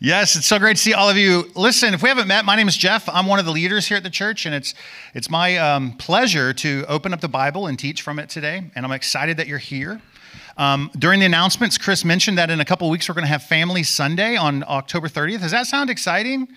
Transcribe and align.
yes, 0.00 0.36
it's 0.36 0.46
so 0.46 0.58
great 0.58 0.76
to 0.76 0.82
see 0.82 0.94
all 0.94 1.08
of 1.08 1.16
you. 1.16 1.50
Listen, 1.54 1.94
if 1.94 2.02
we 2.02 2.08
haven't 2.08 2.28
met, 2.28 2.44
my 2.44 2.56
name 2.56 2.68
is 2.68 2.76
Jeff. 2.76 3.08
I'm 3.08 3.26
one 3.26 3.38
of 3.38 3.44
the 3.44 3.50
leaders 3.50 3.86
here 3.86 3.96
at 3.96 4.02
the 4.02 4.10
church, 4.10 4.46
and 4.46 4.54
it's 4.54 4.74
it's 5.14 5.30
my 5.30 5.56
um, 5.56 5.92
pleasure 5.92 6.52
to 6.54 6.84
open 6.88 7.12
up 7.12 7.20
the 7.20 7.28
Bible 7.28 7.66
and 7.66 7.78
teach 7.78 8.02
from 8.02 8.18
it 8.18 8.28
today. 8.28 8.70
And 8.74 8.84
I'm 8.84 8.92
excited 8.92 9.36
that 9.36 9.46
you're 9.46 9.58
here. 9.58 10.00
Um, 10.56 10.90
during 10.98 11.20
the 11.20 11.26
announcements, 11.26 11.78
Chris 11.78 12.04
mentioned 12.04 12.38
that 12.38 12.50
in 12.50 12.60
a 12.60 12.64
couple 12.64 12.90
weeks 12.90 13.08
we're 13.08 13.14
going 13.14 13.26
to 13.26 13.30
have 13.30 13.44
Family 13.44 13.84
Sunday 13.84 14.36
on 14.36 14.64
October 14.66 15.08
30th. 15.08 15.40
Does 15.40 15.52
that 15.52 15.66
sound 15.66 15.88
exciting? 15.88 16.48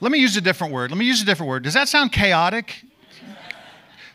Let 0.00 0.12
me 0.12 0.18
use 0.18 0.36
a 0.36 0.42
different 0.42 0.72
word. 0.72 0.90
Let 0.90 0.98
me 0.98 1.06
use 1.06 1.22
a 1.22 1.24
different 1.24 1.48
word. 1.48 1.62
Does 1.62 1.74
that 1.74 1.88
sound 1.88 2.12
chaotic? 2.12 2.84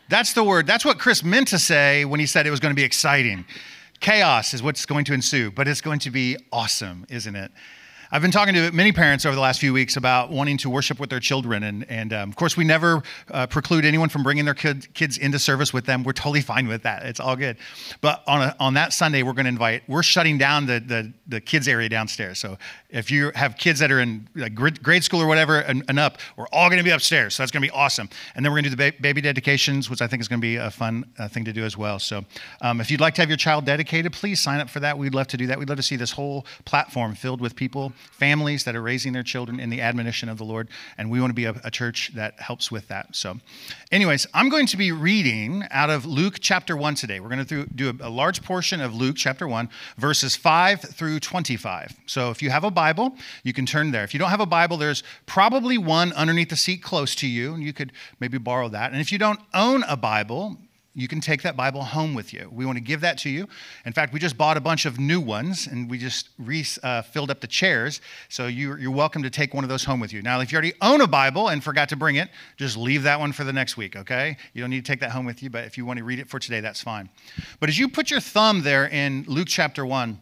That's 0.09 0.33
the 0.33 0.43
word. 0.43 0.67
That's 0.67 0.83
what 0.83 0.99
Chris 0.99 1.23
meant 1.23 1.47
to 1.49 1.59
say 1.59 2.03
when 2.03 2.19
he 2.19 2.25
said 2.25 2.45
it 2.45 2.51
was 2.51 2.59
going 2.59 2.71
to 2.71 2.79
be 2.79 2.83
exciting. 2.83 3.45
Chaos 3.99 4.53
is 4.53 4.63
what's 4.63 4.85
going 4.85 5.05
to 5.05 5.13
ensue, 5.13 5.51
but 5.51 5.67
it's 5.67 5.81
going 5.81 5.99
to 5.99 6.11
be 6.11 6.37
awesome, 6.51 7.05
isn't 7.09 7.35
it? 7.35 7.51
I've 8.11 8.23
been 8.23 8.31
talking 8.31 8.55
to 8.55 8.71
many 8.71 8.91
parents 8.91 9.23
over 9.23 9.35
the 9.35 9.41
last 9.41 9.59
few 9.59 9.71
weeks 9.71 9.95
about 9.95 10.31
wanting 10.31 10.57
to 10.59 10.69
worship 10.69 10.99
with 10.99 11.11
their 11.11 11.19
children. 11.19 11.61
And, 11.61 11.85
and 11.91 12.11
um, 12.11 12.29
of 12.29 12.35
course, 12.35 12.57
we 12.57 12.63
never 12.63 13.03
uh, 13.29 13.45
preclude 13.45 13.85
anyone 13.85 14.09
from 14.09 14.23
bringing 14.23 14.45
their 14.45 14.55
kid, 14.55 14.91
kids 14.95 15.19
into 15.19 15.37
service 15.37 15.73
with 15.73 15.85
them. 15.85 16.03
We're 16.03 16.13
totally 16.13 16.41
fine 16.41 16.67
with 16.67 16.81
that. 16.81 17.05
It's 17.05 17.19
all 17.19 17.35
good. 17.35 17.57
But 18.01 18.23
on, 18.25 18.41
a, 18.41 18.55
on 18.59 18.73
that 18.73 18.93
Sunday, 18.93 19.21
we're 19.21 19.33
going 19.33 19.45
to 19.45 19.49
invite, 19.49 19.83
we're 19.87 20.01
shutting 20.01 20.39
down 20.39 20.65
the, 20.65 20.79
the, 20.79 21.13
the 21.27 21.39
kids' 21.39 21.67
area 21.67 21.87
downstairs. 21.87 22.39
So 22.39 22.57
if 22.89 23.11
you 23.11 23.31
have 23.35 23.57
kids 23.57 23.79
that 23.79 23.91
are 23.91 23.99
in 23.99 24.27
like 24.33 24.55
grade 24.55 25.03
school 25.03 25.21
or 25.21 25.27
whatever 25.27 25.59
and, 25.59 25.83
and 25.87 25.99
up, 25.99 26.17
we're 26.35 26.47
all 26.51 26.67
going 26.67 26.79
to 26.79 26.83
be 26.83 26.89
upstairs. 26.89 27.35
So 27.35 27.43
that's 27.43 27.51
going 27.51 27.61
to 27.61 27.67
be 27.67 27.75
awesome. 27.75 28.09
And 28.33 28.43
then 28.43 28.51
we're 28.51 28.61
going 28.61 28.63
to 28.63 28.69
do 28.71 28.75
the 28.75 28.91
ba- 28.91 28.97
baby 28.99 29.21
dedications, 29.21 29.87
which 29.87 30.01
I 30.01 30.07
think 30.07 30.21
is 30.21 30.27
going 30.27 30.41
to 30.41 30.47
be 30.47 30.55
a 30.55 30.71
fun 30.71 31.05
uh, 31.19 31.27
thing 31.27 31.45
to 31.45 31.53
do 31.53 31.63
as 31.63 31.77
well. 31.77 31.99
So 31.99 32.25
um, 32.61 32.81
if 32.81 32.89
you'd 32.89 33.01
like 33.01 33.13
to 33.15 33.21
have 33.21 33.29
your 33.29 33.37
child 33.37 33.65
dedicated, 33.65 34.13
please 34.13 34.39
sign 34.39 34.59
up 34.61 34.69
for 34.71 34.79
that. 34.79 34.97
We'd 34.97 35.13
love 35.13 35.27
to 35.27 35.37
do 35.37 35.45
that. 35.45 35.59
We'd 35.59 35.69
love 35.69 35.77
to 35.77 35.83
see 35.83 35.95
this 35.95 36.11
whole 36.11 36.47
platform 36.65 37.13
filled 37.13 37.39
with 37.39 37.55
people 37.55 37.93
families 38.11 38.63
that 38.65 38.75
are 38.75 38.81
raising 38.81 39.13
their 39.13 39.23
children 39.23 39.59
in 39.59 39.69
the 39.69 39.81
admonition 39.81 40.29
of 40.29 40.37
the 40.37 40.43
Lord, 40.43 40.67
and 40.97 41.09
we 41.09 41.19
want 41.19 41.31
to 41.31 41.35
be 41.35 41.45
a, 41.45 41.55
a, 41.63 41.71
church 41.71 42.11
that 42.15 42.39
helps 42.39 42.71
with 42.71 42.87
that. 42.89 43.15
So, 43.15 43.37
anyways, 43.91 44.27
I'm 44.33 44.49
going 44.49 44.67
to 44.67 44.77
be 44.77 44.91
reading 44.91 45.63
out 45.71 45.89
of 45.89 46.05
Luke 46.05 46.37
chapter 46.39 46.75
1 46.75 46.95
today. 46.95 47.19
We're 47.19 47.29
going 47.29 47.45
to 47.45 47.65
do 47.67 47.89
a, 47.89 48.07
a 48.07 48.09
large 48.09 48.43
portion 48.43 48.81
of 48.81 48.93
Luke 48.93 49.15
chapter 49.17 49.47
1, 49.47 49.69
verses 49.97 50.35
5 50.35 50.81
through 50.81 51.19
25. 51.19 51.95
So, 52.05 52.29
if 52.29 52.41
you 52.41 52.49
have 52.49 52.63
a 52.63 52.71
Bible, 52.71 53.15
you 53.43 53.53
can 53.53 53.65
turn 53.65 53.91
there. 53.91 54.03
If 54.03 54.13
you 54.13 54.19
don't 54.19 54.29
have 54.29 54.41
a 54.41 54.45
Bible, 54.45 54.77
there's 54.77 55.03
probably 55.25 55.77
one 55.77 56.11
underneath 56.13 56.49
the 56.49 56.57
seat 56.57 56.83
close 56.83 57.15
to 57.15 57.27
you, 57.27 57.53
and 57.53 57.63
you 57.63 57.73
could 57.73 57.91
maybe 58.19 58.37
borrow 58.37 58.69
that. 58.69 58.91
And 58.91 58.99
if 58.99 59.11
you 59.11 59.17
don't 59.17 59.39
own 59.53 59.83
a 59.83 59.95
Bible, 59.95 60.57
you 61.01 61.07
can 61.07 61.21
take 61.21 61.41
that 61.43 61.55
Bible 61.55 61.83
home 61.83 62.13
with 62.13 62.33
you. 62.33 62.49
We 62.51 62.65
want 62.65 62.77
to 62.77 62.83
give 62.83 63.01
that 63.01 63.17
to 63.19 63.29
you. 63.29 63.47
In 63.85 63.93
fact, 63.93 64.13
we 64.13 64.19
just 64.19 64.37
bought 64.37 64.57
a 64.57 64.61
bunch 64.61 64.85
of 64.85 64.99
new 64.99 65.19
ones 65.19 65.67
and 65.67 65.89
we 65.89 65.97
just 65.97 66.29
refilled 66.37 66.83
uh, 66.83 67.01
filled 67.01 67.31
up 67.31 67.41
the 67.41 67.47
chairs. 67.47 68.01
So 68.29 68.47
you're, 68.47 68.77
you're 68.77 68.91
welcome 68.91 69.23
to 69.23 69.29
take 69.29 69.53
one 69.53 69.63
of 69.63 69.69
those 69.69 69.83
home 69.83 69.99
with 69.99 70.13
you. 70.13 70.21
Now, 70.21 70.39
if 70.39 70.51
you 70.51 70.55
already 70.57 70.73
own 70.81 71.01
a 71.01 71.07
Bible 71.07 71.49
and 71.49 71.63
forgot 71.63 71.89
to 71.89 71.95
bring 71.95 72.15
it, 72.15 72.29
just 72.57 72.77
leave 72.77 73.03
that 73.03 73.19
one 73.19 73.31
for 73.31 73.43
the 73.43 73.53
next 73.53 73.77
week, 73.77 73.95
okay? 73.95 74.37
You 74.53 74.61
don't 74.61 74.69
need 74.69 74.85
to 74.85 74.91
take 74.91 74.99
that 75.01 75.11
home 75.11 75.25
with 75.25 75.43
you, 75.43 75.49
but 75.49 75.65
if 75.65 75.77
you 75.77 75.85
want 75.85 75.99
to 75.99 76.03
read 76.03 76.19
it 76.19 76.29
for 76.29 76.39
today, 76.39 76.59
that's 76.59 76.81
fine. 76.81 77.09
But 77.59 77.69
as 77.69 77.77
you 77.77 77.89
put 77.89 78.11
your 78.11 78.19
thumb 78.19 78.61
there 78.61 78.87
in 78.87 79.25
Luke 79.27 79.47
chapter 79.47 79.85
1, 79.85 80.19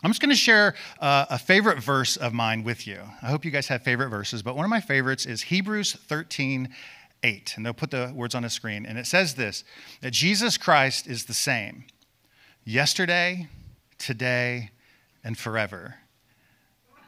I'm 0.00 0.10
just 0.10 0.20
going 0.20 0.30
to 0.30 0.36
share 0.36 0.76
uh, 1.00 1.26
a 1.28 1.38
favorite 1.38 1.82
verse 1.82 2.16
of 2.16 2.32
mine 2.32 2.62
with 2.62 2.86
you. 2.86 3.00
I 3.20 3.26
hope 3.26 3.44
you 3.44 3.50
guys 3.50 3.66
have 3.66 3.82
favorite 3.82 4.10
verses, 4.10 4.44
but 4.44 4.54
one 4.54 4.64
of 4.64 4.70
my 4.70 4.80
favorites 4.80 5.26
is 5.26 5.42
Hebrews 5.42 5.94
13 5.94 6.68
8. 7.22 7.54
And 7.56 7.64
they'll 7.64 7.72
put 7.72 7.90
the 7.90 8.12
words 8.14 8.34
on 8.34 8.42
the 8.42 8.50
screen. 8.50 8.86
And 8.86 8.98
it 8.98 9.06
says 9.06 9.34
this 9.34 9.64
that 10.00 10.12
Jesus 10.12 10.56
Christ 10.56 11.06
is 11.06 11.24
the 11.24 11.34
same 11.34 11.84
yesterday, 12.64 13.48
today, 13.98 14.70
and 15.24 15.36
forever. 15.36 15.96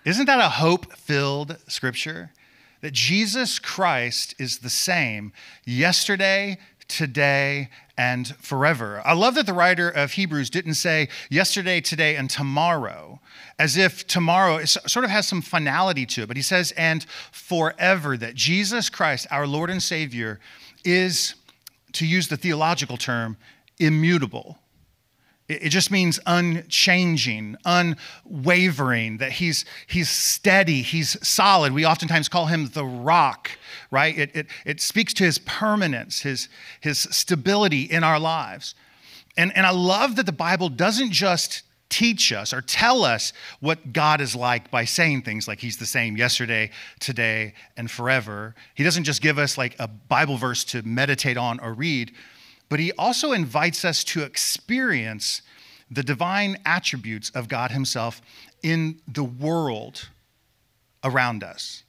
Isn't 0.05 0.27
that 0.27 0.41
a 0.41 0.49
hope 0.49 0.93
filled 0.97 1.59
scripture? 1.69 2.33
That 2.81 2.95
Jesus 2.95 3.59
Christ 3.59 4.35
is 4.39 4.59
the 4.59 4.71
same 4.71 5.33
yesterday, 5.67 6.59
today, 6.91 7.71
and 7.97 8.35
forever. 8.37 9.01
I 9.05 9.13
love 9.13 9.35
that 9.37 9.47
the 9.47 9.53
writer 9.53 9.89
of 9.89 10.13
Hebrews 10.13 10.51
didn't 10.51 10.75
say 10.75 11.09
yesterday, 11.31 11.81
today, 11.81 12.17
and 12.17 12.29
tomorrow, 12.29 13.21
as 13.59 13.77
if 13.77 14.07
tomorrow 14.07 14.65
sort 14.65 15.05
of 15.05 15.11
has 15.11 15.29
some 15.29 15.41
finality 15.41 16.05
to 16.07 16.23
it, 16.23 16.27
but 16.27 16.37
he 16.37 16.43
says, 16.43 16.73
and 16.73 17.05
forever, 17.31 18.17
that 18.17 18.35
Jesus 18.35 18.91
Christ, 18.91 19.27
our 19.31 19.47
Lord 19.47 19.71
and 19.71 19.83
Savior, 19.83 20.41
is, 20.85 21.35
to 21.93 22.07
use 22.07 22.29
the 22.29 22.37
theological 22.37 22.97
term, 22.97 23.37
immutable. 23.79 24.59
It 25.51 25.71
just 25.71 25.91
means 25.91 26.21
unchanging, 26.27 27.57
unwavering, 27.65 29.19
that 29.19 29.33
he's, 29.33 29.65
he's 29.89 30.09
steady, 30.09 30.83
he's 30.83 31.17
solid. 31.27 31.73
We 31.73 31.85
oftentimes 31.85 32.29
call 32.29 32.47
him 32.47 32.69
the 32.69 32.85
rock, 32.85 33.51
right? 33.91 34.17
It, 34.17 34.31
it, 34.35 34.47
it 34.65 34.81
speaks 34.81 35.13
to 35.15 35.25
his 35.25 35.39
permanence, 35.39 36.21
his, 36.21 36.49
his 36.81 37.01
stability 37.01 37.83
in 37.83 38.05
our 38.05 38.21
lives. 38.21 38.77
And, 39.37 39.51
and 39.57 39.67
I 39.67 39.71
love 39.71 40.17
that 40.17 40.27
the 40.27 40.33
Bible 40.33 40.69
doesn't 40.69 41.11
just 41.11 41.65
teach 41.89 42.33
us 42.33 42.53
or 42.55 42.63
tell 42.63 43.05
us 43.05 43.33
what 43.59 43.93
God 43.93 44.21
is 44.21 44.37
like 44.37 44.71
by 44.71 44.85
saying 44.85 45.23
things 45.23 45.49
like 45.49 45.59
He's 45.59 45.77
the 45.77 45.87
same 45.87 46.17
yesterday, 46.17 46.71
today, 47.01 47.53
and 47.77 47.91
forever. 47.91 48.55
He 48.75 48.85
doesn't 48.85 49.05
just 49.05 49.21
give 49.21 49.39
us 49.39 49.59
like 49.59 49.75
a 49.79 49.89
Bible 49.89 50.37
verse 50.37 50.63
to 50.65 50.83
meditate 50.83 51.37
on 51.37 51.59
or 51.59 51.75
read, 51.75 52.13
but 52.71 52.81
he 52.81 52.93
also 52.93 53.33
invites 53.33 53.85
us 53.85 54.03
to 54.05 54.23
experience 54.23 55.43
the 55.91 56.03
divine 56.03 56.57
attributes 56.65 57.29
of 57.31 57.49
God 57.49 57.73
himself 57.73 58.23
in 58.63 59.01
the 59.07 59.25
world 59.25 60.09
around 61.05 61.43
us. 61.43 61.83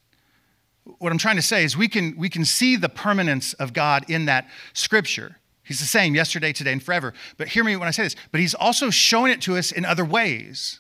What 0.98 1.12
I'm 1.12 1.20
trying 1.20 1.36
to 1.36 1.42
say 1.42 1.64
is 1.64 1.78
we 1.78 1.88
can, 1.88 2.18
we 2.18 2.28
can 2.28 2.44
see 2.44 2.76
the 2.76 2.90
permanence 2.90 3.54
of 3.54 3.72
God 3.74 4.10
in 4.10 4.26
that 4.26 4.50
scripture. 4.74 5.38
He's 5.64 5.80
the 5.80 5.86
same 5.86 6.16
yesterday, 6.16 6.52
today, 6.52 6.74
and 6.74 6.82
forever. 6.82 7.14
But 7.38 7.50
hear 7.50 7.64
me 7.64 7.76
when 7.76 7.88
I 7.88 7.92
say 7.92 8.04
this, 8.04 8.16
but 8.32 8.42
he's 8.42 8.56
also 8.56 8.90
showing 8.90 9.32
it 9.32 9.42
to 9.44 9.58
us 9.58 9.72
in 9.72 9.86
other 9.86 10.04
ways. 10.04 10.80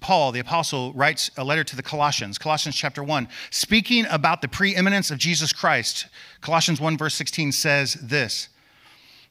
Paul, 0.00 0.32
the 0.32 0.40
apostle, 0.40 0.92
writes 0.92 1.30
a 1.36 1.44
letter 1.44 1.64
to 1.64 1.76
the 1.76 1.82
Colossians, 1.82 2.38
Colossians 2.38 2.76
chapter 2.76 3.02
1, 3.02 3.28
speaking 3.50 4.06
about 4.10 4.42
the 4.42 4.48
preeminence 4.48 5.10
of 5.10 5.18
Jesus 5.18 5.52
Christ. 5.52 6.06
Colossians 6.40 6.80
1, 6.80 6.98
verse 6.98 7.14
16 7.14 7.52
says 7.52 7.94
this 7.94 8.48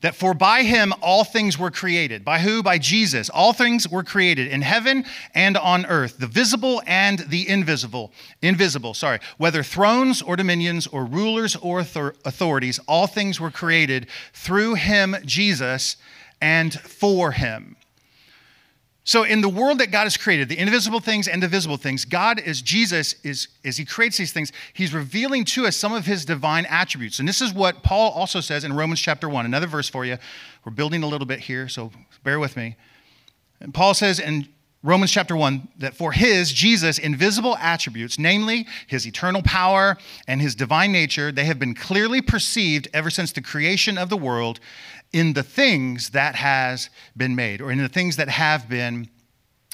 that 0.04 0.16
for 0.16 0.34
by 0.34 0.64
him 0.64 0.94
all 1.02 1.24
things 1.24 1.58
were 1.58 1.72
created. 1.72 2.26
By 2.26 2.40
who? 2.40 2.62
By 2.62 2.78
Jesus. 2.78 3.30
All 3.30 3.54
things 3.54 3.88
were 3.88 4.04
created 4.04 4.50
in 4.50 4.62
heaven 4.62 5.06
and 5.34 5.56
on 5.56 5.86
earth, 5.86 6.18
the 6.18 6.28
visible 6.28 6.84
and 6.86 7.20
the 7.20 7.48
invisible. 7.48 8.12
Invisible, 8.42 8.94
sorry. 8.94 9.20
Whether 9.38 9.64
thrones 9.64 10.22
or 10.22 10.36
dominions 10.36 10.88
or 10.88 11.06
rulers 11.06 11.56
or 11.56 11.80
authorities, 11.80 12.82
all 12.86 13.08
things 13.08 13.40
were 13.40 13.50
created 13.50 14.08
through 14.34 14.76
him, 14.76 15.16
Jesus, 15.24 15.96
and 16.42 16.74
for 16.74 17.32
him. 17.32 17.78
So, 19.06 19.24
in 19.24 19.42
the 19.42 19.50
world 19.50 19.80
that 19.80 19.92
God 19.92 20.04
has 20.04 20.16
created, 20.16 20.48
the 20.48 20.58
invisible 20.58 21.02
things 21.02 21.28
and 21.28 21.44
the 21.44 21.48
visible 21.50 21.76
things, 21.76 22.06
God 22.06 22.40
is 22.40 22.62
Jesus 22.62 23.16
is 23.24 23.50
as 23.66 23.76
He 23.76 23.84
creates 23.84 24.18
these 24.18 24.32
things, 24.32 24.54
He's 24.72 24.94
revealing 24.94 25.44
to 25.46 25.68
us 25.68 25.76
some 25.76 25.94
of 25.94 26.06
His 26.06 26.24
divine 26.24 26.66
attributes. 26.68 27.20
And 27.20 27.28
this 27.28 27.42
is 27.42 27.54
what 27.54 27.84
Paul 27.84 28.12
also 28.12 28.40
says 28.40 28.64
in 28.64 28.72
Romans 28.72 29.02
chapter 29.02 29.28
1. 29.28 29.46
Another 29.46 29.68
verse 29.68 29.90
for 29.90 30.06
you. 30.06 30.18
We're 30.64 30.72
building 30.72 31.04
a 31.04 31.08
little 31.08 31.28
bit 31.28 31.42
here, 31.42 31.68
so 31.68 31.92
bear 32.24 32.40
with 32.40 32.56
me. 32.56 32.78
And 33.60 33.74
Paul 33.74 33.94
says 33.94 34.20
in 34.20 34.48
Romans 34.86 35.12
chapter 35.12 35.34
1 35.34 35.70
that 35.78 35.96
for 35.96 36.12
his, 36.12 36.52
Jesus, 36.52 36.98
invisible 36.98 37.56
attributes, 37.58 38.20
namely 38.20 38.68
his 38.88 39.08
eternal 39.08 39.42
power 39.42 39.98
and 40.28 40.42
his 40.42 40.56
divine 40.56 40.92
nature, 40.92 41.32
they 41.32 41.46
have 41.46 41.58
been 41.58 41.74
clearly 41.74 42.22
perceived 42.22 42.90
ever 42.94 43.10
since 43.10 43.32
the 43.32 43.42
creation 43.42 43.98
of 43.98 44.10
the 44.10 44.18
world 44.18 44.60
in 45.14 45.34
the 45.34 45.44
things 45.44 46.10
that 46.10 46.36
has 46.36 46.90
been 47.16 47.36
made 47.36 47.62
or 47.62 47.72
in 47.72 47.78
the 47.78 47.88
things 47.88 48.18
that 48.18 48.30
have 48.30 48.68
been 48.68 49.08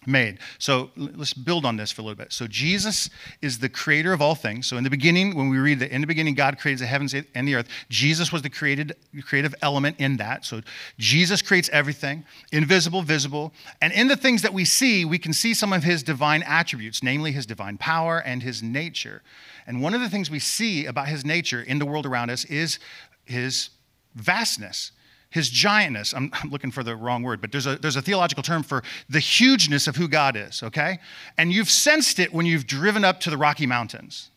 made. 0.05 0.39
So 0.59 0.91
let's 0.95 1.33
build 1.33 1.65
on 1.65 1.75
this 1.75 1.91
for 1.91 2.01
a 2.01 2.05
little 2.05 2.17
bit. 2.17 2.31
So 2.31 2.47
Jesus 2.47 3.09
is 3.41 3.59
the 3.59 3.67
creator 3.67 4.13
of 4.13 4.21
all 4.21 4.35
things. 4.35 4.65
So 4.65 4.77
in 4.77 4.83
the 4.83 4.89
beginning, 4.89 5.35
when 5.35 5.49
we 5.49 5.57
read 5.57 5.79
that 5.79 5.91
in 5.91 6.01
the 6.01 6.07
beginning 6.07 6.35
God 6.35 6.57
creates 6.57 6.79
the 6.79 6.87
heavens 6.87 7.13
and 7.13 7.47
the 7.47 7.55
earth, 7.55 7.67
Jesus 7.89 8.31
was 8.31 8.41
the 8.41 8.49
created 8.49 8.95
creative 9.23 9.53
element 9.61 9.97
in 9.99 10.17
that. 10.17 10.45
So 10.45 10.61
Jesus 10.97 11.41
creates 11.41 11.69
everything, 11.69 12.25
invisible, 12.51 13.01
visible, 13.01 13.53
and 13.81 13.91
in 13.91 14.07
the 14.07 14.15
things 14.15 14.41
that 14.41 14.53
we 14.53 14.63
see, 14.63 15.03
we 15.03 15.19
can 15.19 15.33
see 15.33 15.53
some 15.53 15.73
of 15.73 15.83
his 15.83 16.01
divine 16.01 16.43
attributes, 16.43 17.03
namely 17.03 17.31
his 17.31 17.45
divine 17.45 17.77
power 17.77 18.19
and 18.19 18.41
his 18.41 18.63
nature. 18.63 19.21
And 19.67 19.81
one 19.81 19.93
of 19.93 20.01
the 20.01 20.09
things 20.09 20.31
we 20.31 20.39
see 20.39 20.85
about 20.85 21.07
his 21.07 21.25
nature 21.25 21.61
in 21.61 21.77
the 21.77 21.85
world 21.85 22.05
around 22.05 22.29
us 22.29 22.45
is 22.45 22.79
his 23.25 23.69
vastness 24.15 24.91
his 25.29 25.49
giantness. 25.49 26.13
I'm, 26.15 26.31
I'm, 26.33 26.49
looking 26.49 26.71
for 26.71 26.83
the 26.83 26.95
wrong 26.95 27.21
word, 27.23 27.41
but 27.41 27.51
there's 27.51 27.67
a, 27.67 27.75
there's 27.75 27.95
a 27.95 28.01
theological 28.01 28.43
term 28.43 28.63
for 28.63 28.83
the 29.09 29.19
hugeness 29.19 29.87
of 29.87 29.95
who 29.95 30.07
God 30.07 30.35
is, 30.35 30.63
okay? 30.63 30.99
And 31.37 31.53
you've 31.53 31.69
sensed 31.69 32.19
it 32.19 32.33
when 32.33 32.45
you've 32.45 32.65
driven 32.65 33.03
up 33.03 33.19
to 33.21 33.29
the 33.29 33.37
Rocky 33.37 33.67
Mountains. 33.67 34.31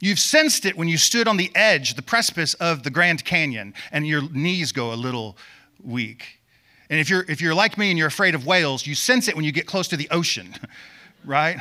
You've 0.00 0.18
sensed 0.18 0.64
it 0.64 0.76
when 0.76 0.88
you 0.88 0.96
stood 0.96 1.28
on 1.28 1.36
the 1.36 1.50
edge, 1.54 1.94
the 1.94 2.02
precipice 2.02 2.54
of 2.54 2.82
the 2.82 2.90
Grand 2.90 3.24
Canyon, 3.24 3.74
and 3.92 4.06
your 4.06 4.22
knees 4.30 4.72
go 4.72 4.92
a 4.92 4.96
little 4.96 5.36
weak. 5.82 6.40
And 6.90 7.00
if 7.00 7.08
you're, 7.08 7.24
if 7.28 7.40
you're 7.40 7.54
like 7.54 7.78
me 7.78 7.90
and 7.90 7.98
you're 7.98 8.08
afraid 8.08 8.34
of 8.34 8.46
whales, 8.46 8.86
you 8.86 8.94
sense 8.94 9.28
it 9.28 9.36
when 9.36 9.44
you 9.44 9.52
get 9.52 9.66
close 9.66 9.88
to 9.88 9.96
the 9.96 10.08
ocean, 10.10 10.54
right? 11.24 11.58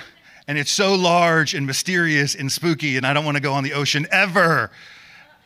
And 0.47 0.57
it's 0.57 0.71
so 0.71 0.95
large 0.95 1.53
and 1.53 1.65
mysterious 1.65 2.35
and 2.35 2.51
spooky, 2.51 2.97
and 2.97 3.05
I 3.05 3.13
don't 3.13 3.23
want 3.23 3.37
to 3.37 3.43
go 3.43 3.53
on 3.53 3.63
the 3.63 3.73
ocean 3.73 4.07
ever. 4.11 4.71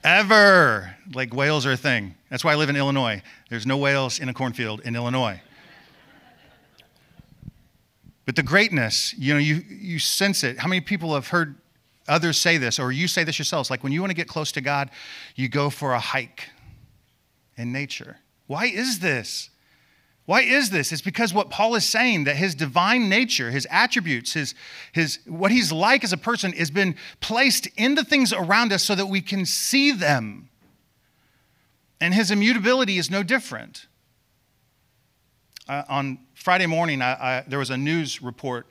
Ever. 0.03 0.95
Like 1.13 1.33
whales 1.33 1.65
are 1.65 1.73
a 1.73 1.77
thing. 1.77 2.15
That's 2.29 2.43
why 2.43 2.53
I 2.53 2.55
live 2.55 2.69
in 2.69 2.75
Illinois. 2.75 3.21
There's 3.49 3.65
no 3.65 3.77
whales 3.77 4.19
in 4.19 4.29
a 4.29 4.33
cornfield 4.33 4.81
in 4.81 4.95
Illinois. 4.95 5.41
But 8.25 8.35
the 8.35 8.43
greatness, 8.43 9.15
you 9.17 9.33
know, 9.33 9.39
you, 9.39 9.63
you 9.69 9.99
sense 9.99 10.43
it. 10.43 10.59
How 10.59 10.67
many 10.67 10.81
people 10.81 11.13
have 11.13 11.29
heard 11.29 11.55
others 12.09 12.37
say 12.37 12.57
this, 12.57 12.77
or 12.77 12.91
you 12.91 13.07
say 13.07 13.23
this 13.23 13.39
yourselves? 13.39 13.69
Like 13.69 13.83
when 13.83 13.93
you 13.93 14.01
want 14.01 14.11
to 14.11 14.15
get 14.15 14.27
close 14.27 14.51
to 14.53 14.61
God, 14.61 14.89
you 15.35 15.47
go 15.47 15.69
for 15.69 15.93
a 15.93 15.99
hike 15.99 16.49
in 17.55 17.71
nature. 17.71 18.17
Why 18.47 18.65
is 18.65 18.99
this? 18.99 19.49
Why 20.27 20.41
is 20.41 20.71
this? 20.71 20.91
It's 20.91 21.01
because 21.01 21.33
what 21.33 21.49
Paul 21.49 21.75
is 21.75 21.85
saying 21.85 22.25
that 22.25 22.35
his 22.35 22.53
divine 22.53 23.07
nature, 23.07 23.49
his 23.49 23.65
attributes, 23.71 24.33
his, 24.33 24.55
his 24.91 25.19
what 25.25 25.51
he's 25.51 25.71
like 25.71 26.03
as 26.03 26.11
a 26.11 26.17
person 26.17 26.51
has 26.51 26.69
been 26.69 26.97
placed 27.21 27.67
in 27.77 27.95
the 27.95 28.03
things 28.03 28.33
around 28.33 28.73
us 28.73 28.83
so 28.83 28.93
that 28.93 29.05
we 29.05 29.21
can 29.21 29.45
see 29.45 29.93
them. 29.93 30.49
And 32.01 32.13
his 32.13 32.29
immutability 32.29 32.97
is 32.97 33.09
no 33.09 33.23
different. 33.23 33.87
Uh, 35.69 35.83
on 35.87 36.19
Friday 36.35 36.65
morning, 36.65 37.01
I, 37.01 37.13
I, 37.13 37.43
there 37.47 37.59
was 37.59 37.69
a 37.69 37.77
news 37.77 38.21
report. 38.21 38.67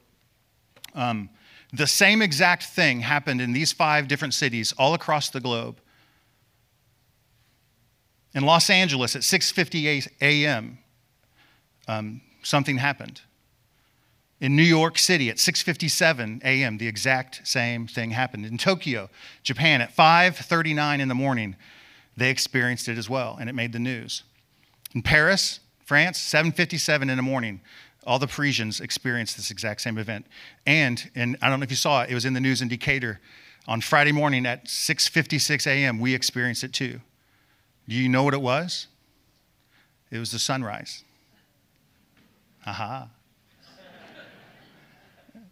Um, 0.95 1.31
the 1.73 1.87
same 1.87 2.21
exact 2.21 2.65
thing 2.65 3.01
happened 3.01 3.41
in 3.41 3.55
these 3.55 3.73
five 3.73 4.09
different 4.09 4.35
cities 4.35 4.75
all 4.77 4.93
across 4.93 5.31
the 5.31 5.41
globe. 5.41 5.81
In 8.35 8.45
Los 8.45 8.69
Angeles 8.69 9.17
at 9.17 9.23
6:50 9.23 10.11
a.m., 10.21 10.81
um, 11.89 12.21
something 12.43 12.79
happened. 12.79 13.21
In 14.41 14.55
New 14.55 14.63
York 14.63 14.99
City 14.99 15.31
at 15.31 15.37
6:57 15.37 16.43
a.m., 16.45 16.79
the 16.79 16.87
exact 16.87 17.47
same 17.47 17.87
thing 17.87 18.11
happened. 18.11 18.45
In 18.45 18.59
Tokyo, 18.59 19.09
Japan, 19.43 19.81
at 19.81 19.97
5:39 19.97 21.01
in 21.01 21.09
the 21.09 21.15
morning, 21.15 21.57
they 22.17 22.31
experienced 22.31 22.89
it 22.89 22.99
as 22.99 23.09
well, 23.09 23.37
and 23.41 23.49
it 23.49 23.55
made 23.55 23.73
the 23.73 23.79
news. 23.79 24.23
In 24.95 25.03
Paris, 25.03 25.61
France, 25.85 26.19
7:57 26.19 27.09
in 27.09 27.17
the 27.17 27.23
morning, 27.23 27.61
all 28.07 28.19
the 28.19 28.27
Parisians 28.27 28.81
experienced 28.81 29.37
this 29.37 29.51
exact 29.51 29.81
same 29.81 29.99
event. 29.99 30.27
And, 30.67 31.11
and 31.15 31.37
I 31.43 31.49
don't 31.49 31.59
know 31.59 31.65
if 31.65 31.71
you 31.71 31.77
saw 31.77 32.03
it, 32.03 32.11
it 32.11 32.15
was 32.15 32.25
in 32.25 32.35
the 32.35 32.41
news 32.41 32.63
in 32.63 32.69
Decatur. 32.69 33.21
On 33.69 33.81
Friday 33.81 34.13
morning 34.13 34.47
at 34.47 34.67
6:56 34.67 35.67
a.m., 35.67 35.99
we 35.99 36.15
experienced 36.15 36.63
it 36.63 36.73
too. 36.73 37.01
Do 37.89 37.95
you 37.95 38.09
know 38.09 38.23
what 38.23 38.35
it 38.35 38.43
was? 38.43 38.87
It 40.11 40.19
was 40.19 40.31
the 40.31 40.39
sunrise. 40.39 41.03
Aha. 42.67 43.09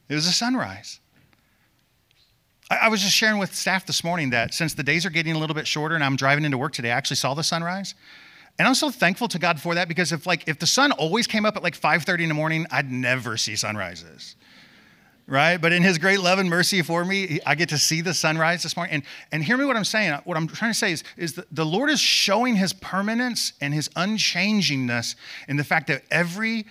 It 0.08 0.14
was 0.14 0.26
a 0.26 0.32
sunrise. 0.32 1.00
I, 2.70 2.76
I 2.82 2.88
was 2.88 3.02
just 3.02 3.14
sharing 3.14 3.38
with 3.38 3.54
staff 3.54 3.86
this 3.86 4.04
morning 4.04 4.30
that 4.30 4.52
since 4.52 4.74
the 4.74 4.82
days 4.82 5.06
are 5.06 5.10
getting 5.10 5.34
a 5.34 5.38
little 5.38 5.54
bit 5.54 5.66
shorter 5.66 5.94
and 5.94 6.04
I'm 6.04 6.16
driving 6.16 6.44
into 6.44 6.58
work 6.58 6.72
today, 6.72 6.90
I 6.90 6.96
actually 6.96 7.16
saw 7.16 7.34
the 7.34 7.42
sunrise. 7.42 7.94
And 8.58 8.68
I'm 8.68 8.74
so 8.74 8.90
thankful 8.90 9.28
to 9.28 9.38
God 9.38 9.60
for 9.60 9.74
that 9.74 9.88
because 9.88 10.12
if 10.12 10.26
like 10.26 10.46
if 10.46 10.58
the 10.58 10.66
sun 10.66 10.92
always 10.92 11.26
came 11.26 11.44
up 11.44 11.56
at 11.56 11.62
like 11.62 11.78
5:30 11.78 12.22
in 12.22 12.28
the 12.28 12.34
morning, 12.34 12.66
I'd 12.70 12.90
never 12.90 13.36
see 13.36 13.56
sunrises. 13.56 14.36
Right? 15.26 15.56
But 15.56 15.72
in 15.72 15.82
his 15.82 15.96
great 15.96 16.20
love 16.20 16.38
and 16.38 16.50
mercy 16.50 16.82
for 16.82 17.02
me, 17.02 17.40
I 17.46 17.54
get 17.54 17.70
to 17.70 17.78
see 17.78 18.02
the 18.02 18.12
sunrise 18.12 18.62
this 18.62 18.76
morning. 18.76 18.96
And, 18.96 19.04
and 19.32 19.42
hear 19.42 19.56
me 19.56 19.64
what 19.64 19.74
I'm 19.74 19.84
saying. 19.84 20.20
What 20.24 20.36
I'm 20.36 20.46
trying 20.46 20.70
to 20.70 20.78
say 20.78 20.92
is, 20.92 21.02
is 21.16 21.32
that 21.34 21.46
the 21.50 21.64
Lord 21.64 21.88
is 21.88 21.98
showing 21.98 22.56
his 22.56 22.74
permanence 22.74 23.54
and 23.58 23.72
his 23.72 23.88
unchangingness 23.90 25.14
in 25.48 25.56
the 25.56 25.64
fact 25.64 25.86
that 25.86 26.02
every 26.10 26.66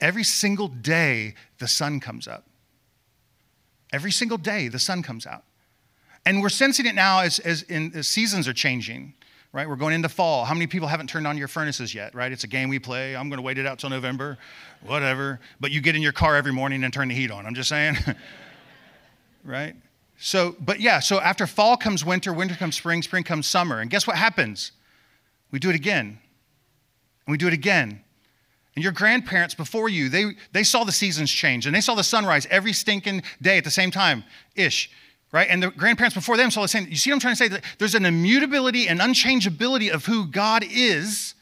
every 0.00 0.24
single 0.24 0.68
day 0.68 1.34
the 1.58 1.68
sun 1.68 2.00
comes 2.00 2.26
up. 2.26 2.44
Every 3.92 4.10
single 4.10 4.38
day 4.38 4.68
the 4.68 4.78
sun 4.78 5.02
comes 5.02 5.26
out. 5.26 5.44
And 6.24 6.42
we're 6.42 6.48
sensing 6.48 6.86
it 6.86 6.94
now 6.94 7.20
as, 7.20 7.38
as, 7.38 7.62
in, 7.62 7.90
the 7.90 8.02
seasons 8.02 8.48
are 8.48 8.52
changing, 8.52 9.14
right? 9.52 9.68
We're 9.68 9.76
going 9.76 9.94
into 9.94 10.08
fall. 10.08 10.44
How 10.44 10.52
many 10.52 10.66
people 10.66 10.88
haven't 10.88 11.08
turned 11.08 11.26
on 11.26 11.38
your 11.38 11.48
furnaces 11.48 11.94
yet, 11.94 12.14
right? 12.14 12.30
It's 12.30 12.44
a 12.44 12.48
game 12.48 12.68
we 12.68 12.78
play. 12.78 13.16
I'm 13.16 13.28
going 13.28 13.38
to 13.38 13.42
wait 13.42 13.58
it 13.58 13.66
out 13.66 13.78
till 13.78 13.90
November, 13.90 14.36
whatever. 14.84 15.40
But 15.60 15.70
you 15.70 15.80
get 15.80 15.96
in 15.96 16.02
your 16.02 16.12
car 16.12 16.36
every 16.36 16.52
morning 16.52 16.84
and 16.84 16.92
turn 16.92 17.08
the 17.08 17.14
heat 17.14 17.30
on. 17.30 17.46
I'm 17.46 17.54
just 17.54 17.68
saying, 17.68 17.96
right? 19.44 19.74
So, 20.18 20.56
but 20.60 20.80
yeah, 20.80 20.98
so 21.00 21.20
after 21.20 21.46
fall 21.46 21.76
comes 21.76 22.04
winter, 22.04 22.32
winter 22.32 22.56
comes 22.56 22.76
spring, 22.76 23.02
spring 23.02 23.24
comes 23.24 23.46
summer. 23.46 23.80
And 23.80 23.88
guess 23.88 24.06
what 24.06 24.16
happens? 24.16 24.72
We 25.50 25.58
do 25.58 25.70
it 25.70 25.76
again. 25.76 26.18
And 27.26 27.32
we 27.32 27.38
do 27.38 27.46
it 27.46 27.52
again. 27.54 28.02
And 28.78 28.82
your 28.84 28.92
grandparents 28.92 29.56
before 29.56 29.88
you, 29.88 30.08
they, 30.08 30.36
they 30.52 30.62
saw 30.62 30.84
the 30.84 30.92
seasons 30.92 31.32
change 31.32 31.66
and 31.66 31.74
they 31.74 31.80
saw 31.80 31.96
the 31.96 32.04
sunrise 32.04 32.46
every 32.48 32.72
stinking 32.72 33.24
day 33.42 33.58
at 33.58 33.64
the 33.64 33.72
same 33.72 33.90
time 33.90 34.22
ish, 34.54 34.88
right? 35.32 35.48
And 35.50 35.60
the 35.60 35.72
grandparents 35.72 36.14
before 36.14 36.36
them 36.36 36.52
saw 36.52 36.62
the 36.62 36.68
same. 36.68 36.86
You 36.88 36.94
see 36.94 37.10
what 37.10 37.16
I'm 37.16 37.20
trying 37.34 37.34
to 37.34 37.56
say? 37.56 37.60
There's 37.78 37.96
an 37.96 38.06
immutability 38.06 38.86
and 38.86 39.00
unchangeability 39.00 39.90
of 39.92 40.06
who 40.06 40.28
God 40.28 40.62
is 40.64 41.34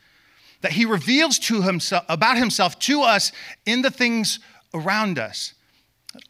that 0.62 0.72
he 0.72 0.86
reveals 0.86 1.38
to 1.40 1.60
himself 1.60 2.06
about 2.08 2.38
himself 2.38 2.78
to 2.78 3.02
us 3.02 3.32
in 3.66 3.82
the 3.82 3.90
things 3.90 4.38
around 4.72 5.18
us. 5.18 5.52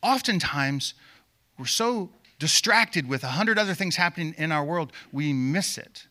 Oftentimes, 0.03 0.95
we're 1.57 1.67
so 1.67 2.11
distracted 2.41 3.09
with 3.09 3.23
a 3.23 3.29
hundred 3.29 3.61
other 3.61 3.75
things 3.75 3.95
happening 3.95 4.35
in 4.39 4.51
our 4.51 4.65
world, 4.65 4.93
we 5.13 5.33
miss 5.33 5.79
it. 5.79 6.09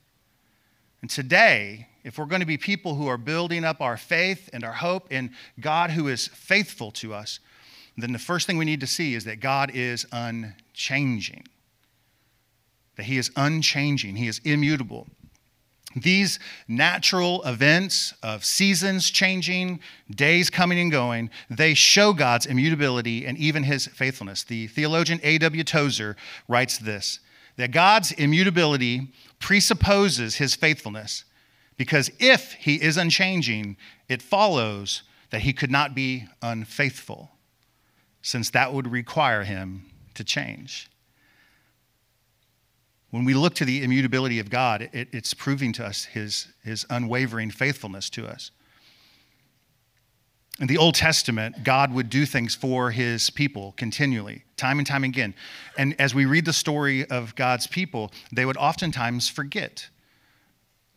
And 1.01 1.09
today, 1.09 1.89
if 2.06 2.19
we're 2.19 2.25
going 2.25 2.42
to 2.42 2.46
be 2.46 2.57
people 2.57 2.94
who 2.94 3.07
are 3.07 3.18
building 3.18 3.66
up 3.66 3.81
our 3.81 3.98
faith 3.98 4.48
and 4.54 4.63
our 4.63 4.74
hope 4.74 5.12
in 5.12 5.31
God 5.59 5.90
who 5.90 6.07
is 6.07 6.28
faithful 6.28 6.92
to 6.92 7.16
us, 7.16 7.40
then 7.97 8.14
the 8.14 8.19
first 8.19 8.45
thing 8.45 8.57
we 8.57 8.66
need 8.66 8.81
to 8.81 8.88
see 8.88 9.16
is 9.16 9.24
that 9.24 9.40
God 9.40 9.71
is 9.74 10.06
unchanging. 10.12 11.47
That 12.95 13.07
He 13.07 13.18
is 13.18 13.31
unchanging, 13.35 14.18
He 14.18 14.28
is 14.28 14.40
immutable. 14.45 15.07
These 15.95 16.38
natural 16.68 17.42
events 17.44 18.14
of 18.21 18.45
seasons 18.45 19.09
changing, 19.09 19.80
days 20.12 20.52
coming 20.52 20.78
and 20.78 20.92
going, 20.92 21.31
they 21.50 21.74
show 21.74 22.14
God's 22.14 22.45
immutability 22.45 23.26
and 23.26 23.38
even 23.38 23.64
his 23.64 23.88
faithfulness. 23.88 24.44
The 24.44 24.68
theologian 24.68 25.21
A.W. 25.24 25.64
Tozer 25.64 26.18
writes 26.47 26.78
this 26.78 27.19
that 27.56 27.71
God's 27.71 28.12
immutability 28.12 29.14
presupposes 29.40 30.35
his 30.35 30.54
faithfulness 30.54 31.24
because 31.78 32.10
if 32.20 32.54
he 32.54 32.82
is 32.82 32.98
unchanging, 32.98 33.78
it 34.08 34.22
follows 34.22 35.04
that 35.30 35.42
he 35.42 35.54
could 35.54 35.72
not 35.72 35.94
be 35.94 36.26
unfaithful, 36.42 37.32
since 38.22 38.50
that 38.52 38.74
would 38.74 38.92
require 38.92 39.44
him 39.44 39.86
to 40.14 40.24
change. 40.24 40.90
When 43.12 43.26
we 43.26 43.34
look 43.34 43.56
to 43.56 43.66
the 43.66 43.84
immutability 43.84 44.40
of 44.40 44.50
God, 44.50 44.90
it, 44.92 45.10
it's 45.12 45.34
proving 45.34 45.74
to 45.74 45.86
us 45.86 46.06
his, 46.06 46.48
his 46.64 46.86
unwavering 46.90 47.52
faithfulness 47.52 48.10
to 48.12 48.28
us. 48.28 48.52
In 50.60 50.68
the 50.68 50.78
Old 50.78 50.96
Testament, 50.96 51.64
God 51.64 51.94
would 51.94 52.10
do 52.10 52.26
things 52.26 52.56
for 52.56 52.92
his 52.92 53.30
people 53.30 53.74
continually, 53.76 54.46
time 54.56 54.80
and 54.80 54.88
time 54.88 55.04
again. 55.04 55.34
And 55.78 56.00
as 56.00 56.16
we 56.16 56.26
read 56.26 56.46
the 56.46 56.54
story 56.54 57.06
of 57.06 57.36
God's 57.36 57.68
people, 57.68 58.12
they 58.32 58.46
would 58.46 58.56
oftentimes 58.56 59.28
forget 59.28 59.90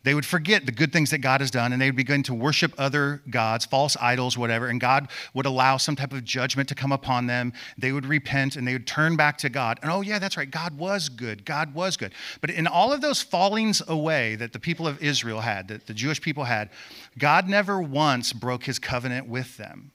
they 0.03 0.13
would 0.13 0.25
forget 0.25 0.65
the 0.65 0.71
good 0.71 0.93
things 0.93 1.11
that 1.11 1.17
God 1.17 1.41
has 1.41 1.51
done 1.51 1.73
and 1.73 1.81
they 1.81 1.87
would 1.87 1.95
begin 1.95 2.23
to 2.23 2.33
worship 2.33 2.73
other 2.77 3.21
gods, 3.29 3.65
false 3.65 3.97
idols, 3.99 4.37
whatever, 4.37 4.67
and 4.67 4.79
God 4.79 5.09
would 5.33 5.45
allow 5.45 5.75
some 5.75 5.95
type 5.97 6.13
of 6.13 6.23
judgment 6.23 6.69
to 6.69 6.75
come 6.75 6.93
upon 6.93 7.27
them. 7.27 7.51
They 7.77 7.91
would 7.91 8.05
repent 8.05 8.55
and 8.55 8.65
they 8.65 8.73
would 8.73 8.87
turn 8.87 9.17
back 9.17 9.37
to 9.39 9.49
God. 9.49 9.77
And 9.81 9.91
oh, 9.91 9.99
yeah, 9.99 10.17
that's 10.17 10.37
right, 10.37 10.49
God 10.49 10.77
was 10.77 11.09
good. 11.09 11.43
God 11.43 11.73
was 11.73 11.97
good. 11.97 12.13
But 12.39 12.49
in 12.49 12.65
all 12.65 12.93
of 12.93 13.01
those 13.01 13.21
fallings 13.21 13.81
away 13.87 14.35
that 14.35 14.53
the 14.53 14.59
people 14.59 14.87
of 14.87 15.03
Israel 15.03 15.41
had, 15.41 15.67
that 15.67 15.87
the 15.87 15.93
Jewish 15.93 16.21
people 16.21 16.45
had, 16.45 16.69
God 17.17 17.49
never 17.49 17.81
once 17.81 18.31
broke 18.31 18.63
his 18.63 18.79
covenant 18.79 19.27
with 19.27 19.57
them. 19.57 19.91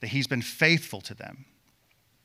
that 0.00 0.08
he's 0.08 0.26
been 0.26 0.42
faithful 0.42 1.00
to 1.02 1.14
them. 1.14 1.46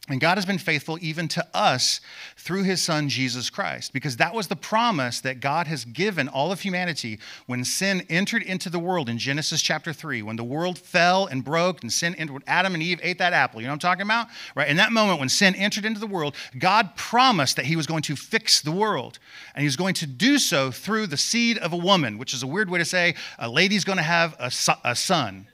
And 0.09 0.19
God 0.19 0.39
has 0.39 0.47
been 0.47 0.57
faithful 0.57 0.97
even 0.99 1.27
to 1.29 1.45
us 1.53 2.01
through 2.35 2.63
his 2.63 2.81
son 2.81 3.07
Jesus 3.07 3.51
Christ, 3.51 3.93
because 3.93 4.17
that 4.17 4.33
was 4.33 4.47
the 4.47 4.55
promise 4.55 5.21
that 5.21 5.39
God 5.39 5.67
has 5.67 5.85
given 5.85 6.27
all 6.27 6.51
of 6.51 6.61
humanity 6.61 7.19
when 7.45 7.63
sin 7.63 8.03
entered 8.09 8.41
into 8.41 8.71
the 8.71 8.79
world 8.79 9.09
in 9.09 9.19
Genesis 9.19 9.61
chapter 9.61 9.93
3. 9.93 10.23
When 10.23 10.37
the 10.37 10.43
world 10.43 10.79
fell 10.79 11.27
and 11.27 11.43
broke 11.43 11.83
and 11.83 11.93
sin 11.93 12.15
entered, 12.15 12.43
Adam 12.47 12.73
and 12.73 12.81
Eve 12.81 12.99
ate 13.03 13.19
that 13.19 13.33
apple. 13.33 13.61
You 13.61 13.67
know 13.67 13.73
what 13.73 13.85
I'm 13.85 13.89
talking 13.91 14.01
about? 14.01 14.27
Right? 14.55 14.69
In 14.69 14.77
that 14.77 14.91
moment 14.91 15.19
when 15.19 15.29
sin 15.29 15.53
entered 15.53 15.85
into 15.85 15.99
the 15.99 16.07
world, 16.07 16.35
God 16.57 16.95
promised 16.95 17.55
that 17.57 17.65
he 17.65 17.75
was 17.75 17.85
going 17.85 18.01
to 18.03 18.15
fix 18.15 18.59
the 18.59 18.71
world. 18.71 19.19
And 19.53 19.61
he 19.61 19.67
was 19.67 19.77
going 19.77 19.93
to 19.95 20.07
do 20.07 20.39
so 20.39 20.71
through 20.71 21.07
the 21.07 21.17
seed 21.17 21.59
of 21.59 21.73
a 21.73 21.77
woman, 21.77 22.17
which 22.17 22.33
is 22.33 22.41
a 22.41 22.47
weird 22.47 22.71
way 22.71 22.79
to 22.79 22.85
say 22.85 23.13
a 23.37 23.47
lady's 23.47 23.83
going 23.83 23.99
to 23.99 24.03
have 24.03 24.35
a, 24.39 24.51
a 24.83 24.95
son 24.95 25.45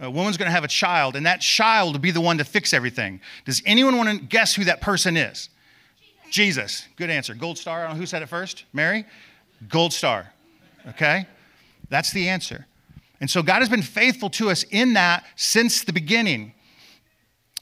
a 0.00 0.10
woman's 0.10 0.36
going 0.36 0.46
to 0.46 0.52
have 0.52 0.64
a 0.64 0.68
child, 0.68 1.14
and 1.14 1.26
that 1.26 1.40
child 1.40 1.92
will 1.92 2.00
be 2.00 2.10
the 2.10 2.20
one 2.20 2.38
to 2.38 2.44
fix 2.44 2.72
everything. 2.72 3.20
Does 3.44 3.62
anyone 3.66 3.96
want 3.96 4.08
to 4.08 4.24
guess 4.24 4.54
who 4.54 4.64
that 4.64 4.80
person 4.80 5.16
is? 5.16 5.50
Jesus. 6.30 6.30
Jesus. 6.30 6.88
Good 6.96 7.10
answer. 7.10 7.34
Gold 7.34 7.58
star. 7.58 7.80
I 7.80 7.82
don't 7.82 7.94
know 7.94 8.00
who 8.00 8.06
said 8.06 8.22
it 8.22 8.28
first. 8.28 8.64
Mary? 8.72 9.04
Gold 9.68 9.92
star. 9.92 10.32
Okay? 10.88 11.26
That's 11.90 12.12
the 12.12 12.28
answer. 12.28 12.66
And 13.20 13.28
so 13.28 13.42
God 13.42 13.58
has 13.58 13.68
been 13.68 13.82
faithful 13.82 14.30
to 14.30 14.48
us 14.48 14.64
in 14.70 14.94
that 14.94 15.24
since 15.36 15.84
the 15.84 15.92
beginning. 15.92 16.54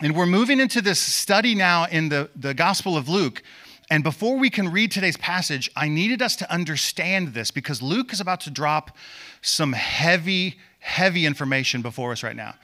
And 0.00 0.14
we're 0.14 0.26
moving 0.26 0.60
into 0.60 0.80
this 0.80 1.00
study 1.00 1.54
now 1.54 1.86
in 1.86 2.08
the, 2.08 2.30
the 2.36 2.54
Gospel 2.54 2.96
of 2.96 3.08
Luke. 3.08 3.42
And 3.90 4.04
before 4.04 4.36
we 4.36 4.50
can 4.50 4.70
read 4.70 4.92
today's 4.92 5.16
passage, 5.16 5.70
I 5.74 5.88
needed 5.88 6.22
us 6.22 6.36
to 6.36 6.52
understand 6.52 7.34
this 7.34 7.50
because 7.50 7.82
Luke 7.82 8.12
is 8.12 8.20
about 8.20 8.40
to 8.42 8.50
drop 8.50 8.96
some 9.40 9.72
heavy 9.72 10.58
heavy 10.78 11.26
information 11.26 11.82
before 11.82 12.12
us 12.12 12.22
right 12.22 12.36
now. 12.36 12.54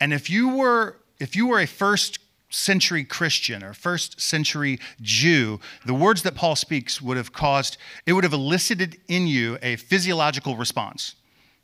And 0.00 0.12
if 0.12 0.30
you 0.30 0.56
were 0.56 0.96
if 1.18 1.36
you 1.36 1.46
were 1.46 1.60
a 1.60 1.66
first 1.66 2.18
century 2.48 3.04
Christian 3.04 3.62
or 3.62 3.74
first 3.74 4.20
century 4.20 4.80
Jew, 5.02 5.60
the 5.84 5.94
words 5.94 6.22
that 6.22 6.34
Paul 6.34 6.56
speaks 6.56 7.00
would 7.00 7.16
have 7.16 7.32
caused 7.32 7.76
it 8.06 8.12
would 8.12 8.24
have 8.24 8.32
elicited 8.32 8.98
in 9.08 9.26
you 9.26 9.58
a 9.62 9.76
physiological 9.76 10.56
response. 10.56 11.14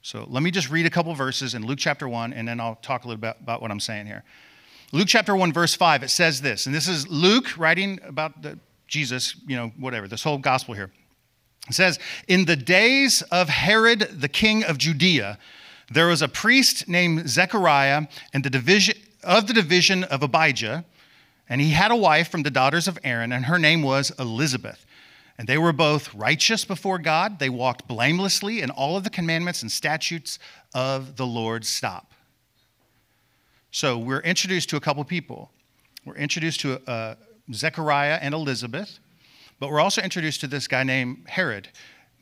So 0.03 0.25
let 0.29 0.43
me 0.43 0.51
just 0.51 0.71
read 0.71 0.87
a 0.87 0.91
couple 0.91 1.13
verses 1.15 1.55
in 1.55 1.67
Luke 1.67 1.79
chapter 1.81 2.09
1 2.09 2.33
and 2.33 2.47
then 2.47 2.61
I'll 2.61 2.77
talk 2.77 3.05
a 3.05 3.09
little 3.09 3.21
bit 3.21 3.37
about 3.41 3.61
what 3.61 3.71
I'm 3.71 3.81
saying 3.81 4.07
here. 4.07 4.23
Luke 4.93 5.09
chapter 5.09 5.35
1 5.35 5.53
verse 5.53 5.75
5 5.75 6.03
it 6.03 6.11
says 6.11 6.41
this 6.43 6.67
and 6.67 6.75
this 6.75 6.87
is 6.87 7.09
Luke 7.09 7.57
writing 7.59 7.99
about 8.05 8.43
the 8.43 8.59
Jesus, 8.87 9.37
you 9.47 9.57
know, 9.57 9.73
whatever, 9.79 10.07
this 10.07 10.23
whole 10.23 10.39
gospel 10.39 10.75
here. 10.75 10.91
It 11.69 11.75
says, 11.75 11.99
In 12.29 12.45
the 12.45 12.57
days 12.57 13.23
of 13.23 13.49
Herod 13.49 14.01
the 14.21 14.29
king 14.29 14.65
of 14.65 14.79
Judea, 14.79 15.39
there 15.91 16.09
was 16.09 16.23
a 16.23 16.29
priest 16.29 16.89
named 16.89 17.29
Zechariah 17.29 18.07
and 18.33 18.45
the 18.45 18.51
division, 18.51 18.97
of 19.23 19.47
the 19.47 19.55
division 19.55 20.05
of 20.05 20.23
Abijah, 20.23 20.85
and 21.49 21.61
he 21.61 21.71
had 21.71 21.91
a 21.91 21.97
wife 21.97 22.29
from 22.29 22.43
the 22.43 22.51
daughters 22.51 22.89
of 22.89 22.99
Aaron, 23.05 23.33
and 23.33 23.45
her 23.45 23.59
name 23.59 23.83
was 23.83 24.11
Elizabeth. 24.19 24.85
And 25.39 25.47
they 25.47 25.59
were 25.59 25.73
both 25.73 26.15
righteous 26.15 26.65
before 26.65 26.99
God. 26.99 27.39
They 27.39 27.51
walked 27.51 27.87
blamelessly 27.87 28.63
in 28.63 28.71
all 28.71 28.97
of 28.97 29.05
the 29.05 29.11
commandments 29.11 29.63
and 29.63 29.71
statutes 29.71 30.39
of 30.75 31.17
the 31.17 31.27
Lord. 31.27 31.65
Stop. 31.65 32.13
So 33.71 33.99
we're 33.99 34.21
introduced 34.21 34.71
to 34.71 34.77
a 34.77 34.81
couple 34.81 35.05
people. 35.05 35.51
We're 36.07 36.17
introduced 36.17 36.61
to 36.61 36.81
uh, 36.91 37.17
Zechariah 37.53 38.19
and 38.23 38.33
Elizabeth, 38.33 38.99
but 39.61 39.71
we're 39.71 39.81
also 39.81 40.01
introduced 40.01 40.41
to 40.41 40.47
this 40.47 40.67
guy 40.67 40.83
named 40.83 41.25
Herod, 41.29 41.69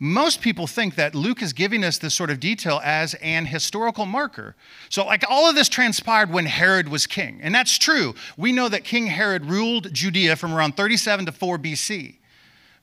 most 0.00 0.40
people 0.40 0.66
think 0.66 0.96
that 0.96 1.14
Luke 1.14 1.40
is 1.40 1.52
giving 1.52 1.84
us 1.84 1.98
this 1.98 2.14
sort 2.14 2.30
of 2.30 2.40
detail 2.40 2.80
as 2.82 3.14
an 3.14 3.46
historical 3.46 4.06
marker. 4.06 4.56
So, 4.88 5.06
like, 5.06 5.24
all 5.28 5.48
of 5.48 5.54
this 5.54 5.68
transpired 5.68 6.30
when 6.30 6.46
Herod 6.46 6.88
was 6.88 7.06
king. 7.06 7.38
And 7.42 7.54
that's 7.54 7.78
true. 7.78 8.14
We 8.36 8.50
know 8.50 8.68
that 8.68 8.82
King 8.82 9.06
Herod 9.06 9.46
ruled 9.46 9.92
Judea 9.94 10.34
from 10.36 10.52
around 10.52 10.76
37 10.76 11.26
to 11.26 11.32
4 11.32 11.58
BC, 11.58 12.16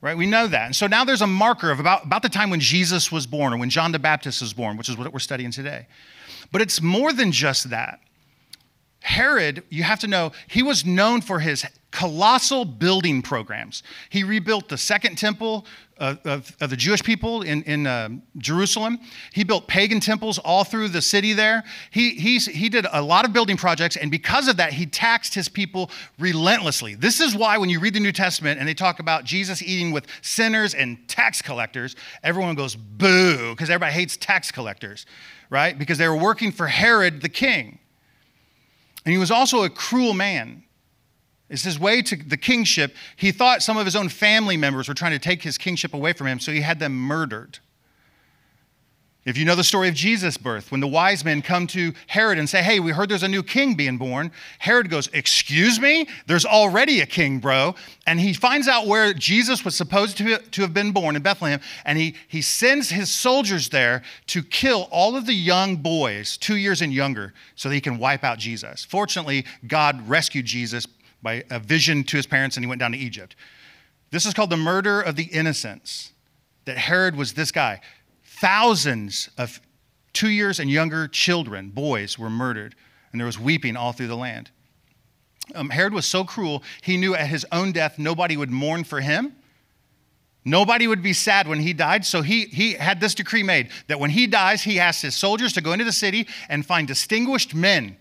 right? 0.00 0.16
We 0.16 0.26
know 0.26 0.48
that. 0.48 0.66
And 0.66 0.76
so 0.76 0.86
now 0.86 1.04
there's 1.04 1.20
a 1.20 1.26
marker 1.26 1.70
of 1.70 1.80
about, 1.80 2.06
about 2.06 2.22
the 2.22 2.30
time 2.30 2.48
when 2.48 2.60
Jesus 2.60 3.12
was 3.12 3.26
born 3.26 3.52
or 3.52 3.58
when 3.58 3.70
John 3.70 3.92
the 3.92 3.98
Baptist 3.98 4.40
was 4.40 4.54
born, 4.54 4.78
which 4.78 4.88
is 4.88 4.96
what 4.96 5.12
we're 5.12 5.18
studying 5.18 5.50
today. 5.50 5.86
But 6.50 6.62
it's 6.62 6.80
more 6.80 7.12
than 7.12 7.30
just 7.30 7.68
that. 7.70 8.00
Herod, 9.00 9.64
you 9.68 9.82
have 9.82 10.00
to 10.00 10.06
know, 10.06 10.32
he 10.48 10.62
was 10.62 10.86
known 10.86 11.20
for 11.20 11.40
his 11.40 11.66
colossal 11.92 12.64
building 12.64 13.22
programs. 13.22 13.84
He 14.10 14.24
rebuilt 14.24 14.68
the 14.68 14.78
second 14.78 15.16
temple 15.16 15.66
of, 15.98 16.18
of, 16.26 16.56
of 16.60 16.70
the 16.70 16.76
Jewish 16.76 17.02
people 17.02 17.42
in, 17.42 17.62
in 17.62 17.86
uh, 17.86 18.08
Jerusalem. 18.38 18.98
He 19.32 19.44
built 19.44 19.68
pagan 19.68 20.00
temples 20.00 20.38
all 20.38 20.64
through 20.64 20.88
the 20.88 21.02
city 21.02 21.32
there. 21.32 21.62
He, 21.90 22.14
he's, 22.14 22.46
he 22.46 22.68
did 22.68 22.86
a 22.92 23.00
lot 23.00 23.24
of 23.24 23.32
building 23.32 23.56
projects, 23.56 23.96
and 23.96 24.10
because 24.10 24.48
of 24.48 24.56
that, 24.56 24.72
he 24.72 24.86
taxed 24.86 25.34
his 25.34 25.48
people 25.48 25.90
relentlessly. 26.18 26.96
This 26.96 27.20
is 27.20 27.36
why 27.36 27.58
when 27.58 27.68
you 27.68 27.78
read 27.78 27.94
the 27.94 28.00
New 28.00 28.10
Testament 28.10 28.58
and 28.58 28.68
they 28.68 28.74
talk 28.74 28.98
about 28.98 29.24
Jesus 29.24 29.62
eating 29.62 29.92
with 29.92 30.06
sinners 30.22 30.74
and 30.74 31.06
tax 31.08 31.40
collectors, 31.40 31.94
everyone 32.24 32.56
goes 32.56 32.74
boo, 32.74 33.52
because 33.52 33.70
everybody 33.70 33.92
hates 33.92 34.16
tax 34.16 34.50
collectors, 34.50 35.06
right? 35.50 35.78
Because 35.78 35.98
they 35.98 36.08
were 36.08 36.16
working 36.16 36.50
for 36.50 36.66
Herod 36.66 37.22
the 37.22 37.28
king. 37.28 37.78
And 39.04 39.12
he 39.12 39.18
was 39.18 39.30
also 39.30 39.64
a 39.64 39.70
cruel 39.70 40.14
man. 40.14 40.61
It's 41.52 41.64
his 41.64 41.78
way 41.78 42.00
to 42.00 42.16
the 42.16 42.38
kingship. 42.38 42.96
He 43.14 43.30
thought 43.30 43.62
some 43.62 43.76
of 43.76 43.84
his 43.84 43.94
own 43.94 44.08
family 44.08 44.56
members 44.56 44.88
were 44.88 44.94
trying 44.94 45.12
to 45.12 45.18
take 45.18 45.42
his 45.42 45.58
kingship 45.58 45.92
away 45.92 46.14
from 46.14 46.26
him, 46.26 46.40
so 46.40 46.50
he 46.50 46.62
had 46.62 46.78
them 46.78 46.96
murdered. 46.96 47.58
If 49.26 49.36
you 49.36 49.44
know 49.44 49.54
the 49.54 49.62
story 49.62 49.88
of 49.88 49.94
Jesus' 49.94 50.38
birth, 50.38 50.72
when 50.72 50.80
the 50.80 50.88
wise 50.88 51.26
men 51.26 51.42
come 51.42 51.66
to 51.68 51.92
Herod 52.06 52.38
and 52.38 52.48
say, 52.48 52.62
Hey, 52.62 52.80
we 52.80 52.90
heard 52.90 53.10
there's 53.10 53.22
a 53.22 53.28
new 53.28 53.42
king 53.42 53.74
being 53.74 53.98
born, 53.98 54.32
Herod 54.60 54.88
goes, 54.88 55.08
Excuse 55.12 55.78
me? 55.78 56.08
There's 56.26 56.46
already 56.46 57.02
a 57.02 57.06
king, 57.06 57.38
bro. 57.38 57.74
And 58.06 58.18
he 58.18 58.32
finds 58.32 58.66
out 58.66 58.86
where 58.86 59.12
Jesus 59.12 59.62
was 59.62 59.76
supposed 59.76 60.16
to, 60.16 60.38
to 60.38 60.62
have 60.62 60.72
been 60.72 60.90
born 60.90 61.16
in 61.16 61.22
Bethlehem, 61.22 61.60
and 61.84 61.98
he, 61.98 62.16
he 62.28 62.40
sends 62.40 62.88
his 62.88 63.10
soldiers 63.10 63.68
there 63.68 64.02
to 64.28 64.42
kill 64.42 64.88
all 64.90 65.16
of 65.16 65.26
the 65.26 65.34
young 65.34 65.76
boys, 65.76 66.38
two 66.38 66.56
years 66.56 66.80
and 66.80 66.94
younger, 66.94 67.34
so 67.56 67.68
that 67.68 67.74
he 67.74 67.80
can 67.82 67.98
wipe 67.98 68.24
out 68.24 68.38
Jesus. 68.38 68.86
Fortunately, 68.86 69.44
God 69.68 70.08
rescued 70.08 70.46
Jesus 70.46 70.86
by 71.22 71.44
a 71.50 71.58
vision 71.58 72.04
to 72.04 72.16
his 72.16 72.26
parents, 72.26 72.56
and 72.56 72.64
he 72.64 72.68
went 72.68 72.80
down 72.80 72.92
to 72.92 72.98
Egypt. 72.98 73.36
This 74.10 74.26
is 74.26 74.34
called 74.34 74.50
the 74.50 74.56
murder 74.56 75.00
of 75.00 75.16
the 75.16 75.24
innocents, 75.24 76.12
that 76.64 76.76
Herod 76.76 77.16
was 77.16 77.32
this 77.32 77.52
guy 77.52 77.80
Thousands 78.24 79.28
of 79.38 79.60
two 80.12 80.28
years 80.28 80.58
and 80.58 80.68
younger 80.68 81.06
children, 81.06 81.70
boys, 81.70 82.18
were 82.18 82.28
murdered, 82.28 82.74
and 83.12 83.20
there 83.20 83.26
was 83.26 83.38
weeping 83.38 83.76
all 83.76 83.92
through 83.92 84.08
the 84.08 84.16
land. 84.16 84.50
Um, 85.54 85.70
Herod 85.70 85.94
was 85.94 86.06
so 86.06 86.24
cruel, 86.24 86.64
he 86.82 86.96
knew 86.96 87.14
at 87.14 87.28
his 87.28 87.46
own 87.52 87.70
death 87.70 88.00
nobody 88.00 88.36
would 88.36 88.50
mourn 88.50 88.82
for 88.82 89.00
him. 89.00 89.36
Nobody 90.44 90.88
would 90.88 91.04
be 91.04 91.12
sad 91.12 91.46
when 91.46 91.60
he 91.60 91.72
died, 91.72 92.04
so 92.04 92.20
he, 92.22 92.46
he 92.46 92.72
had 92.72 92.98
this 92.98 93.14
decree 93.14 93.44
made 93.44 93.70
that 93.86 94.00
when 94.00 94.10
he 94.10 94.26
dies, 94.26 94.62
he 94.62 94.80
asks 94.80 95.02
his 95.02 95.14
soldiers 95.14 95.52
to 95.52 95.60
go 95.60 95.72
into 95.72 95.84
the 95.84 95.92
city 95.92 96.26
and 96.48 96.66
find 96.66 96.88
distinguished 96.88 97.54
men 97.54 97.96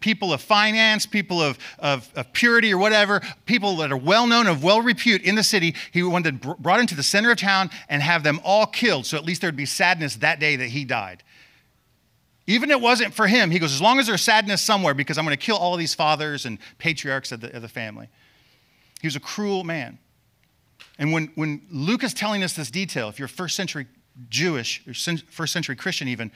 people 0.00 0.32
of 0.32 0.40
finance, 0.40 1.06
people 1.06 1.40
of, 1.40 1.58
of, 1.78 2.10
of, 2.14 2.32
purity 2.32 2.72
or 2.72 2.78
whatever, 2.78 3.20
people 3.46 3.76
that 3.76 3.92
are 3.92 3.96
well 3.96 4.26
known, 4.26 4.46
of 4.46 4.62
well 4.62 4.80
repute 4.82 5.22
in 5.22 5.34
the 5.34 5.42
city, 5.42 5.74
he 5.92 6.02
wanted 6.02 6.40
brought 6.40 6.80
into 6.80 6.94
the 6.94 7.02
center 7.02 7.30
of 7.30 7.38
town 7.38 7.70
and 7.88 8.02
have 8.02 8.22
them 8.22 8.40
all 8.44 8.66
killed. 8.66 9.06
So 9.06 9.16
at 9.16 9.24
least 9.24 9.40
there'd 9.40 9.56
be 9.56 9.66
sadness 9.66 10.16
that 10.16 10.40
day 10.40 10.56
that 10.56 10.68
he 10.68 10.84
died. 10.84 11.22
Even 12.46 12.70
it 12.70 12.80
wasn't 12.80 13.12
for 13.12 13.26
him, 13.26 13.50
he 13.50 13.58
goes, 13.58 13.74
as 13.74 13.82
long 13.82 13.98
as 13.98 14.06
there's 14.06 14.22
sadness 14.22 14.62
somewhere, 14.62 14.94
because 14.94 15.18
I'm 15.18 15.26
going 15.26 15.36
to 15.36 15.44
kill 15.44 15.58
all 15.58 15.76
these 15.76 15.94
fathers 15.94 16.46
and 16.46 16.58
patriarchs 16.78 17.30
of 17.30 17.40
the, 17.40 17.54
of 17.54 17.60
the 17.60 17.68
family. 17.68 18.08
He 19.02 19.06
was 19.06 19.16
a 19.16 19.20
cruel 19.20 19.64
man. 19.64 19.98
And 20.98 21.12
when, 21.12 21.30
when 21.34 21.62
Luke 21.70 22.02
is 22.02 22.14
telling 22.14 22.42
us 22.42 22.54
this 22.54 22.70
detail, 22.70 23.08
if 23.10 23.18
you're 23.18 23.26
a 23.26 23.28
first 23.28 23.54
century 23.54 23.86
Jewish, 24.28 24.82
first 25.30 25.52
century 25.52 25.76
Christian 25.76 26.08
even, 26.08 26.30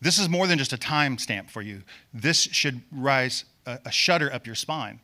this 0.00 0.18
is 0.18 0.28
more 0.28 0.46
than 0.46 0.58
just 0.58 0.72
a 0.72 0.78
time 0.78 1.16
stamp 1.18 1.48
for 1.48 1.62
you. 1.62 1.82
This 2.12 2.40
should 2.40 2.82
rise 2.90 3.44
a, 3.66 3.78
a 3.86 3.92
shudder 3.92 4.32
up 4.32 4.46
your 4.46 4.56
spine. 4.56 5.00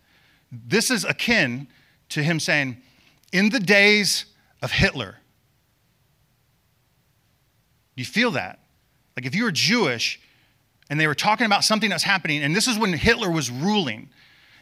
This 0.51 0.91
is 0.91 1.05
akin 1.05 1.69
to 2.11 2.23
him 2.23 2.41
saying, 2.41 2.79
In 3.33 3.51
the 3.51 3.61
days 3.61 4.27
of 4.61 4.73
Hitler, 4.73 5.17
you 7.95 8.05
feel 8.05 8.33
that? 8.33 8.61
Like 9.17 9.27
if 9.27 9.35
you 9.35 9.45
were 9.45 9.53
Jewish 9.53 10.21
and 10.91 11.01
they 11.01 11.07
were 11.07 11.15
talking 11.15 11.47
about 11.47 11.65
something 11.65 11.91
that's 11.91 12.05
happening, 12.05 12.43
and 12.43 12.55
this 12.55 12.67
is 12.67 12.79
when 12.79 12.93
Hitler 12.93 13.31
was 13.31 13.51
ruling, 13.51 14.09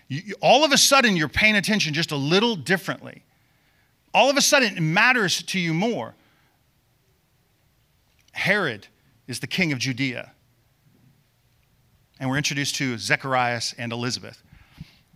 you, 0.08 0.34
all 0.40 0.64
of 0.64 0.72
a 0.72 0.78
sudden 0.78 1.16
you're 1.16 1.28
paying 1.28 1.56
attention 1.56 1.94
just 1.94 2.12
a 2.12 2.16
little 2.16 2.56
differently. 2.56 3.22
All 4.14 4.30
of 4.30 4.36
a 4.36 4.40
sudden 4.40 4.76
it 4.76 4.80
matters 4.80 5.42
to 5.44 5.60
you 5.60 5.74
more. 5.74 6.14
Herod 8.36 8.86
is 9.26 9.40
the 9.40 9.46
king 9.46 9.72
of 9.72 9.78
Judea. 9.78 10.30
And 12.20 12.28
we're 12.28 12.36
introduced 12.36 12.76
to 12.76 12.98
Zechariah 12.98 13.62
and 13.78 13.92
Elizabeth. 13.92 14.42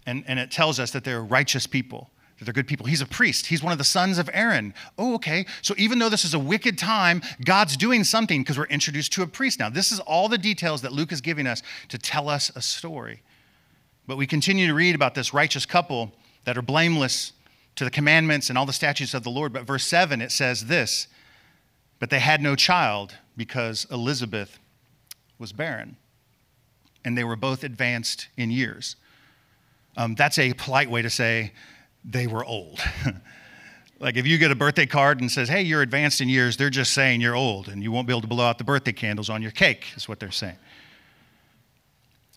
And, 0.06 0.24
and 0.26 0.38
it 0.38 0.50
tells 0.50 0.80
us 0.80 0.90
that 0.92 1.04
they're 1.04 1.22
righteous 1.22 1.66
people, 1.66 2.10
that 2.38 2.46
they're 2.46 2.54
good 2.54 2.66
people. 2.66 2.86
He's 2.86 3.02
a 3.02 3.06
priest, 3.06 3.46
he's 3.46 3.62
one 3.62 3.72
of 3.72 3.78
the 3.78 3.84
sons 3.84 4.18
of 4.18 4.30
Aaron. 4.32 4.72
Oh, 4.98 5.14
okay. 5.14 5.44
So 5.60 5.74
even 5.76 5.98
though 5.98 6.08
this 6.08 6.24
is 6.24 6.32
a 6.32 6.38
wicked 6.38 6.78
time, 6.78 7.20
God's 7.44 7.76
doing 7.76 8.04
something 8.04 8.40
because 8.40 8.56
we're 8.56 8.64
introduced 8.64 9.12
to 9.12 9.22
a 9.22 9.26
priest 9.26 9.58
now. 9.58 9.68
This 9.68 9.92
is 9.92 10.00
all 10.00 10.28
the 10.28 10.38
details 10.38 10.80
that 10.82 10.92
Luke 10.92 11.12
is 11.12 11.20
giving 11.20 11.46
us 11.46 11.62
to 11.88 11.98
tell 11.98 12.28
us 12.28 12.50
a 12.56 12.62
story. 12.62 13.22
But 14.06 14.16
we 14.16 14.26
continue 14.26 14.66
to 14.66 14.74
read 14.74 14.94
about 14.94 15.14
this 15.14 15.34
righteous 15.34 15.66
couple 15.66 16.12
that 16.44 16.56
are 16.56 16.62
blameless 16.62 17.32
to 17.76 17.84
the 17.84 17.90
commandments 17.90 18.48
and 18.48 18.58
all 18.58 18.66
the 18.66 18.72
statutes 18.72 19.12
of 19.12 19.24
the 19.24 19.30
Lord. 19.30 19.52
But 19.52 19.64
verse 19.64 19.84
7, 19.84 20.22
it 20.22 20.32
says 20.32 20.66
this 20.66 21.06
But 22.00 22.10
they 22.10 22.18
had 22.18 22.42
no 22.42 22.56
child 22.56 23.14
because 23.36 23.86
Elizabeth 23.90 24.58
was 25.38 25.52
barren, 25.52 25.96
and 27.04 27.16
they 27.16 27.24
were 27.24 27.36
both 27.36 27.62
advanced 27.62 28.28
in 28.36 28.50
years. 28.50 28.96
Um, 29.96 30.14
that's 30.16 30.38
a 30.38 30.52
polite 30.54 30.90
way 30.90 31.02
to 31.02 31.10
say 31.10 31.52
they 32.04 32.26
were 32.26 32.44
old. 32.44 32.80
like 34.00 34.16
if 34.16 34.26
you 34.26 34.38
get 34.38 34.50
a 34.50 34.54
birthday 34.54 34.86
card 34.86 35.20
and 35.20 35.30
says, 35.30 35.48
hey, 35.48 35.62
you're 35.62 35.82
advanced 35.82 36.20
in 36.20 36.28
years, 36.28 36.56
they're 36.56 36.70
just 36.70 36.92
saying 36.92 37.20
you're 37.20 37.36
old 37.36 37.68
and 37.68 37.82
you 37.82 37.92
won't 37.92 38.06
be 38.06 38.12
able 38.12 38.22
to 38.22 38.26
blow 38.26 38.44
out 38.44 38.58
the 38.58 38.64
birthday 38.64 38.92
candles 38.92 39.28
on 39.28 39.42
your 39.42 39.50
cake, 39.50 39.86
is 39.96 40.08
what 40.08 40.18
they're 40.20 40.30
saying. 40.30 40.56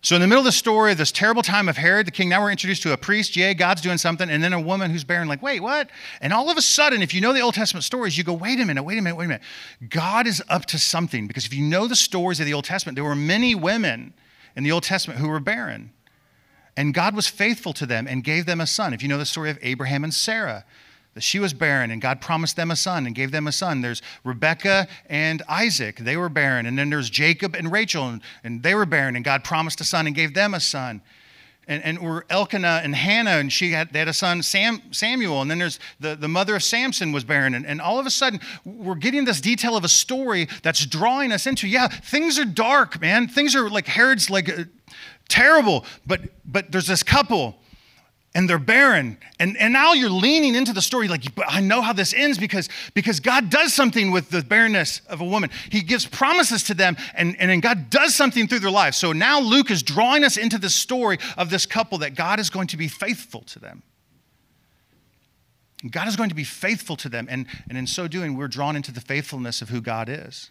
So, 0.03 0.15
in 0.15 0.22
the 0.22 0.27
middle 0.27 0.41
of 0.41 0.45
the 0.45 0.51
story 0.51 0.91
of 0.91 0.98
this 0.98 1.13
terrible 1.13 1.43
time 1.43 1.69
of 1.69 1.77
Herod 1.77 2.05
the 2.05 2.12
king, 2.12 2.27
now 2.27 2.41
we're 2.41 2.51
introduced 2.51 2.83
to 2.83 2.91
a 2.91 2.98
priest. 2.98 3.38
Yay, 3.38 3.53
God's 3.53 3.81
doing 3.81 3.98
something. 3.98 4.29
And 4.29 4.43
then 4.43 4.51
a 4.51 4.60
woman 4.60 4.91
who's 4.91 5.05
barren, 5.05 5.29
like, 5.29 5.41
wait, 5.41 5.62
what? 5.62 5.89
And 6.19 6.33
all 6.33 6.50
of 6.50 6.57
a 6.57 6.62
sudden, 6.62 7.01
if 7.01 7.13
you 7.13 7.22
know 7.22 7.31
the 7.31 7.39
Old 7.39 7.53
Testament 7.53 7.86
stories, 7.86 8.17
you 8.17 8.25
go, 8.25 8.33
wait 8.33 8.60
a 8.60 8.65
minute, 8.65 8.83
wait 8.83 8.98
a 8.98 9.01
minute, 9.01 9.15
wait 9.15 9.25
a 9.25 9.27
minute. 9.29 9.43
God 9.88 10.27
is 10.27 10.43
up 10.50 10.65
to 10.65 10.77
something. 10.77 11.25
Because 11.25 11.45
if 11.45 11.53
you 11.53 11.63
know 11.63 11.88
the 11.88 11.95
stories 11.95 12.41
of 12.41 12.45
the 12.45 12.53
Old 12.53 12.65
Testament, 12.65 12.98
there 12.98 13.05
were 13.05 13.15
many 13.15 13.55
women 13.55 14.13
in 14.57 14.65
the 14.65 14.74
Old 14.74 14.83
Testament 14.83 15.22
who 15.22 15.29
were 15.29 15.39
barren. 15.39 15.93
And 16.75 16.93
God 16.93 17.15
was 17.15 17.29
faithful 17.29 17.72
to 17.72 17.86
them 17.86 18.05
and 18.05 18.25
gave 18.25 18.45
them 18.45 18.60
a 18.60 18.67
son. 18.67 18.93
If 18.93 19.01
you 19.01 19.07
know 19.07 19.17
the 19.17 19.25
story 19.25 19.51
of 19.51 19.57
Abraham 19.62 20.03
and 20.03 20.13
Sarah, 20.13 20.65
that 21.13 21.22
she 21.22 21.39
was 21.39 21.53
barren 21.53 21.91
and 21.91 22.01
God 22.01 22.22
promised 22.22 22.55
them 22.55 22.72
a 22.72 22.75
son 22.75 23.05
and 23.05 23.15
gave 23.15 23.32
them 23.32 23.48
a 23.48 23.51
son. 23.51 23.82
There's 23.82 24.01
Rebecca 24.24 24.88
and 25.08 25.41
Isaac, 25.48 25.98
they 25.98 26.17
were 26.17 26.29
barren. 26.29 26.65
And 26.65 26.77
then 26.77 26.89
there's 26.89 27.10
Jacob 27.10 27.55
and 27.55 27.72
Rachel, 27.72 28.08
and, 28.08 28.22
and 28.43 28.63
they 28.63 28.75
were 28.75 28.86
barren 28.86 29.15
and 29.15 29.24
God 29.24 29.43
promised 29.43 29.79
a 29.82 29.84
son 29.84 30.08
and 30.08 30.15
gave 30.15 30.34
them 30.34 30.53
a 30.53 30.60
son. 30.60 31.01
And, 31.65 31.82
and 31.84 32.00
we're 32.00 32.24
Elkanah 32.29 32.82
and 32.84 32.93
Hannah, 32.93 33.38
and 33.38 33.51
she 33.51 33.72
had, 33.72 33.93
they 33.93 34.00
had 34.00 34.10
a 34.10 34.13
son, 34.13 34.43
Sam, 34.43 34.82
Samuel. 34.91 35.41
And 35.41 35.50
then 35.50 35.60
there's 35.60 35.79
the, 35.98 36.13
the 36.15 36.27
mother 36.27 36.58
of 36.58 36.63
Samson 36.63 37.13
was 37.13 37.24
barren. 37.24 37.53
And, 37.53 37.65
and 37.65 37.79
all 37.79 38.00
of 38.00 38.05
a 38.05 38.10
sudden, 38.10 38.41
we're 38.65 38.96
getting 38.96 39.24
this 39.24 39.39
detail 39.39 39.77
of 39.77 39.86
a 39.86 39.89
story 39.89 40.50
that's 40.62 40.86
drawing 40.86 41.32
us 41.32 41.48
into, 41.48 41.67
yeah, 41.67 41.88
things 41.88 42.38
are 42.38 42.46
dark, 42.46 43.00
man. 43.00 43.29
Things 43.29 43.55
are 43.55 43.70
like 43.70 43.88
Herod's 43.88 44.29
like 44.29 44.50
uh, 44.50 44.65
terrible. 45.29 45.86
But, 46.05 46.22
but 46.46 46.70
there's 46.70 46.88
this 46.88 47.01
couple 47.01 47.55
and 48.35 48.49
they're 48.49 48.59
barren. 48.59 49.17
And, 49.39 49.55
and 49.57 49.73
now 49.73 49.93
you're 49.93 50.09
leaning 50.09 50.55
into 50.55 50.73
the 50.73 50.81
story 50.81 51.07
like, 51.07 51.23
I 51.47 51.61
know 51.61 51.81
how 51.81 51.93
this 51.93 52.13
ends 52.13 52.37
because, 52.37 52.67
because 52.93 53.19
God 53.19 53.49
does 53.49 53.73
something 53.73 54.11
with 54.11 54.29
the 54.29 54.41
barrenness 54.41 55.01
of 55.07 55.21
a 55.21 55.25
woman. 55.25 55.51
He 55.69 55.81
gives 55.81 56.05
promises 56.05 56.63
to 56.63 56.73
them, 56.73 56.97
and, 57.13 57.39
and 57.39 57.49
then 57.51 57.59
God 57.59 57.89
does 57.89 58.15
something 58.15 58.47
through 58.47 58.59
their 58.59 58.71
lives. 58.71 58.97
So 58.97 59.13
now 59.13 59.39
Luke 59.39 59.69
is 59.69 59.83
drawing 59.83 60.23
us 60.23 60.37
into 60.37 60.57
the 60.57 60.69
story 60.69 61.19
of 61.37 61.49
this 61.49 61.65
couple 61.65 61.99
that 61.99 62.15
God 62.15 62.39
is 62.39 62.49
going 62.49 62.67
to 62.67 62.77
be 62.77 62.87
faithful 62.87 63.41
to 63.41 63.59
them. 63.59 63.83
God 65.91 66.07
is 66.07 66.15
going 66.15 66.29
to 66.29 66.35
be 66.35 66.45
faithful 66.45 66.95
to 66.97 67.09
them. 67.09 67.27
And, 67.29 67.45
and 67.67 67.77
in 67.77 67.87
so 67.87 68.07
doing, 68.07 68.35
we're 68.37 68.47
drawn 68.47 68.75
into 68.75 68.91
the 68.91 69.01
faithfulness 69.01 69.61
of 69.61 69.69
who 69.69 69.81
God 69.81 70.09
is. 70.09 70.49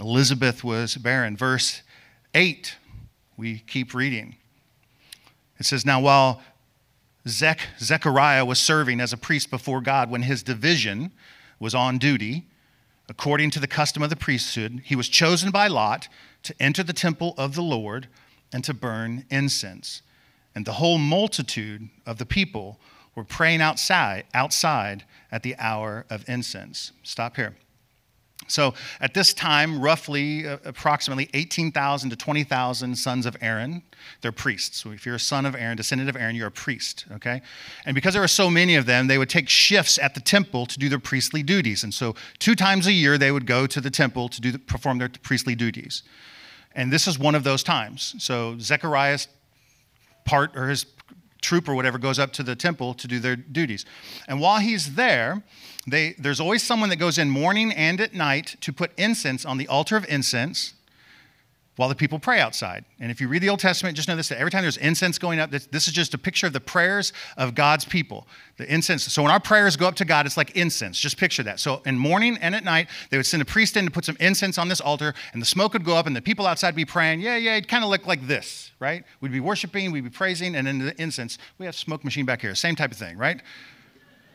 Elizabeth 0.00 0.64
was 0.64 0.96
barren. 0.96 1.36
Verse 1.36 1.82
8, 2.34 2.74
we 3.36 3.58
keep 3.58 3.94
reading. 3.94 4.36
It 5.62 5.66
says, 5.66 5.86
Now 5.86 6.00
while 6.00 6.42
Zech, 7.28 7.60
Zechariah 7.78 8.44
was 8.44 8.58
serving 8.58 8.98
as 8.98 9.12
a 9.12 9.16
priest 9.16 9.48
before 9.48 9.80
God 9.80 10.10
when 10.10 10.22
his 10.22 10.42
division 10.42 11.12
was 11.60 11.72
on 11.72 11.98
duty, 11.98 12.46
according 13.08 13.52
to 13.52 13.60
the 13.60 13.68
custom 13.68 14.02
of 14.02 14.10
the 14.10 14.16
priesthood, 14.16 14.82
he 14.84 14.96
was 14.96 15.08
chosen 15.08 15.52
by 15.52 15.68
Lot 15.68 16.08
to 16.42 16.54
enter 16.58 16.82
the 16.82 16.92
temple 16.92 17.32
of 17.38 17.54
the 17.54 17.62
Lord 17.62 18.08
and 18.52 18.64
to 18.64 18.74
burn 18.74 19.24
incense. 19.30 20.02
And 20.52 20.66
the 20.66 20.72
whole 20.72 20.98
multitude 20.98 21.90
of 22.04 22.18
the 22.18 22.26
people 22.26 22.80
were 23.14 23.22
praying 23.22 23.60
outside, 23.60 24.24
outside 24.34 25.04
at 25.30 25.44
the 25.44 25.54
hour 25.60 26.06
of 26.10 26.28
incense. 26.28 26.90
Stop 27.04 27.36
here. 27.36 27.54
So 28.48 28.74
at 29.00 29.14
this 29.14 29.32
time, 29.32 29.80
roughly 29.80 30.46
uh, 30.46 30.58
approximately 30.64 31.28
18,000 31.34 32.10
to 32.10 32.16
20,000 32.16 32.96
sons 32.96 33.26
of 33.26 33.36
Aaron, 33.40 33.82
they're 34.20 34.32
priests. 34.32 34.78
So 34.78 34.90
if 34.90 35.06
you're 35.06 35.14
a 35.14 35.20
son 35.20 35.46
of 35.46 35.54
Aaron, 35.54 35.76
descendant 35.76 36.10
of 36.10 36.16
Aaron, 36.16 36.34
you're 36.34 36.48
a 36.48 36.50
priest, 36.50 37.06
okay? 37.12 37.40
And 37.84 37.94
because 37.94 38.14
there 38.14 38.22
were 38.22 38.28
so 38.28 38.50
many 38.50 38.74
of 38.74 38.86
them, 38.86 39.06
they 39.06 39.18
would 39.18 39.30
take 39.30 39.48
shifts 39.48 39.98
at 39.98 40.14
the 40.14 40.20
temple 40.20 40.66
to 40.66 40.78
do 40.78 40.88
their 40.88 40.98
priestly 40.98 41.42
duties. 41.42 41.84
And 41.84 41.92
so 41.94 42.14
two 42.38 42.54
times 42.54 42.86
a 42.86 42.92
year, 42.92 43.18
they 43.18 43.32
would 43.32 43.46
go 43.46 43.66
to 43.66 43.80
the 43.80 43.90
temple 43.90 44.28
to 44.28 44.40
do 44.40 44.52
the, 44.52 44.58
perform 44.58 44.98
their 44.98 45.10
priestly 45.22 45.54
duties. 45.54 46.02
And 46.74 46.92
this 46.92 47.06
is 47.06 47.18
one 47.18 47.34
of 47.34 47.44
those 47.44 47.62
times. 47.62 48.14
So 48.18 48.58
Zechariah's 48.58 49.28
part 50.24 50.56
or 50.56 50.68
his 50.68 50.86
troop 51.42 51.68
or 51.68 51.74
whatever 51.74 51.98
goes 51.98 52.18
up 52.18 52.32
to 52.32 52.42
the 52.42 52.56
temple 52.56 52.94
to 52.94 53.06
do 53.06 53.18
their 53.18 53.36
duties. 53.36 53.84
And 54.26 54.40
while 54.40 54.60
he's 54.60 54.94
there, 54.94 55.42
they, 55.86 56.14
there's 56.18 56.40
always 56.40 56.62
someone 56.62 56.88
that 56.90 56.96
goes 56.96 57.18
in 57.18 57.28
morning 57.28 57.72
and 57.72 58.00
at 58.00 58.14
night 58.14 58.56
to 58.60 58.72
put 58.72 58.92
incense 58.96 59.44
on 59.44 59.58
the 59.58 59.68
altar 59.68 59.96
of 59.96 60.06
incense 60.08 60.74
while 61.76 61.88
the 61.88 61.94
people 61.94 62.18
pray 62.18 62.38
outside. 62.38 62.84
And 63.00 63.10
if 63.10 63.20
you 63.20 63.28
read 63.28 63.42
the 63.42 63.48
Old 63.48 63.60
Testament, 63.60 63.96
just 63.96 64.06
know 64.06 64.14
this 64.14 64.28
that 64.28 64.38
every 64.38 64.50
time 64.50 64.62
there's 64.62 64.76
incense 64.76 65.18
going 65.18 65.40
up, 65.40 65.50
this, 65.50 65.66
this, 65.66 65.88
is 65.88 65.94
just 65.94 66.12
a 66.12 66.18
picture 66.18 66.46
of 66.46 66.52
the 66.52 66.60
prayers 66.60 67.14
of 67.38 67.54
God's 67.54 67.86
people. 67.86 68.26
The 68.58 68.72
incense. 68.72 69.04
So 69.04 69.22
when 69.22 69.32
our 69.32 69.40
prayers 69.40 69.76
go 69.76 69.88
up 69.88 69.94
to 69.96 70.04
God, 70.04 70.26
it's 70.26 70.36
like 70.36 70.50
incense. 70.50 70.98
Just 70.98 71.16
picture 71.16 71.42
that. 71.44 71.60
So 71.60 71.80
in 71.86 71.96
morning 71.96 72.36
and 72.42 72.54
at 72.54 72.62
night, 72.62 72.88
they 73.10 73.16
would 73.16 73.24
send 73.24 73.40
a 73.40 73.46
priest 73.46 73.78
in 73.78 73.86
to 73.86 73.90
put 73.90 74.04
some 74.04 74.18
incense 74.20 74.58
on 74.58 74.68
this 74.68 74.82
altar, 74.82 75.14
and 75.32 75.40
the 75.40 75.46
smoke 75.46 75.72
would 75.72 75.84
go 75.84 75.96
up, 75.96 76.06
and 76.06 76.14
the 76.14 76.20
people 76.20 76.46
outside 76.46 76.76
be 76.76 76.84
praying. 76.84 77.20
Yeah, 77.20 77.36
yeah, 77.36 77.56
it 77.56 77.68
kind 77.68 77.84
of 77.84 77.88
look 77.88 78.06
like 78.06 78.26
this, 78.26 78.70
right? 78.78 79.04
We'd 79.22 79.32
be 79.32 79.40
worshiping, 79.40 79.92
we'd 79.92 80.04
be 80.04 80.10
praising, 80.10 80.54
and 80.54 80.66
then 80.66 80.78
the 80.78 81.00
incense. 81.00 81.38
We 81.56 81.64
have 81.64 81.74
smoke 81.74 82.04
machine 82.04 82.26
back 82.26 82.42
here. 82.42 82.54
Same 82.54 82.76
type 82.76 82.92
of 82.92 82.98
thing, 82.98 83.16
right? 83.16 83.40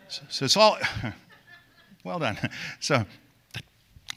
So, 0.08 0.24
so 0.30 0.46
it's 0.46 0.58
all. 0.58 0.78
well 2.04 2.20
done. 2.20 2.38
So, 2.80 3.06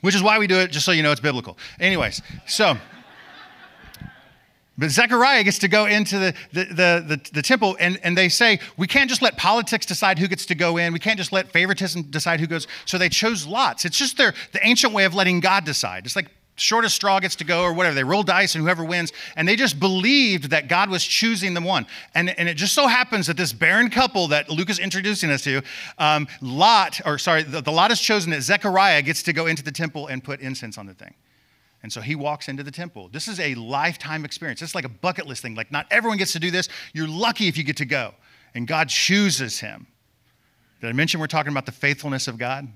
which 0.00 0.14
is 0.14 0.22
why 0.22 0.38
we 0.38 0.46
do 0.46 0.56
it, 0.56 0.70
just 0.70 0.86
so 0.86 0.92
you 0.92 1.02
know 1.02 1.12
it's 1.12 1.20
biblical. 1.20 1.58
Anyways, 1.78 2.22
so. 2.46 2.78
But 4.78 4.90
Zechariah 4.90 5.44
gets 5.44 5.58
to 5.58 5.68
go 5.68 5.86
into 5.86 6.18
the, 6.18 6.34
the, 6.52 6.64
the, 6.64 7.04
the, 7.06 7.30
the 7.34 7.42
temple, 7.42 7.76
and, 7.78 8.00
and 8.02 8.16
they 8.16 8.28
say, 8.30 8.60
we 8.78 8.86
can't 8.86 9.10
just 9.10 9.20
let 9.20 9.36
politics 9.36 9.84
decide 9.84 10.18
who 10.18 10.26
gets 10.26 10.46
to 10.46 10.54
go 10.54 10.78
in. 10.78 10.92
We 10.92 10.98
can't 10.98 11.18
just 11.18 11.32
let 11.32 11.52
favoritism 11.52 12.04
decide 12.04 12.40
who 12.40 12.46
goes. 12.46 12.66
So 12.86 12.96
they 12.96 13.10
chose 13.10 13.46
lots. 13.46 13.84
It's 13.84 13.98
just 13.98 14.16
their, 14.16 14.32
the 14.52 14.66
ancient 14.66 14.94
way 14.94 15.04
of 15.04 15.14
letting 15.14 15.40
God 15.40 15.64
decide. 15.64 16.06
It's 16.06 16.16
like 16.16 16.30
shortest 16.60 16.94
straw 16.94 17.18
gets 17.20 17.36
to 17.36 17.44
go 17.44 17.62
or 17.62 17.72
whatever. 17.72 17.94
They 17.94 18.04
roll 18.04 18.22
dice 18.22 18.54
and 18.54 18.62
whoever 18.62 18.84
wins. 18.84 19.12
And 19.36 19.48
they 19.48 19.56
just 19.56 19.80
believed 19.80 20.50
that 20.50 20.68
God 20.68 20.90
was 20.90 21.04
choosing 21.04 21.54
them 21.54 21.64
one. 21.64 21.86
And, 22.14 22.30
and 22.38 22.48
it 22.48 22.54
just 22.54 22.74
so 22.74 22.86
happens 22.86 23.26
that 23.26 23.36
this 23.36 23.52
barren 23.52 23.90
couple 23.90 24.28
that 24.28 24.48
Luke 24.48 24.70
is 24.70 24.78
introducing 24.78 25.30
us 25.30 25.42
to, 25.44 25.62
um, 25.98 26.28
Lot, 26.40 27.00
or 27.04 27.18
sorry, 27.18 27.42
the, 27.42 27.60
the 27.60 27.72
Lot 27.72 27.90
is 27.90 28.00
chosen 28.00 28.30
that 28.30 28.42
Zechariah 28.42 29.02
gets 29.02 29.22
to 29.24 29.32
go 29.32 29.46
into 29.46 29.62
the 29.62 29.72
temple 29.72 30.06
and 30.06 30.22
put 30.22 30.40
incense 30.40 30.78
on 30.78 30.86
the 30.86 30.94
thing. 30.94 31.14
And 31.82 31.92
so 31.92 32.00
he 32.00 32.14
walks 32.14 32.48
into 32.48 32.62
the 32.62 32.70
temple. 32.70 33.08
This 33.08 33.26
is 33.26 33.40
a 33.40 33.54
lifetime 33.54 34.24
experience. 34.24 34.60
It's 34.60 34.74
like 34.74 34.84
a 34.84 34.90
bucket 34.90 35.26
list 35.26 35.42
thing. 35.42 35.54
Like, 35.54 35.72
not 35.72 35.86
everyone 35.90 36.18
gets 36.18 36.32
to 36.32 36.40
do 36.40 36.50
this. 36.50 36.68
You're 36.92 37.08
lucky 37.08 37.48
if 37.48 37.56
you 37.56 37.64
get 37.64 37.78
to 37.78 37.86
go. 37.86 38.14
And 38.54 38.66
God 38.66 38.88
chooses 38.88 39.60
him. 39.60 39.86
Did 40.80 40.88
I 40.88 40.92
mention 40.92 41.20
we're 41.20 41.26
talking 41.26 41.52
about 41.52 41.66
the 41.66 41.72
faithfulness 41.72 42.28
of 42.28 42.38
God? 42.38 42.68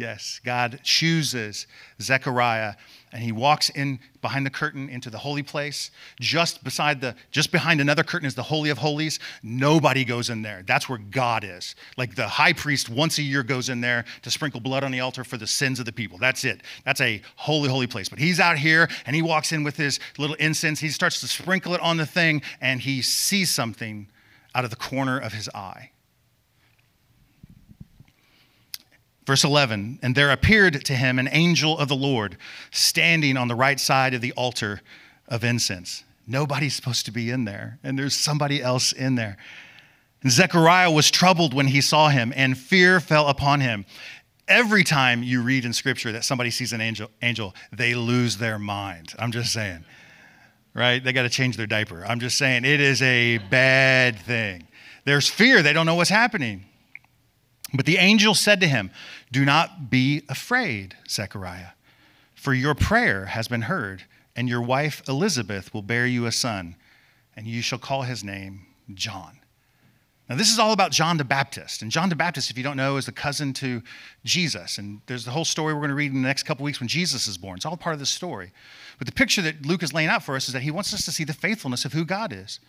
Yes, 0.00 0.40
God 0.42 0.80
chooses 0.82 1.66
Zechariah 2.00 2.72
and 3.12 3.22
he 3.22 3.32
walks 3.32 3.68
in 3.68 4.00
behind 4.22 4.46
the 4.46 4.50
curtain 4.50 4.88
into 4.88 5.10
the 5.10 5.18
holy 5.18 5.42
place. 5.42 5.90
Just 6.18 6.64
beside 6.64 7.02
the 7.02 7.14
just 7.32 7.52
behind 7.52 7.82
another 7.82 8.02
curtain 8.02 8.26
is 8.26 8.34
the 8.34 8.42
holy 8.42 8.70
of 8.70 8.78
holies. 8.78 9.18
Nobody 9.42 10.06
goes 10.06 10.30
in 10.30 10.40
there. 10.40 10.62
That's 10.66 10.88
where 10.88 10.96
God 10.96 11.44
is. 11.44 11.74
Like 11.98 12.14
the 12.14 12.26
high 12.26 12.54
priest 12.54 12.88
once 12.88 13.18
a 13.18 13.22
year 13.22 13.42
goes 13.42 13.68
in 13.68 13.82
there 13.82 14.06
to 14.22 14.30
sprinkle 14.30 14.60
blood 14.60 14.84
on 14.84 14.90
the 14.90 15.00
altar 15.00 15.22
for 15.22 15.36
the 15.36 15.46
sins 15.46 15.78
of 15.78 15.84
the 15.84 15.92
people. 15.92 16.16
That's 16.16 16.46
it. 16.46 16.62
That's 16.86 17.02
a 17.02 17.20
holy 17.36 17.68
holy 17.68 17.86
place. 17.86 18.08
But 18.08 18.20
he's 18.20 18.40
out 18.40 18.56
here 18.56 18.88
and 19.04 19.14
he 19.14 19.20
walks 19.20 19.52
in 19.52 19.64
with 19.64 19.76
his 19.76 20.00
little 20.16 20.36
incense. 20.36 20.80
He 20.80 20.88
starts 20.88 21.20
to 21.20 21.28
sprinkle 21.28 21.74
it 21.74 21.80
on 21.82 21.98
the 21.98 22.06
thing 22.06 22.40
and 22.62 22.80
he 22.80 23.02
sees 23.02 23.50
something 23.50 24.08
out 24.54 24.64
of 24.64 24.70
the 24.70 24.76
corner 24.76 25.18
of 25.18 25.34
his 25.34 25.50
eye. 25.50 25.90
Verse 29.30 29.44
11, 29.44 30.00
and 30.02 30.16
there 30.16 30.32
appeared 30.32 30.84
to 30.84 30.92
him 30.92 31.16
an 31.20 31.28
angel 31.30 31.78
of 31.78 31.86
the 31.86 31.94
Lord 31.94 32.36
standing 32.72 33.36
on 33.36 33.46
the 33.46 33.54
right 33.54 33.78
side 33.78 34.12
of 34.12 34.20
the 34.20 34.32
altar 34.32 34.80
of 35.28 35.44
incense. 35.44 36.02
Nobody's 36.26 36.74
supposed 36.74 37.06
to 37.06 37.12
be 37.12 37.30
in 37.30 37.44
there, 37.44 37.78
and 37.84 37.96
there's 37.96 38.16
somebody 38.16 38.60
else 38.60 38.90
in 38.90 39.14
there. 39.14 39.36
And 40.24 40.32
Zechariah 40.32 40.90
was 40.90 41.12
troubled 41.12 41.54
when 41.54 41.68
he 41.68 41.80
saw 41.80 42.08
him, 42.08 42.32
and 42.34 42.58
fear 42.58 42.98
fell 42.98 43.28
upon 43.28 43.60
him. 43.60 43.86
Every 44.48 44.82
time 44.82 45.22
you 45.22 45.42
read 45.42 45.64
in 45.64 45.74
scripture 45.74 46.10
that 46.10 46.24
somebody 46.24 46.50
sees 46.50 46.72
an 46.72 46.80
angel, 46.80 47.08
angel 47.22 47.54
they 47.70 47.94
lose 47.94 48.38
their 48.38 48.58
mind. 48.58 49.14
I'm 49.16 49.30
just 49.30 49.52
saying, 49.52 49.84
right? 50.74 51.04
They 51.04 51.12
got 51.12 51.22
to 51.22 51.30
change 51.30 51.56
their 51.56 51.68
diaper. 51.68 52.04
I'm 52.04 52.18
just 52.18 52.36
saying, 52.36 52.64
it 52.64 52.80
is 52.80 53.00
a 53.00 53.38
bad 53.38 54.18
thing. 54.18 54.66
There's 55.04 55.28
fear, 55.28 55.62
they 55.62 55.72
don't 55.72 55.86
know 55.86 55.94
what's 55.94 56.10
happening. 56.10 56.64
But 57.72 57.86
the 57.86 57.98
angel 57.98 58.34
said 58.34 58.60
to 58.60 58.66
him, 58.66 58.90
Do 59.32 59.44
not 59.44 59.90
be 59.90 60.22
afraid, 60.28 60.96
Zechariah, 61.08 61.72
for 62.34 62.52
your 62.52 62.74
prayer 62.74 63.26
has 63.26 63.48
been 63.48 63.62
heard, 63.62 64.04
and 64.34 64.48
your 64.48 64.62
wife 64.62 65.02
Elizabeth 65.08 65.72
will 65.72 65.82
bear 65.82 66.06
you 66.06 66.26
a 66.26 66.32
son, 66.32 66.76
and 67.36 67.46
you 67.46 67.62
shall 67.62 67.78
call 67.78 68.02
his 68.02 68.24
name 68.24 68.66
John. 68.94 69.40
Now, 70.30 70.36
this 70.36 70.52
is 70.52 70.60
all 70.60 70.72
about 70.72 70.92
John 70.92 71.16
the 71.16 71.24
Baptist. 71.24 71.82
And 71.82 71.90
John 71.90 72.08
the 72.08 72.14
Baptist, 72.14 72.52
if 72.52 72.56
you 72.56 72.62
don't 72.62 72.76
know, 72.76 72.96
is 72.96 73.06
the 73.06 73.12
cousin 73.12 73.52
to 73.54 73.82
Jesus. 74.24 74.78
And 74.78 75.00
there's 75.06 75.24
the 75.24 75.32
whole 75.32 75.44
story 75.44 75.74
we're 75.74 75.80
going 75.80 75.88
to 75.88 75.96
read 75.96 76.12
in 76.12 76.22
the 76.22 76.28
next 76.28 76.44
couple 76.44 76.64
weeks 76.64 76.78
when 76.78 76.88
Jesus 76.88 77.26
is 77.26 77.36
born. 77.36 77.56
It's 77.56 77.66
all 77.66 77.76
part 77.76 77.94
of 77.94 77.98
this 77.98 78.10
story. 78.10 78.52
But 78.98 79.08
the 79.08 79.12
picture 79.12 79.42
that 79.42 79.66
Luke 79.66 79.82
is 79.82 79.92
laying 79.92 80.08
out 80.08 80.22
for 80.22 80.36
us 80.36 80.46
is 80.46 80.54
that 80.54 80.62
he 80.62 80.70
wants 80.70 80.94
us 80.94 81.04
to 81.06 81.10
see 81.10 81.24
the 81.24 81.32
faithfulness 81.32 81.84
of 81.84 81.92
who 81.94 82.04
God 82.04 82.32
is. 82.32 82.60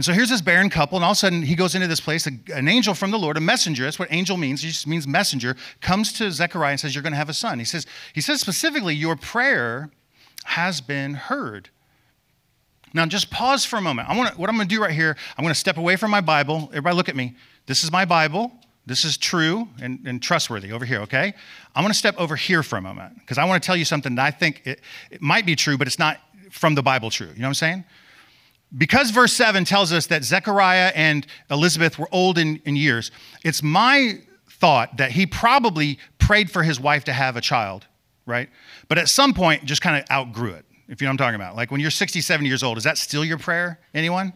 And 0.00 0.04
so 0.06 0.14
here's 0.14 0.30
this 0.30 0.40
barren 0.40 0.70
couple, 0.70 0.96
and 0.96 1.04
all 1.04 1.10
of 1.10 1.16
a 1.16 1.18
sudden 1.18 1.42
he 1.42 1.54
goes 1.54 1.74
into 1.74 1.86
this 1.86 2.00
place. 2.00 2.26
An 2.26 2.68
angel 2.68 2.94
from 2.94 3.10
the 3.10 3.18
Lord, 3.18 3.36
a 3.36 3.40
messenger, 3.40 3.84
that's 3.84 3.98
what 3.98 4.10
angel 4.10 4.38
means, 4.38 4.64
it 4.64 4.68
just 4.68 4.86
means 4.86 5.06
messenger, 5.06 5.56
comes 5.82 6.10
to 6.14 6.32
Zechariah 6.32 6.70
and 6.70 6.80
says, 6.80 6.94
You're 6.94 7.02
going 7.02 7.12
to 7.12 7.18
have 7.18 7.28
a 7.28 7.34
son. 7.34 7.58
He 7.58 7.66
says, 7.66 7.86
he 8.14 8.22
says 8.22 8.40
specifically, 8.40 8.94
Your 8.94 9.14
prayer 9.14 9.90
has 10.44 10.80
been 10.80 11.12
heard. 11.12 11.68
Now, 12.94 13.04
just 13.04 13.30
pause 13.30 13.66
for 13.66 13.76
a 13.76 13.82
moment. 13.82 14.08
I 14.08 14.16
want 14.16 14.38
what 14.38 14.48
I'm 14.48 14.56
going 14.56 14.66
to 14.66 14.74
do 14.74 14.80
right 14.80 14.90
here, 14.90 15.18
I'm 15.36 15.44
going 15.44 15.52
to 15.52 15.60
step 15.60 15.76
away 15.76 15.96
from 15.96 16.10
my 16.10 16.22
Bible. 16.22 16.70
Everybody, 16.70 16.96
look 16.96 17.10
at 17.10 17.16
me. 17.16 17.36
This 17.66 17.84
is 17.84 17.92
my 17.92 18.06
Bible. 18.06 18.52
This 18.86 19.04
is 19.04 19.18
true 19.18 19.68
and, 19.82 20.00
and 20.06 20.22
trustworthy 20.22 20.72
over 20.72 20.86
here, 20.86 21.00
okay? 21.00 21.34
I'm 21.74 21.82
going 21.82 21.92
to 21.92 21.98
step 21.98 22.14
over 22.16 22.36
here 22.36 22.62
for 22.62 22.78
a 22.78 22.82
moment 22.82 23.16
because 23.18 23.36
I 23.36 23.44
want 23.44 23.62
to 23.62 23.66
tell 23.66 23.76
you 23.76 23.84
something 23.84 24.14
that 24.14 24.24
I 24.24 24.30
think 24.30 24.62
it, 24.64 24.80
it 25.10 25.20
might 25.20 25.44
be 25.44 25.56
true, 25.56 25.76
but 25.76 25.86
it's 25.86 25.98
not 25.98 26.16
from 26.50 26.74
the 26.74 26.82
Bible 26.82 27.10
true. 27.10 27.26
You 27.26 27.34
know 27.34 27.42
what 27.42 27.48
I'm 27.48 27.54
saying? 27.54 27.84
Because 28.76 29.10
verse 29.10 29.32
7 29.32 29.64
tells 29.64 29.92
us 29.92 30.06
that 30.06 30.22
Zechariah 30.22 30.92
and 30.94 31.26
Elizabeth 31.50 31.98
were 31.98 32.08
old 32.12 32.38
in, 32.38 32.60
in 32.64 32.76
years, 32.76 33.10
it's 33.42 33.62
my 33.62 34.20
thought 34.48 34.98
that 34.98 35.12
he 35.12 35.26
probably 35.26 35.98
prayed 36.18 36.50
for 36.50 36.62
his 36.62 36.78
wife 36.78 37.04
to 37.04 37.12
have 37.12 37.36
a 37.36 37.40
child, 37.40 37.86
right? 38.26 38.48
But 38.88 38.98
at 38.98 39.08
some 39.08 39.34
point, 39.34 39.64
just 39.64 39.82
kind 39.82 39.96
of 39.96 40.08
outgrew 40.10 40.52
it 40.52 40.64
if 40.90 41.00
you 41.00 41.06
know 41.06 41.10
what 41.10 41.12
I'm 41.12 41.18
talking 41.18 41.34
about. 41.36 41.56
Like 41.56 41.70
when 41.70 41.80
you're 41.80 41.90
67 41.90 42.44
years 42.44 42.62
old, 42.62 42.76
is 42.76 42.84
that 42.84 42.98
still 42.98 43.24
your 43.24 43.38
prayer? 43.38 43.78
Anyone? 43.94 44.32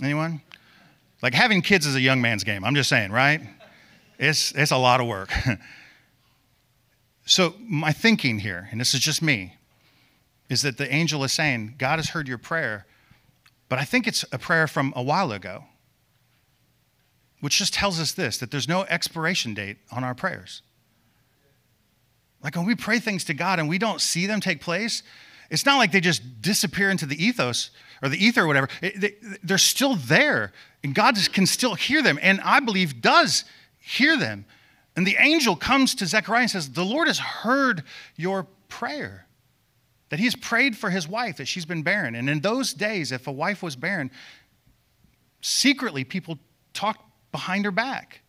Anyone? 0.00 0.42
Like 1.22 1.34
having 1.34 1.62
kids 1.62 1.86
is 1.86 1.94
a 1.94 2.00
young 2.00 2.20
man's 2.20 2.44
game. 2.44 2.64
I'm 2.64 2.74
just 2.74 2.88
saying, 2.88 3.12
right? 3.12 3.40
It's, 4.18 4.52
it's 4.52 4.70
a 4.70 4.76
lot 4.76 5.00
of 5.00 5.06
work. 5.06 5.32
so, 7.26 7.54
my 7.60 7.92
thinking 7.92 8.38
here, 8.38 8.68
and 8.70 8.80
this 8.80 8.94
is 8.94 9.00
just 9.00 9.22
me, 9.22 9.56
is 10.52 10.62
that 10.62 10.78
the 10.78 10.92
angel 10.92 11.24
is 11.24 11.32
saying, 11.32 11.74
God 11.78 11.98
has 11.98 12.10
heard 12.10 12.28
your 12.28 12.38
prayer, 12.38 12.86
but 13.68 13.78
I 13.78 13.84
think 13.84 14.06
it's 14.06 14.24
a 14.32 14.38
prayer 14.38 14.66
from 14.66 14.92
a 14.94 15.02
while 15.02 15.32
ago, 15.32 15.64
which 17.40 17.58
just 17.58 17.74
tells 17.74 17.98
us 17.98 18.12
this 18.12 18.38
that 18.38 18.50
there's 18.50 18.68
no 18.68 18.82
expiration 18.84 19.54
date 19.54 19.78
on 19.90 20.04
our 20.04 20.14
prayers. 20.14 20.62
Like 22.42 22.56
when 22.56 22.66
we 22.66 22.74
pray 22.74 22.98
things 22.98 23.24
to 23.24 23.34
God 23.34 23.58
and 23.58 23.68
we 23.68 23.78
don't 23.78 24.00
see 24.00 24.26
them 24.26 24.40
take 24.40 24.60
place, 24.60 25.02
it's 25.50 25.64
not 25.64 25.78
like 25.78 25.92
they 25.92 26.00
just 26.00 26.42
disappear 26.42 26.90
into 26.90 27.06
the 27.06 27.22
ethos 27.22 27.70
or 28.02 28.08
the 28.08 28.22
ether 28.22 28.42
or 28.42 28.46
whatever. 28.46 28.68
They're 29.42 29.58
still 29.58 29.96
there, 29.96 30.52
and 30.82 30.94
God 30.94 31.16
can 31.32 31.46
still 31.46 31.74
hear 31.74 32.02
them, 32.02 32.18
and 32.22 32.40
I 32.40 32.60
believe 32.60 33.00
does 33.00 33.44
hear 33.78 34.16
them. 34.16 34.44
And 34.96 35.06
the 35.06 35.16
angel 35.18 35.56
comes 35.56 35.94
to 35.96 36.06
Zechariah 36.06 36.42
and 36.42 36.50
says, 36.50 36.70
The 36.70 36.84
Lord 36.84 37.06
has 37.06 37.18
heard 37.18 37.84
your 38.16 38.46
prayer. 38.68 39.26
That 40.12 40.20
he's 40.20 40.36
prayed 40.36 40.76
for 40.76 40.90
his 40.90 41.08
wife, 41.08 41.38
that 41.38 41.46
she's 41.46 41.64
been 41.64 41.82
barren. 41.82 42.14
And 42.14 42.28
in 42.28 42.42
those 42.42 42.74
days, 42.74 43.12
if 43.12 43.26
a 43.28 43.32
wife 43.32 43.62
was 43.62 43.76
barren, 43.76 44.10
secretly 45.40 46.04
people 46.04 46.38
talked 46.74 47.00
behind 47.32 47.64
her 47.64 47.70
back. 47.70 48.20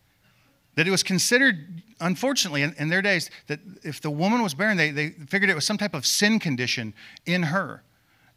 That 0.76 0.88
it 0.88 0.90
was 0.90 1.02
considered, 1.02 1.82
unfortunately, 2.00 2.62
in, 2.62 2.74
in, 2.78 2.88
their 2.88 3.02
days, 3.02 3.28
that 3.48 3.60
if 3.82 4.00
the 4.00 4.10
woman 4.10 4.42
was 4.42 4.54
barren, 4.54 4.78
they, 4.78 4.92
they 4.92 5.10
figured 5.10 5.50
it 5.50 5.54
was 5.54 5.66
some 5.66 5.76
type 5.76 5.92
of 5.92 6.06
sin 6.06 6.38
condition 6.38 6.94
in 7.26 7.42
her. 7.42 7.82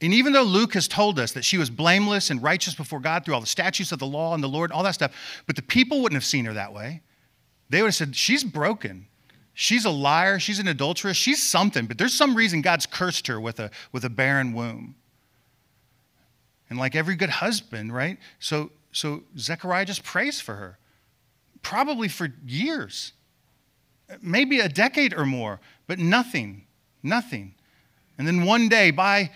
And 0.02 0.14
even 0.14 0.34
though 0.34 0.44
Luke 0.44 0.74
has 0.74 0.90
told 0.90 1.18
us 1.18 1.32
that 1.32 1.46
she 1.46 1.58
was 1.58 1.70
blameless 1.70 2.30
and 2.30 2.44
righteous 2.44 2.76
before 2.76 3.00
God 3.00 3.24
through 3.24 3.36
all 3.36 3.40
the 3.40 3.48
statutes 3.48 3.94
of 3.94 4.00
the 4.00 4.08
law 4.08 4.34
and 4.34 4.44
the 4.44 4.50
Lord, 4.50 4.72
and 4.72 4.78
all 4.78 4.84
that 4.84 4.96
stuff, 4.96 5.14
but 5.46 5.56
the 5.56 5.62
people 5.62 6.02
wouldn't 6.02 6.22
have 6.22 6.28
seen 6.28 6.44
her 6.44 6.54
that 6.54 6.74
way. 6.74 7.02
They 7.70 7.82
would 7.82 7.88
have 7.88 7.96
said, 7.96 8.14
She's 8.14 8.44
broken. 8.44 9.08
She's 9.60 9.86
a 9.86 9.90
liar. 9.90 10.38
She's 10.38 10.60
an 10.60 10.68
adulteress. 10.68 11.18
She's 11.18 11.42
something, 11.42 11.88
but 11.88 11.98
there's 11.98 12.14
some 12.14 12.36
reason 12.36 12.62
God's 12.62 12.86
cursed 12.86 13.26
her 13.26 13.42
with 13.42 13.60
a, 13.60 13.72
with 13.92 14.06
a 14.06 14.10
barren 14.10 14.54
womb. 14.54 14.94
And 16.70 16.78
like 16.78 16.96
every 16.96 17.16
good 17.16 17.32
husband, 17.32 17.92
right? 17.92 18.20
So, 18.38 18.70
so 18.92 19.24
Zechariah 19.36 19.86
just 19.86 20.04
prays 20.04 20.40
for 20.40 20.54
her 20.54 20.78
probably 21.64 22.08
for 22.08 22.32
years, 22.46 23.14
maybe 24.22 24.60
a 24.60 24.70
decade 24.70 25.12
or 25.12 25.26
more, 25.26 25.60
but 25.88 25.98
nothing, 25.98 26.68
nothing. 27.02 27.56
And 28.20 28.28
then 28.28 28.46
one 28.46 28.70
day, 28.70 28.92
by 28.92 29.32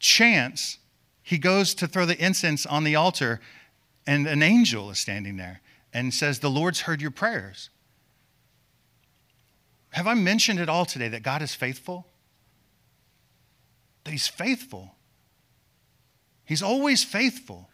chance, 0.00 0.78
he 1.22 1.38
goes 1.38 1.72
to 1.74 1.86
throw 1.86 2.04
the 2.04 2.20
incense 2.20 2.66
on 2.66 2.82
the 2.82 2.96
altar, 2.96 3.40
and 4.08 4.26
an 4.26 4.42
angel 4.42 4.90
is 4.90 4.98
standing 4.98 5.36
there 5.36 5.60
and 5.94 6.12
says, 6.12 6.40
The 6.40 6.50
Lord's 6.50 6.80
heard 6.80 7.00
your 7.00 7.12
prayers. 7.12 7.70
Have 9.96 10.06
I 10.06 10.12
mentioned 10.12 10.60
it 10.60 10.68
all 10.68 10.84
today 10.84 11.08
that 11.08 11.22
God 11.22 11.40
is 11.40 11.54
faithful? 11.54 12.06
That 14.04 14.10
He's 14.10 14.28
faithful. 14.28 14.94
He's 16.44 16.62
always 16.62 17.02
faithful. 17.02 17.70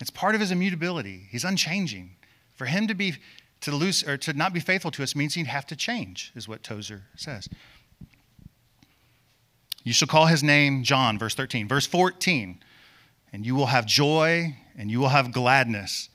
It's 0.00 0.08
part 0.08 0.34
of 0.34 0.40
his 0.40 0.50
immutability. 0.50 1.28
He's 1.30 1.44
unchanging. 1.44 2.16
For 2.54 2.64
him 2.64 2.88
to 2.88 2.94
be 2.94 3.16
to 3.60 3.72
lose 3.72 4.08
or 4.08 4.16
to 4.16 4.32
not 4.32 4.54
be 4.54 4.58
faithful 4.58 4.90
to 4.92 5.02
us 5.02 5.14
means 5.14 5.34
he'd 5.34 5.46
have 5.46 5.66
to 5.66 5.76
change, 5.76 6.32
is 6.34 6.48
what 6.48 6.62
Tozer 6.62 7.02
says. 7.14 7.46
You 9.82 9.92
shall 9.92 10.08
call 10.08 10.26
his 10.26 10.42
name 10.42 10.82
John, 10.82 11.18
verse 11.18 11.34
13. 11.34 11.68
Verse 11.68 11.86
14, 11.86 12.58
and 13.34 13.44
you 13.44 13.54
will 13.54 13.66
have 13.66 13.84
joy 13.84 14.56
and 14.78 14.90
you 14.90 14.98
will 14.98 15.10
have 15.10 15.30
gladness, 15.30 16.08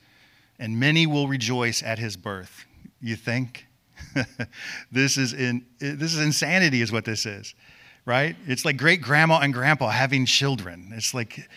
and 0.58 0.80
many 0.80 1.06
will 1.06 1.28
rejoice 1.28 1.84
at 1.84 2.00
his 2.00 2.16
birth. 2.16 2.64
You 3.00 3.14
think? 3.14 3.68
this 4.92 5.16
is 5.16 5.32
in 5.32 5.64
this 5.78 6.14
is 6.14 6.20
insanity, 6.20 6.82
is 6.82 6.92
what 6.92 7.04
this 7.04 7.26
is, 7.26 7.54
right? 8.04 8.36
It's 8.46 8.64
like 8.64 8.76
great 8.76 9.00
grandma 9.00 9.40
and 9.40 9.52
grandpa 9.52 9.90
having 9.90 10.26
children. 10.26 10.92
It's 10.94 11.14
like 11.14 11.48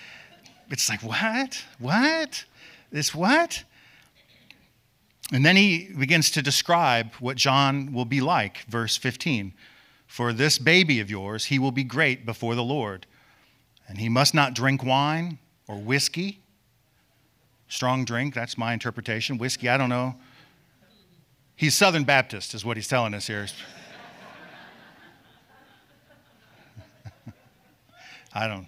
it's 0.70 0.90
like, 0.90 1.04
what? 1.04 1.64
What? 1.80 2.46
This 2.92 3.14
what? 3.14 3.64
And 5.32 5.46
then 5.46 5.56
he 5.56 5.90
begins 5.98 6.32
to 6.32 6.42
describe 6.42 7.14
what 7.16 7.38
John 7.38 7.94
will 7.94 8.06
be 8.06 8.22
like, 8.22 8.66
verse 8.66 8.98
15. 8.98 9.54
For 10.08 10.34
this 10.34 10.58
baby 10.58 11.00
of 11.00 11.10
yours, 11.10 11.46
he 11.46 11.58
will 11.58 11.72
be 11.72 11.84
great 11.84 12.26
before 12.26 12.56
the 12.56 12.64
Lord. 12.64 13.06
And 13.88 13.98
he 13.98 14.10
must 14.10 14.34
not 14.34 14.54
drink 14.54 14.84
wine 14.84 15.40
or 15.68 15.78
whiskey. 15.78 16.40
Strong 17.68 18.06
drink, 18.06 18.36
that's 18.36 18.58
my 18.58 18.74
interpretation. 18.74 19.38
Whiskey, 19.38 19.70
I 19.70 19.78
don't 19.78 19.90
know. 19.90 20.16
He's 21.64 21.76
Southern 21.76 22.04
Baptist, 22.04 22.54
is 22.54 22.66
what 22.66 22.76
he's 22.76 22.90
telling 22.90 23.14
us 23.14 23.26
here. 23.26 23.48
I 28.34 28.50
don't. 28.50 28.68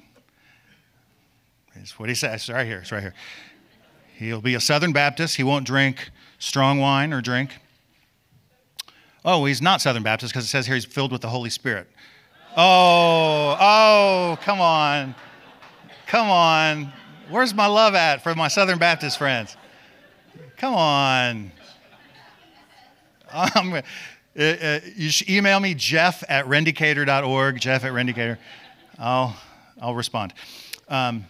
It's 1.74 2.00
what 2.00 2.08
he 2.08 2.16
says. 2.16 2.36
It's 2.36 2.50
right 2.50 2.66
here. 2.66 2.80
It's 2.80 2.94
right 2.94 3.02
here. 3.02 3.14
He'll 4.16 4.40
be 4.40 4.56
a 4.56 4.62
Southern 4.62 4.94
Baptist. 4.94 5.36
He 5.36 5.44
won't 5.44 5.68
drink 5.68 6.10
strong 6.40 6.80
wine 6.80 7.12
or 7.12 7.20
drink. 7.20 7.58
Oh, 9.26 9.44
he's 9.44 9.62
not 9.62 9.82
Southern 9.82 10.04
Baptist 10.04 10.32
because 10.32 10.46
it 10.46 10.48
says 10.48 10.66
here 10.66 10.76
he's 10.76 10.86
filled 10.86 11.12
with 11.12 11.20
the 11.20 11.28
Holy 11.28 11.50
Spirit. 11.50 11.90
Oh, 12.56 13.58
oh, 13.60 14.38
come 14.42 14.62
on. 14.62 15.16
Come 16.08 16.30
on. 16.30 16.94
Where's 17.30 17.54
my 17.54 17.68
love 17.68 17.94
at 17.94 18.24
for 18.24 18.34
my 18.36 18.48
Southern 18.48 18.78
Baptist 18.78 19.18
friends? 19.18 19.58
Come 20.56 20.76
on. 20.76 21.52
Um, 23.36 23.74
uh, 23.74 23.82
uh, 24.40 24.80
you 24.96 25.10
should 25.10 25.30
email 25.30 25.60
me, 25.60 25.74
jeff 25.74 26.24
at 26.30 26.46
rendecatur.org, 26.46 27.60
jeff 27.60 27.84
at 27.84 27.92
rendecatur. 27.92 28.38
I'll, 28.98 29.36
I'll 29.82 29.96
respond. 29.96 30.34
Um, 30.88 31.26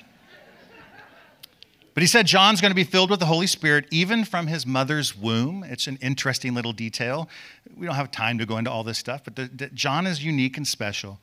but 1.95 2.03
he 2.03 2.07
said 2.07 2.27
John's 2.27 2.61
going 2.61 2.71
to 2.71 2.75
be 2.75 2.83
filled 2.83 3.09
with 3.09 3.19
the 3.19 3.25
Holy 3.25 3.47
Spirit 3.47 3.85
even 3.89 4.25
from 4.25 4.47
his 4.47 4.65
mother's 4.67 5.17
womb. 5.17 5.63
It's 5.63 5.87
an 5.87 5.97
interesting 6.01 6.53
little 6.53 6.73
detail. 6.73 7.29
We 7.75 7.85
don't 7.85 7.95
have 7.95 8.11
time 8.11 8.37
to 8.37 8.45
go 8.45 8.57
into 8.57 8.69
all 8.69 8.83
this 8.83 8.97
stuff, 8.97 9.23
but 9.23 9.35
the, 9.35 9.49
the, 9.53 9.67
John 9.67 10.05
is 10.05 10.23
unique 10.23 10.57
and 10.57 10.67
special. 10.67 11.19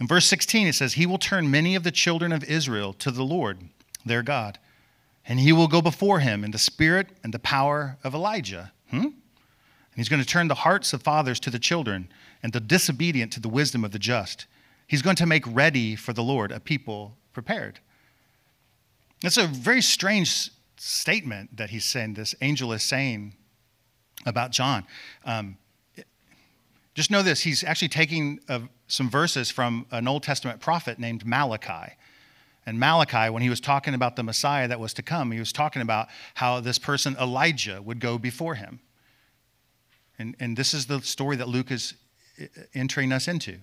In 0.00 0.06
verse 0.06 0.26
16, 0.26 0.68
it 0.68 0.74
says, 0.74 0.94
He 0.94 1.04
will 1.04 1.18
turn 1.18 1.50
many 1.50 1.74
of 1.74 1.82
the 1.82 1.90
children 1.90 2.32
of 2.32 2.44
Israel 2.44 2.92
to 2.94 3.10
the 3.10 3.24
Lord, 3.24 3.58
their 4.06 4.22
God, 4.22 4.58
and 5.26 5.40
he 5.40 5.52
will 5.52 5.68
go 5.68 5.82
before 5.82 6.20
him 6.20 6.44
in 6.44 6.52
the 6.52 6.58
spirit 6.58 7.08
and 7.24 7.34
the 7.34 7.38
power 7.40 7.98
of 8.04 8.14
Elijah. 8.14 8.72
Hmm? 8.90 9.08
He's 9.98 10.08
going 10.08 10.22
to 10.22 10.28
turn 10.28 10.48
the 10.48 10.54
hearts 10.54 10.92
of 10.92 11.02
fathers 11.02 11.40
to 11.40 11.50
the 11.50 11.58
children 11.58 12.08
and 12.42 12.52
the 12.52 12.60
disobedient 12.60 13.32
to 13.32 13.40
the 13.40 13.48
wisdom 13.48 13.84
of 13.84 13.92
the 13.92 13.98
just. 13.98 14.46
He's 14.86 15.02
going 15.02 15.16
to 15.16 15.26
make 15.26 15.44
ready 15.46 15.96
for 15.96 16.12
the 16.12 16.22
Lord 16.22 16.52
a 16.52 16.60
people 16.60 17.16
prepared. 17.32 17.80
It's 19.22 19.36
a 19.36 19.46
very 19.46 19.82
strange 19.82 20.50
statement 20.76 21.56
that 21.56 21.70
he's 21.70 21.84
saying, 21.84 22.14
this 22.14 22.34
angel 22.40 22.72
is 22.72 22.82
saying 22.82 23.34
about 24.24 24.52
John. 24.52 24.84
Um, 25.24 25.56
Just 26.94 27.10
know 27.10 27.22
this 27.22 27.42
he's 27.42 27.62
actually 27.64 27.88
taking 27.88 28.40
uh, 28.48 28.60
some 28.86 29.10
verses 29.10 29.50
from 29.50 29.86
an 29.90 30.08
Old 30.08 30.22
Testament 30.22 30.60
prophet 30.60 30.98
named 30.98 31.24
Malachi. 31.24 31.94
And 32.66 32.78
Malachi, 32.78 33.30
when 33.30 33.42
he 33.42 33.48
was 33.48 33.60
talking 33.60 33.94
about 33.94 34.16
the 34.16 34.22
Messiah 34.22 34.68
that 34.68 34.80
was 34.80 34.92
to 34.94 35.02
come, 35.02 35.30
he 35.32 35.38
was 35.38 35.52
talking 35.52 35.82
about 35.82 36.08
how 36.34 36.60
this 36.60 36.78
person, 36.78 37.16
Elijah, 37.20 37.80
would 37.82 38.00
go 38.00 38.18
before 38.18 38.54
him. 38.54 38.80
And, 40.18 40.34
and 40.40 40.56
this 40.56 40.74
is 40.74 40.86
the 40.86 41.00
story 41.00 41.36
that 41.36 41.48
Luke 41.48 41.70
is 41.70 41.94
uh, 42.40 42.46
entering 42.74 43.12
us 43.12 43.28
into 43.28 43.58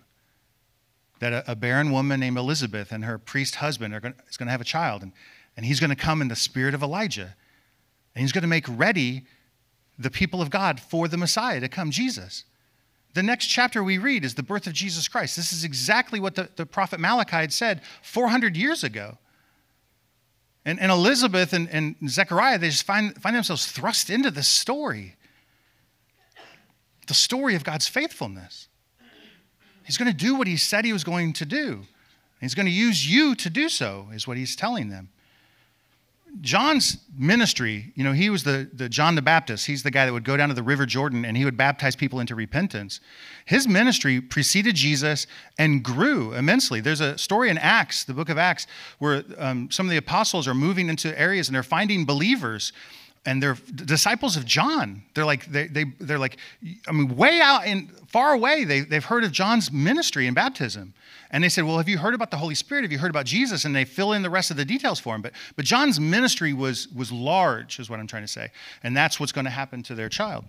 that 1.20 1.34
a, 1.34 1.52
a 1.52 1.56
barren 1.56 1.92
woman 1.92 2.20
named 2.20 2.38
Elizabeth 2.38 2.92
and 2.92 3.06
her 3.06 3.18
priest 3.18 3.56
husband 3.56 3.94
are 3.94 4.00
going, 4.00 4.14
is 4.30 4.38
going 4.38 4.48
to 4.48 4.52
have 4.52 4.62
a 4.62 4.66
child. 4.66 5.02
And, 5.02 5.12
and 5.56 5.66
he's 5.66 5.80
going 5.80 5.90
to 5.90 5.96
come 5.96 6.22
in 6.22 6.28
the 6.28 6.36
spirit 6.36 6.74
of 6.74 6.84
Elijah. 6.84 7.36
And 8.14 8.22
he's 8.22 8.32
going 8.32 8.44
to 8.44 8.48
make 8.48 8.66
ready 8.68 9.26
the 9.98 10.12
people 10.12 10.42
of 10.42 10.50
God 10.50 10.80
for 10.80 11.08
the 11.08 11.18
Messiah 11.18 11.60
to 11.62 11.70
come, 11.70 11.92
Jesus. 11.92 12.44
The 13.14 13.24
next 13.24 13.48
chapter 13.48 13.82
we 13.82 13.98
read 13.98 14.26
is 14.26 14.36
the 14.36 14.44
birth 14.44 14.68
of 14.68 14.74
Jesus 14.74 15.08
Christ. 15.08 15.38
This 15.38 15.54
is 15.54 15.64
exactly 15.64 16.20
what 16.20 16.36
the, 16.36 16.50
the 16.58 16.66
prophet 16.66 17.00
Malachi 17.00 17.38
had 17.38 17.54
said 17.54 17.82
400 18.02 18.58
years 18.58 18.84
ago. 18.84 19.18
And, 20.66 20.80
and 20.80 20.92
Elizabeth 20.92 21.54
and, 21.54 21.70
and 21.70 21.96
Zechariah, 22.10 22.58
they 22.58 22.70
just 22.70 22.86
find, 22.86 23.16
find 23.22 23.36
themselves 23.36 23.72
thrust 23.72 24.10
into 24.10 24.32
this 24.32 24.50
story 24.50 25.16
the 27.08 27.14
story 27.14 27.56
of 27.56 27.64
God's 27.64 27.88
faithfulness. 27.88 28.68
He's 29.84 29.98
going 29.98 30.12
to 30.12 30.18
do 30.18 30.36
what 30.36 30.48
he 30.48 30.58
said 30.58 30.84
he 30.84 30.94
was 30.94 31.04
going 31.04 31.34
to 31.34 31.46
do. 31.46 31.84
He's 32.42 32.56
going 32.56 32.66
to 32.66 32.72
use 32.72 33.10
you 33.10 33.36
to 33.36 33.50
do 33.50 33.70
so, 33.70 34.08
is 34.14 34.28
what 34.28 34.38
he's 34.38 34.56
telling 34.56 34.90
them. 34.90 35.10
John's 36.42 36.98
ministry, 37.18 37.94
you 37.96 38.04
know, 38.04 38.12
he 38.12 38.30
was 38.30 38.44
the, 38.44 38.70
the 38.74 38.90
John 38.90 39.16
the 39.16 39.22
Baptist. 39.22 39.66
He's 39.68 39.84
the 39.84 39.92
guy 39.92 40.06
that 40.06 40.12
would 40.12 40.26
go 40.26 40.36
down 40.36 40.50
to 40.50 40.56
the 40.56 40.64
River 40.64 40.86
Jordan 40.86 41.24
and 41.24 41.38
he 41.38 41.46
would 41.46 41.56
baptize 41.56 41.96
people 41.96 42.20
into 42.20 42.36
repentance. 42.36 43.00
His 43.46 43.68
ministry 43.68 44.20
preceded 44.20 44.76
Jesus 44.76 45.28
and 45.58 45.82
grew 45.82 46.34
immensely. 46.34 46.82
There's 46.82 47.00
a 47.00 47.18
story 47.18 47.50
in 47.50 47.58
Acts, 47.58 48.04
the 48.04 48.14
book 48.14 48.28
of 48.28 48.38
Acts, 48.38 48.68
where 49.00 49.24
um, 49.38 49.72
some 49.72 49.86
of 49.86 49.92
the 49.92 49.98
apostles 49.98 50.46
are 50.48 50.54
moving 50.54 50.90
into 50.90 51.18
areas 51.18 51.48
and 51.48 51.56
they're 51.56 51.64
finding 51.64 52.04
believers 52.04 52.74
and 53.26 53.42
they're 53.42 53.58
disciples 53.74 54.38
of 54.38 54.46
John. 54.46 55.04
They're 55.14 55.26
like, 55.26 55.46
they, 55.48 55.68
they, 55.68 55.86
they're 56.00 56.20
like, 56.20 56.38
I 56.88 56.92
mean, 56.92 57.16
way 57.16 57.42
out 57.42 57.66
and 57.66 57.90
far 58.08 58.34
away, 58.34 58.64
they, 58.64 58.82
they've 58.82 59.04
heard 59.04 59.24
of 59.24 59.32
John's 59.32 59.72
ministry 59.72 60.28
and 60.28 60.36
baptism. 60.36 60.94
And 61.32 61.44
they 61.44 61.50
said, 61.50 61.64
Well, 61.64 61.78
have 61.78 61.90
you 61.90 61.98
heard 61.98 62.14
about 62.14 62.32
the 62.32 62.38
Holy 62.38 62.56
Spirit? 62.56 62.84
Have 62.84 62.92
you 62.92 63.00
heard 63.00 63.10
about 63.10 63.26
Jesus? 63.26 63.66
And 63.66 63.76
they 63.76 63.84
fill 63.84 64.14
in 64.14 64.22
the 64.22 64.30
rest 64.30 64.52
of 64.52 64.58
the 64.58 64.66
details 64.66 65.00
for 65.00 65.16
him. 65.16 65.22
But, 65.22 65.34
but 65.56 65.66
John's 65.66 66.00
ministry 66.00 66.54
was, 66.54 66.88
was 66.90 67.12
large, 67.12 67.80
is 67.80 67.90
what 67.90 68.00
I'm 68.00 68.08
trying 68.08 68.24
to 68.24 68.28
say. 68.28 68.52
And 68.84 68.96
that's 68.96 69.20
what's 69.20 69.32
going 69.32 69.46
to 69.46 69.52
happen 69.52 69.82
to 69.84 69.96
their 69.96 70.08
child. 70.08 70.46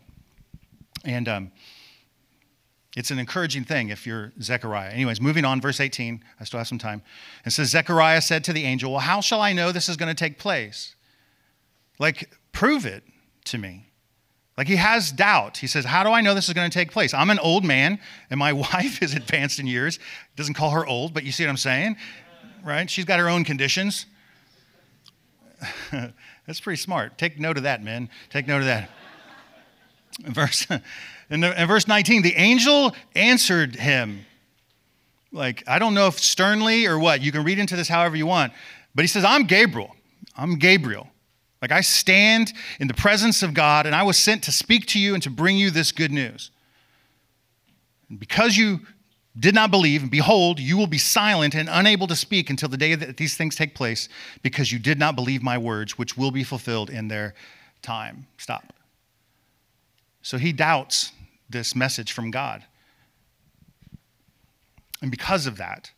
And 1.04 1.28
um, 1.28 1.52
it's 2.94 3.10
an 3.10 3.18
encouraging 3.18 3.64
thing 3.64 3.88
if 3.88 4.06
you're 4.06 4.32
Zechariah. 4.40 4.90
Anyways, 4.90 5.20
moving 5.20 5.44
on, 5.44 5.60
verse 5.60 5.80
18. 5.80 6.22
I 6.38 6.44
still 6.44 6.58
have 6.58 6.68
some 6.68 6.78
time. 6.78 7.02
It 7.44 7.50
says, 7.50 7.70
Zechariah 7.70 8.20
said 8.20 8.44
to 8.44 8.52
the 8.52 8.64
angel, 8.64 8.92
Well, 8.92 9.00
how 9.00 9.20
shall 9.20 9.40
I 9.40 9.52
know 9.52 9.72
this 9.72 9.88
is 9.88 9.96
going 9.96 10.14
to 10.14 10.18
take 10.18 10.38
place? 10.38 10.94
Like, 11.98 12.30
prove 12.56 12.86
it 12.86 13.04
to 13.44 13.58
me. 13.58 13.84
Like 14.56 14.66
he 14.66 14.76
has 14.76 15.12
doubt. 15.12 15.58
He 15.58 15.66
says, 15.66 15.84
How 15.84 16.02
do 16.02 16.10
I 16.10 16.22
know 16.22 16.34
this 16.34 16.48
is 16.48 16.54
going 16.54 16.70
to 16.70 16.74
take 16.74 16.90
place? 16.90 17.12
I'm 17.12 17.28
an 17.28 17.38
old 17.38 17.64
man, 17.64 18.00
and 18.30 18.38
my 18.38 18.52
wife 18.72 19.02
is 19.02 19.14
advanced 19.14 19.60
in 19.60 19.66
years. 19.66 19.98
Doesn't 20.36 20.54
call 20.54 20.70
her 20.70 20.86
old, 20.86 21.12
but 21.12 21.22
you 21.22 21.32
see 21.32 21.44
what 21.44 21.50
I'm 21.50 21.58
saying? 21.58 21.96
Right? 22.64 22.88
She's 22.88 23.04
got 23.04 23.20
her 23.20 23.28
own 23.28 23.44
conditions. 23.44 24.06
That's 25.92 26.60
pretty 26.60 26.78
smart. 26.80 27.18
Take 27.18 27.38
note 27.38 27.58
of 27.58 27.64
that, 27.64 27.82
men. 27.82 28.08
Take 28.30 28.46
note 28.46 28.60
of 28.60 28.64
that. 28.64 28.90
Verse, 30.20 30.66
in, 31.30 31.44
in 31.44 31.68
verse 31.68 31.86
19, 31.86 32.22
the 32.22 32.34
angel 32.36 32.96
answered 33.14 33.76
him. 33.76 34.24
Like, 35.30 35.62
I 35.66 35.78
don't 35.78 35.92
know 35.92 36.06
if 36.06 36.18
sternly 36.18 36.86
or 36.86 36.98
what. 36.98 37.20
You 37.20 37.32
can 37.32 37.44
read 37.44 37.58
into 37.58 37.76
this 37.76 37.88
however 37.88 38.16
you 38.16 38.24
want. 38.24 38.54
But 38.94 39.02
he 39.02 39.08
says, 39.08 39.24
I'm 39.24 39.44
Gabriel. 39.44 39.94
I'm 40.34 40.58
Gabriel. 40.58 41.10
Like 41.62 41.72
I 41.72 41.80
stand 41.80 42.52
in 42.78 42.88
the 42.88 42.94
presence 42.94 43.42
of 43.42 43.54
God 43.54 43.86
and 43.86 43.94
I 43.94 44.02
was 44.02 44.18
sent 44.18 44.42
to 44.44 44.52
speak 44.52 44.86
to 44.88 44.98
you 44.98 45.14
and 45.14 45.22
to 45.22 45.30
bring 45.30 45.56
you 45.56 45.70
this 45.70 45.92
good 45.92 46.12
news. 46.12 46.50
And 48.08 48.20
because 48.20 48.56
you 48.56 48.80
did 49.38 49.54
not 49.54 49.70
believe, 49.70 50.02
and 50.02 50.10
behold, 50.10 50.58
you 50.58 50.76
will 50.76 50.86
be 50.86 50.98
silent 50.98 51.54
and 51.54 51.68
unable 51.70 52.06
to 52.06 52.16
speak 52.16 52.48
until 52.48 52.68
the 52.68 52.76
day 52.76 52.94
that 52.94 53.16
these 53.16 53.36
things 53.36 53.54
take 53.54 53.74
place, 53.74 54.08
because 54.42 54.72
you 54.72 54.78
did 54.78 54.98
not 54.98 55.14
believe 55.14 55.42
my 55.42 55.58
words, 55.58 55.98
which 55.98 56.16
will 56.16 56.30
be 56.30 56.44
fulfilled 56.44 56.88
in 56.88 57.08
their 57.08 57.34
time. 57.82 58.26
Stop. 58.38 58.72
So 60.22 60.38
he 60.38 60.52
doubts 60.52 61.12
this 61.48 61.76
message 61.76 62.12
from 62.12 62.30
God. 62.30 62.64
And 65.02 65.10
because 65.10 65.46
of 65.46 65.58
that, 65.58 65.92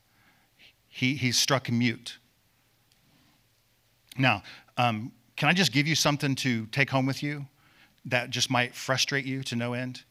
he, 0.88 1.14
he's 1.14 1.38
struck 1.38 1.70
mute. 1.70 2.18
Now, 4.18 4.42
um, 4.76 5.12
can 5.38 5.48
I 5.48 5.52
just 5.52 5.70
give 5.70 5.86
you 5.86 5.94
something 5.94 6.34
to 6.36 6.66
take 6.66 6.90
home 6.90 7.06
with 7.06 7.22
you 7.22 7.46
that 8.06 8.30
just 8.30 8.50
might 8.50 8.74
frustrate 8.74 9.24
you 9.24 9.44
to 9.44 9.54
no 9.54 9.72
end? 9.72 10.02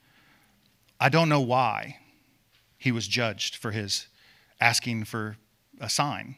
I 1.02 1.10
don't 1.10 1.28
know 1.28 1.42
why 1.42 1.98
he 2.78 2.94
was 2.94 3.08
judged 3.10 3.58
for 3.58 3.72
his 3.72 4.08
asking 4.62 5.04
for 5.04 5.36
a 5.82 5.90
sign. 5.90 6.38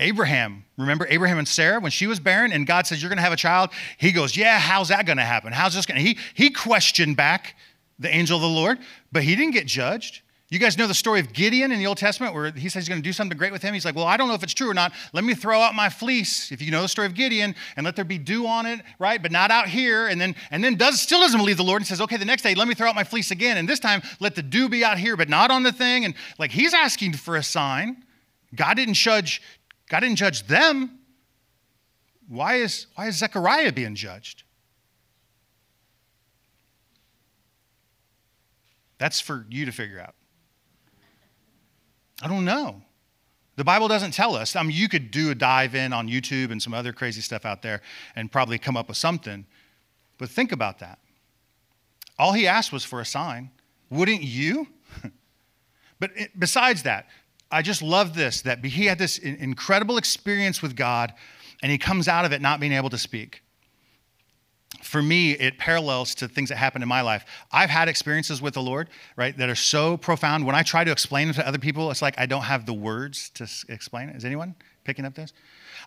Abraham, 0.00 0.64
remember 0.76 1.06
Abraham 1.08 1.38
and 1.38 1.46
Sarah 1.46 1.78
when 1.78 1.92
she 1.92 2.08
was 2.08 2.18
barren 2.18 2.50
and 2.50 2.66
God 2.66 2.88
says, 2.88 3.00
You're 3.00 3.08
to 3.18 3.22
have 3.22 3.32
a 3.32 3.36
child? 3.36 3.70
He 3.98 4.10
goes, 4.10 4.36
Yeah, 4.36 4.58
how's 4.58 4.88
that 4.88 5.06
to 5.18 5.24
happen? 5.24 5.52
How's 5.52 5.74
this 5.74 5.86
to? 5.86 6.04
He, 6.04 6.18
he 6.34 6.50
questioned 6.50 7.16
back 7.16 7.54
the 8.00 8.12
angel 8.12 8.36
of 8.36 8.42
the 8.42 8.48
Lord, 8.48 8.78
but 9.12 9.22
he 9.22 9.36
didn't 9.36 9.54
get 9.54 9.66
judged. 9.66 10.22
You 10.50 10.58
guys 10.58 10.78
know 10.78 10.86
the 10.86 10.94
story 10.94 11.20
of 11.20 11.34
Gideon 11.34 11.72
in 11.72 11.78
the 11.78 11.86
Old 11.86 11.98
Testament 11.98 12.34
where 12.34 12.50
he 12.50 12.70
says 12.70 12.84
he's 12.84 12.88
going 12.88 13.02
to 13.02 13.06
do 13.06 13.12
something 13.12 13.36
great 13.36 13.52
with 13.52 13.60
him. 13.60 13.74
He's 13.74 13.84
like, 13.84 13.94
Well, 13.94 14.06
I 14.06 14.16
don't 14.16 14.28
know 14.28 14.34
if 14.34 14.42
it's 14.42 14.54
true 14.54 14.70
or 14.70 14.74
not. 14.74 14.92
Let 15.12 15.24
me 15.24 15.34
throw 15.34 15.60
out 15.60 15.74
my 15.74 15.90
fleece, 15.90 16.50
if 16.50 16.62
you 16.62 16.70
know 16.70 16.80
the 16.80 16.88
story 16.88 17.06
of 17.06 17.14
Gideon, 17.14 17.54
and 17.76 17.84
let 17.84 17.96
there 17.96 18.04
be 18.04 18.16
dew 18.16 18.46
on 18.46 18.64
it, 18.64 18.80
right? 18.98 19.20
But 19.20 19.30
not 19.30 19.50
out 19.50 19.68
here. 19.68 20.06
And 20.06 20.18
then 20.18 20.34
and 20.50 20.64
then 20.64 20.76
does 20.76 21.02
still 21.02 21.20
doesn't 21.20 21.38
believe 21.38 21.58
the 21.58 21.64
Lord 21.64 21.82
and 21.82 21.86
says, 21.86 22.00
Okay, 22.00 22.16
the 22.16 22.24
next 22.24 22.42
day, 22.42 22.54
let 22.54 22.66
me 22.66 22.74
throw 22.74 22.88
out 22.88 22.94
my 22.94 23.04
fleece 23.04 23.30
again. 23.30 23.58
And 23.58 23.68
this 23.68 23.78
time, 23.78 24.00
let 24.20 24.36
the 24.36 24.42
dew 24.42 24.70
be 24.70 24.82
out 24.82 24.98
here, 24.98 25.18
but 25.18 25.28
not 25.28 25.50
on 25.50 25.64
the 25.64 25.72
thing. 25.72 26.06
And 26.06 26.14
like 26.38 26.50
he's 26.50 26.72
asking 26.72 27.12
for 27.12 27.36
a 27.36 27.42
sign. 27.42 28.04
God 28.54 28.74
didn't 28.74 28.94
judge, 28.94 29.42
God 29.90 30.00
didn't 30.00 30.16
judge 30.16 30.46
them. 30.46 30.98
Why 32.26 32.56
is 32.56 32.86
why 32.94 33.08
is 33.08 33.18
Zechariah 33.18 33.72
being 33.72 33.94
judged? 33.94 34.44
That's 38.96 39.20
for 39.20 39.44
you 39.50 39.66
to 39.66 39.72
figure 39.72 40.00
out. 40.00 40.14
I 42.22 42.28
don't 42.28 42.44
know. 42.44 42.82
The 43.56 43.64
Bible 43.64 43.88
doesn't 43.88 44.12
tell 44.12 44.36
us. 44.36 44.54
I 44.54 44.62
mean, 44.62 44.76
you 44.76 44.88
could 44.88 45.10
do 45.10 45.30
a 45.30 45.34
dive 45.34 45.74
in 45.74 45.92
on 45.92 46.08
YouTube 46.08 46.52
and 46.52 46.62
some 46.62 46.74
other 46.74 46.92
crazy 46.92 47.20
stuff 47.20 47.44
out 47.44 47.60
there 47.62 47.82
and 48.14 48.30
probably 48.30 48.58
come 48.58 48.76
up 48.76 48.88
with 48.88 48.96
something. 48.96 49.46
But 50.16 50.28
think 50.28 50.52
about 50.52 50.78
that. 50.78 50.98
All 52.18 52.32
he 52.32 52.46
asked 52.46 52.72
was 52.72 52.84
for 52.84 53.00
a 53.00 53.04
sign. 53.04 53.50
Wouldn't 53.90 54.22
you? 54.22 54.68
but 55.98 56.10
besides 56.38 56.84
that, 56.84 57.06
I 57.50 57.62
just 57.62 57.82
love 57.82 58.14
this 58.14 58.42
that 58.42 58.64
he 58.64 58.86
had 58.86 58.98
this 58.98 59.18
incredible 59.18 59.96
experience 59.96 60.60
with 60.60 60.76
God 60.76 61.14
and 61.62 61.72
he 61.72 61.78
comes 61.78 62.06
out 62.06 62.24
of 62.24 62.32
it 62.32 62.40
not 62.40 62.60
being 62.60 62.72
able 62.72 62.90
to 62.90 62.98
speak 62.98 63.42
for 64.82 65.02
me, 65.02 65.32
it 65.32 65.58
parallels 65.58 66.14
to 66.16 66.28
things 66.28 66.48
that 66.48 66.56
happen 66.56 66.82
in 66.82 66.88
my 66.88 67.00
life. 67.00 67.24
I've 67.52 67.70
had 67.70 67.88
experiences 67.88 68.40
with 68.40 68.54
the 68.54 68.62
Lord, 68.62 68.88
right, 69.16 69.36
that 69.36 69.48
are 69.48 69.54
so 69.54 69.96
profound. 69.96 70.46
When 70.46 70.54
I 70.54 70.62
try 70.62 70.84
to 70.84 70.90
explain 70.90 71.28
them 71.28 71.34
to 71.34 71.46
other 71.46 71.58
people, 71.58 71.90
it's 71.90 72.02
like 72.02 72.14
I 72.18 72.26
don't 72.26 72.42
have 72.42 72.66
the 72.66 72.74
words 72.74 73.30
to 73.30 73.48
explain 73.68 74.08
it. 74.08 74.16
Is 74.16 74.24
anyone 74.24 74.54
picking 74.84 75.04
up 75.04 75.14
this? 75.14 75.32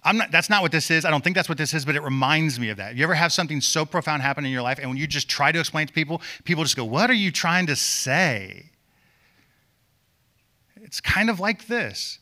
I'm 0.04 0.18
not, 0.18 0.32
that's 0.32 0.50
not 0.50 0.62
what 0.62 0.72
this 0.72 0.90
is. 0.90 1.06
I 1.06 1.12
don't 1.12 1.24
think 1.24 1.36
that's 1.36 1.50
what 1.50 1.58
this 1.58 1.74
is, 1.74 1.86
but 1.86 1.96
it 1.96 2.02
reminds 2.02 2.60
me 2.60 2.70
of 2.70 2.78
that. 2.78 2.96
You 2.96 3.04
ever 3.04 3.14
have 3.14 3.32
something 3.32 3.62
so 3.62 3.86
profound 3.86 4.22
happen 4.22 4.46
in 4.46 4.52
your 4.52 4.62
life, 4.62 4.80
and 4.80 4.90
when 4.90 4.98
you 4.98 5.08
just 5.08 5.30
try 5.30 5.52
to 5.52 5.60
explain 5.60 5.88
to 5.88 5.94
people, 5.94 6.22
people 6.44 6.64
just 6.64 6.76
go, 6.76 6.86
What 6.86 7.10
are 7.10 7.16
you 7.16 7.32
trying 7.32 7.68
to 7.68 7.76
say? 7.76 8.72
It's 10.78 11.00
kind 11.00 11.30
of 11.30 11.40
like 11.40 11.68
this 11.68 12.20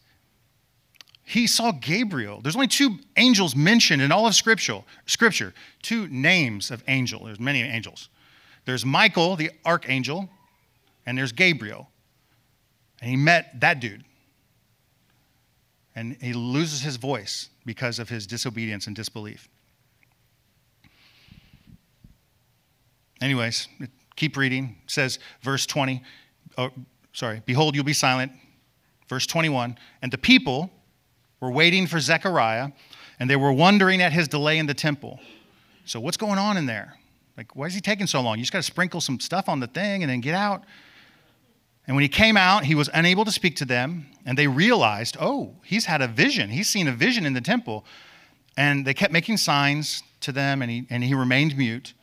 he 1.30 1.46
saw 1.46 1.72
Gabriel. 1.72 2.42
There's 2.42 2.56
only 2.56 2.68
two 2.68 2.98
angels 3.16 3.56
mentioned 3.56 4.02
in 4.02 4.12
all 4.12 4.26
of 4.26 4.34
scripture, 4.34 4.82
scripture, 5.06 5.54
two 5.84 6.08
names 6.08 6.72
of 6.72 6.84
angel. 6.88 7.26
There's 7.26 7.40
many 7.40 7.62
angels. 7.62 8.10
There's 8.66 8.84
Michael, 8.84 9.36
the 9.36 9.52
archangel, 9.64 10.28
and 11.06 11.16
there's 11.16 11.32
Gabriel. 11.32 11.88
And 13.00 13.12
he 13.12 13.16
met 13.16 13.62
that 13.62 13.80
dude. 13.80 14.06
And 15.96 16.18
he 16.20 16.34
loses 16.34 16.82
his 16.82 16.96
voice 16.96 17.50
because 17.64 18.00
of 18.00 18.10
his 18.10 18.26
disobedience 18.26 18.88
and 18.88 18.96
disbelief. 18.96 19.48
Anyways, 23.22 23.68
keep 24.16 24.36
reading. 24.36 24.78
It 24.84 24.90
says, 24.90 25.20
verse 25.44 25.68
20, 25.68 26.02
oh, 26.58 26.72
sorry, 27.14 27.44
behold, 27.46 27.76
you'll 27.76 27.84
be 27.84 27.94
silent. 27.94 28.32
Verse 29.08 29.28
21, 29.28 29.78
and 30.02 30.12
the 30.12 30.18
people, 30.18 30.72
were 31.40 31.52
waiting 31.52 31.88
for 31.88 32.00
Zechariah, 32.00 32.72
and 33.20 33.30
they 33.30 33.36
were 33.36 33.52
wondering 33.52 34.02
at 34.02 34.12
his 34.12 34.28
delay 34.28 34.58
in 34.58 34.66
the 34.66 34.74
temple. 34.74 35.20
So, 35.86 36.00
what's 36.00 36.18
going 36.18 36.38
on 36.38 36.58
in 36.58 36.66
there? 36.66 36.96
Like, 37.38 37.56
why 37.56 37.68
is 37.68 37.74
he 37.74 37.82
taking 37.82 38.08
so 38.08 38.22
long? 38.22 38.38
You 38.38 38.44
just 38.44 38.52
got 38.52 38.60
to 38.60 38.64
sprinkle 38.64 39.02
some 39.02 39.20
stuff 39.20 39.48
on 39.48 39.60
the 39.60 39.68
thing 39.68 40.04
and 40.04 40.10
then 40.10 40.20
get 40.20 40.36
out. 40.36 40.64
And 41.88 41.96
when 41.96 42.04
he 42.04 42.10
came 42.10 42.38
out, 42.38 42.66
he 42.66 42.76
was 42.76 42.90
unable 42.94 43.26
to 43.26 43.32
speak 43.32 43.56
to 43.58 43.66
them, 43.66 44.06
and 44.26 44.38
they 44.38 44.48
realized, 44.48 45.18
oh, 45.20 45.56
he's 45.64 45.86
had 45.86 46.02
a 46.02 46.08
vision. 46.08 46.50
He's 46.50 46.70
seen 46.70 46.88
a 46.88 46.92
vision 46.92 47.26
in 47.26 47.34
the 47.34 47.42
temple. 47.42 47.86
And 48.56 48.86
they 48.86 48.94
kept 48.94 49.12
making 49.12 49.38
signs 49.38 50.04
to 50.20 50.32
them, 50.32 50.62
and 50.62 50.70
he, 50.70 50.86
and 50.90 51.04
he 51.04 51.14
remained 51.14 51.58
mute. 51.58 51.94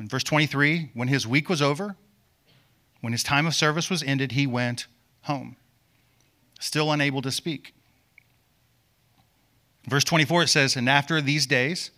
In 0.00 0.08
verse 0.08 0.24
23, 0.24 0.90
when 0.94 1.08
his 1.08 1.26
week 1.26 1.48
was 1.48 1.62
over, 1.62 1.94
when 3.02 3.12
his 3.12 3.22
time 3.22 3.46
of 3.46 3.54
service 3.54 3.88
was 3.88 4.02
ended, 4.02 4.32
he 4.32 4.46
went 4.46 4.86
home, 5.22 5.56
still 6.58 6.90
unable 6.90 7.22
to 7.22 7.30
speak. 7.30 7.74
Verse 9.86 10.04
24, 10.04 10.44
it 10.44 10.48
says, 10.48 10.76
And 10.76 10.88
after 10.88 11.20
these 11.20 11.46
days, 11.46 11.90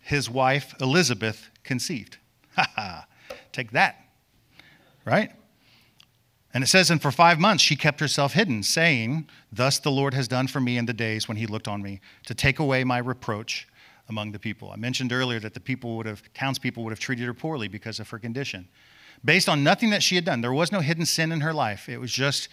his 0.00 0.28
wife 0.28 0.74
Elizabeth 0.80 1.50
conceived. 1.62 2.18
Ha 2.54 2.70
ha, 2.76 3.06
take 3.50 3.70
that, 3.70 3.96
right? 5.06 5.32
And 6.52 6.62
it 6.62 6.66
says, 6.66 6.90
And 6.90 7.00
for 7.00 7.10
five 7.10 7.40
months 7.40 7.62
she 7.62 7.76
kept 7.76 7.98
herself 7.98 8.34
hidden, 8.34 8.62
saying, 8.62 9.26
Thus 9.50 9.78
the 9.78 9.90
Lord 9.90 10.12
has 10.12 10.28
done 10.28 10.48
for 10.48 10.60
me 10.60 10.76
in 10.76 10.84
the 10.84 10.92
days 10.92 11.28
when 11.28 11.38
he 11.38 11.46
looked 11.46 11.66
on 11.66 11.80
me, 11.80 12.00
to 12.26 12.34
take 12.34 12.58
away 12.58 12.84
my 12.84 12.98
reproach 12.98 13.66
among 14.08 14.32
the 14.32 14.38
people. 14.38 14.70
I 14.70 14.76
mentioned 14.76 15.12
earlier 15.12 15.40
that 15.40 15.54
the 15.54 15.60
people 15.60 15.96
would 15.96 16.04
have, 16.04 16.22
townspeople 16.34 16.84
would 16.84 16.90
have 16.90 17.00
treated 17.00 17.24
her 17.24 17.32
poorly 17.32 17.68
because 17.68 17.98
of 18.00 18.10
her 18.10 18.18
condition. 18.18 18.68
Based 19.24 19.48
on 19.48 19.64
nothing 19.64 19.90
that 19.90 20.02
she 20.02 20.16
had 20.16 20.24
done. 20.26 20.42
There 20.42 20.52
was 20.52 20.72
no 20.72 20.80
hidden 20.80 21.06
sin 21.06 21.32
in 21.32 21.40
her 21.40 21.54
life. 21.54 21.88
It 21.88 21.98
was 21.98 22.12
just 22.12 22.48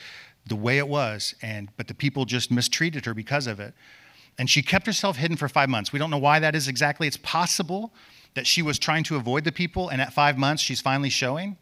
the 0.46 0.56
way 0.56 0.78
it 0.78 0.88
was. 0.88 1.36
And 1.42 1.70
but 1.76 1.88
the 1.88 1.94
people 1.94 2.26
just 2.26 2.52
mistreated 2.52 3.06
her 3.06 3.14
because 3.14 3.48
of 3.48 3.60
it. 3.60 3.74
And 4.40 4.50
she 4.50 4.64
kept 4.64 4.86
herself 4.86 5.18
hidden 5.18 5.36
for 5.36 5.50
five 5.50 5.70
months. 5.70 5.92
We 5.92 6.00
don't 6.00 6.10
know 6.10 6.18
why 6.18 6.40
that 6.40 6.56
is 6.56 6.70
exactly. 6.70 7.08
It's 7.08 7.18
possible 7.18 7.94
that 8.36 8.48
she 8.48 8.62
was 8.62 8.80
trying 8.80 9.04
to 9.04 9.18
avoid 9.18 9.44
the 9.44 9.52
people, 9.52 9.90
and 9.90 10.02
at 10.02 10.14
five 10.14 10.38
months, 10.38 10.64
she's 10.64 10.80
finally 10.80 11.10
showing. 11.10 11.58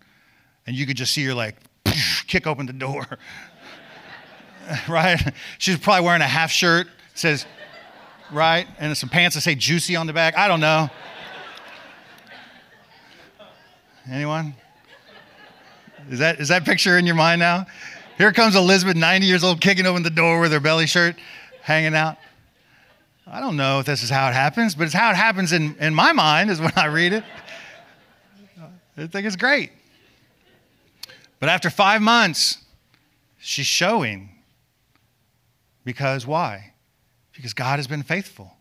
And 0.68 0.76
you 0.76 0.86
could 0.86 0.96
just 0.96 1.12
see 1.12 1.26
her 1.26 1.34
like 1.34 1.56
kick 2.28 2.46
open 2.46 2.68
the 2.68 2.74
door. 2.74 3.06
right? 4.88 5.20
She's 5.58 5.78
probably 5.80 6.06
wearing 6.06 6.22
a 6.22 6.28
half 6.28 6.52
shirt, 6.52 6.88
says, 7.16 7.48
right? 8.32 8.68
And 8.80 8.96
some 8.96 9.10
pants 9.10 9.36
that 9.36 9.42
say 9.42 9.56
juicy 9.56 9.96
on 9.96 10.06
the 10.06 10.14
back. 10.14 10.38
I 10.38 10.48
don't 10.48 10.60
know. 10.60 10.88
Anyone? 14.08 14.54
Is 16.12 16.20
that, 16.20 16.40
is 16.40 16.50
that 16.50 16.64
picture 16.64 17.00
in 17.00 17.08
your 17.08 17.16
mind 17.16 17.40
now? 17.40 17.66
Here 18.20 18.32
comes 18.32 18.56
Elizabeth, 18.56 18.96
90 18.96 19.26
years 19.26 19.44
old, 19.44 19.62
kicking 19.62 19.88
open 19.88 20.04
the 20.04 20.12
door 20.12 20.40
with 20.40 20.52
her 20.52 20.60
belly 20.60 20.86
shirt 20.86 21.16
hanging 21.64 21.96
out. 21.96 22.18
I 23.30 23.42
don't 23.42 23.58
know 23.58 23.80
if 23.80 23.86
this 23.86 24.04
is 24.04 24.10
how 24.10 24.30
it 24.30 24.34
happens, 24.34 24.74
but 24.74 24.86
it's 24.86 24.94
how 24.94 25.12
it 25.12 25.16
happens 25.16 25.52
in, 25.52 25.76
in 25.80 25.94
my 25.94 26.14
mind, 26.14 26.50
is 26.50 26.62
when 26.62 26.72
I 26.78 26.86
read 26.86 27.12
it. 27.12 27.24
I 28.98 29.08
think 29.08 29.28
it's 29.28 29.36
great. 29.36 29.72
But 31.40 31.50
after 31.50 31.70
five 31.70 32.02
months, 32.02 32.58
she's 33.38 33.66
showing. 33.66 34.30
Because 35.84 36.26
why? 36.26 36.74
Because 37.34 37.54
God 37.54 37.80
has 37.80 37.88
been 37.88 38.02
faithful. 38.02 38.54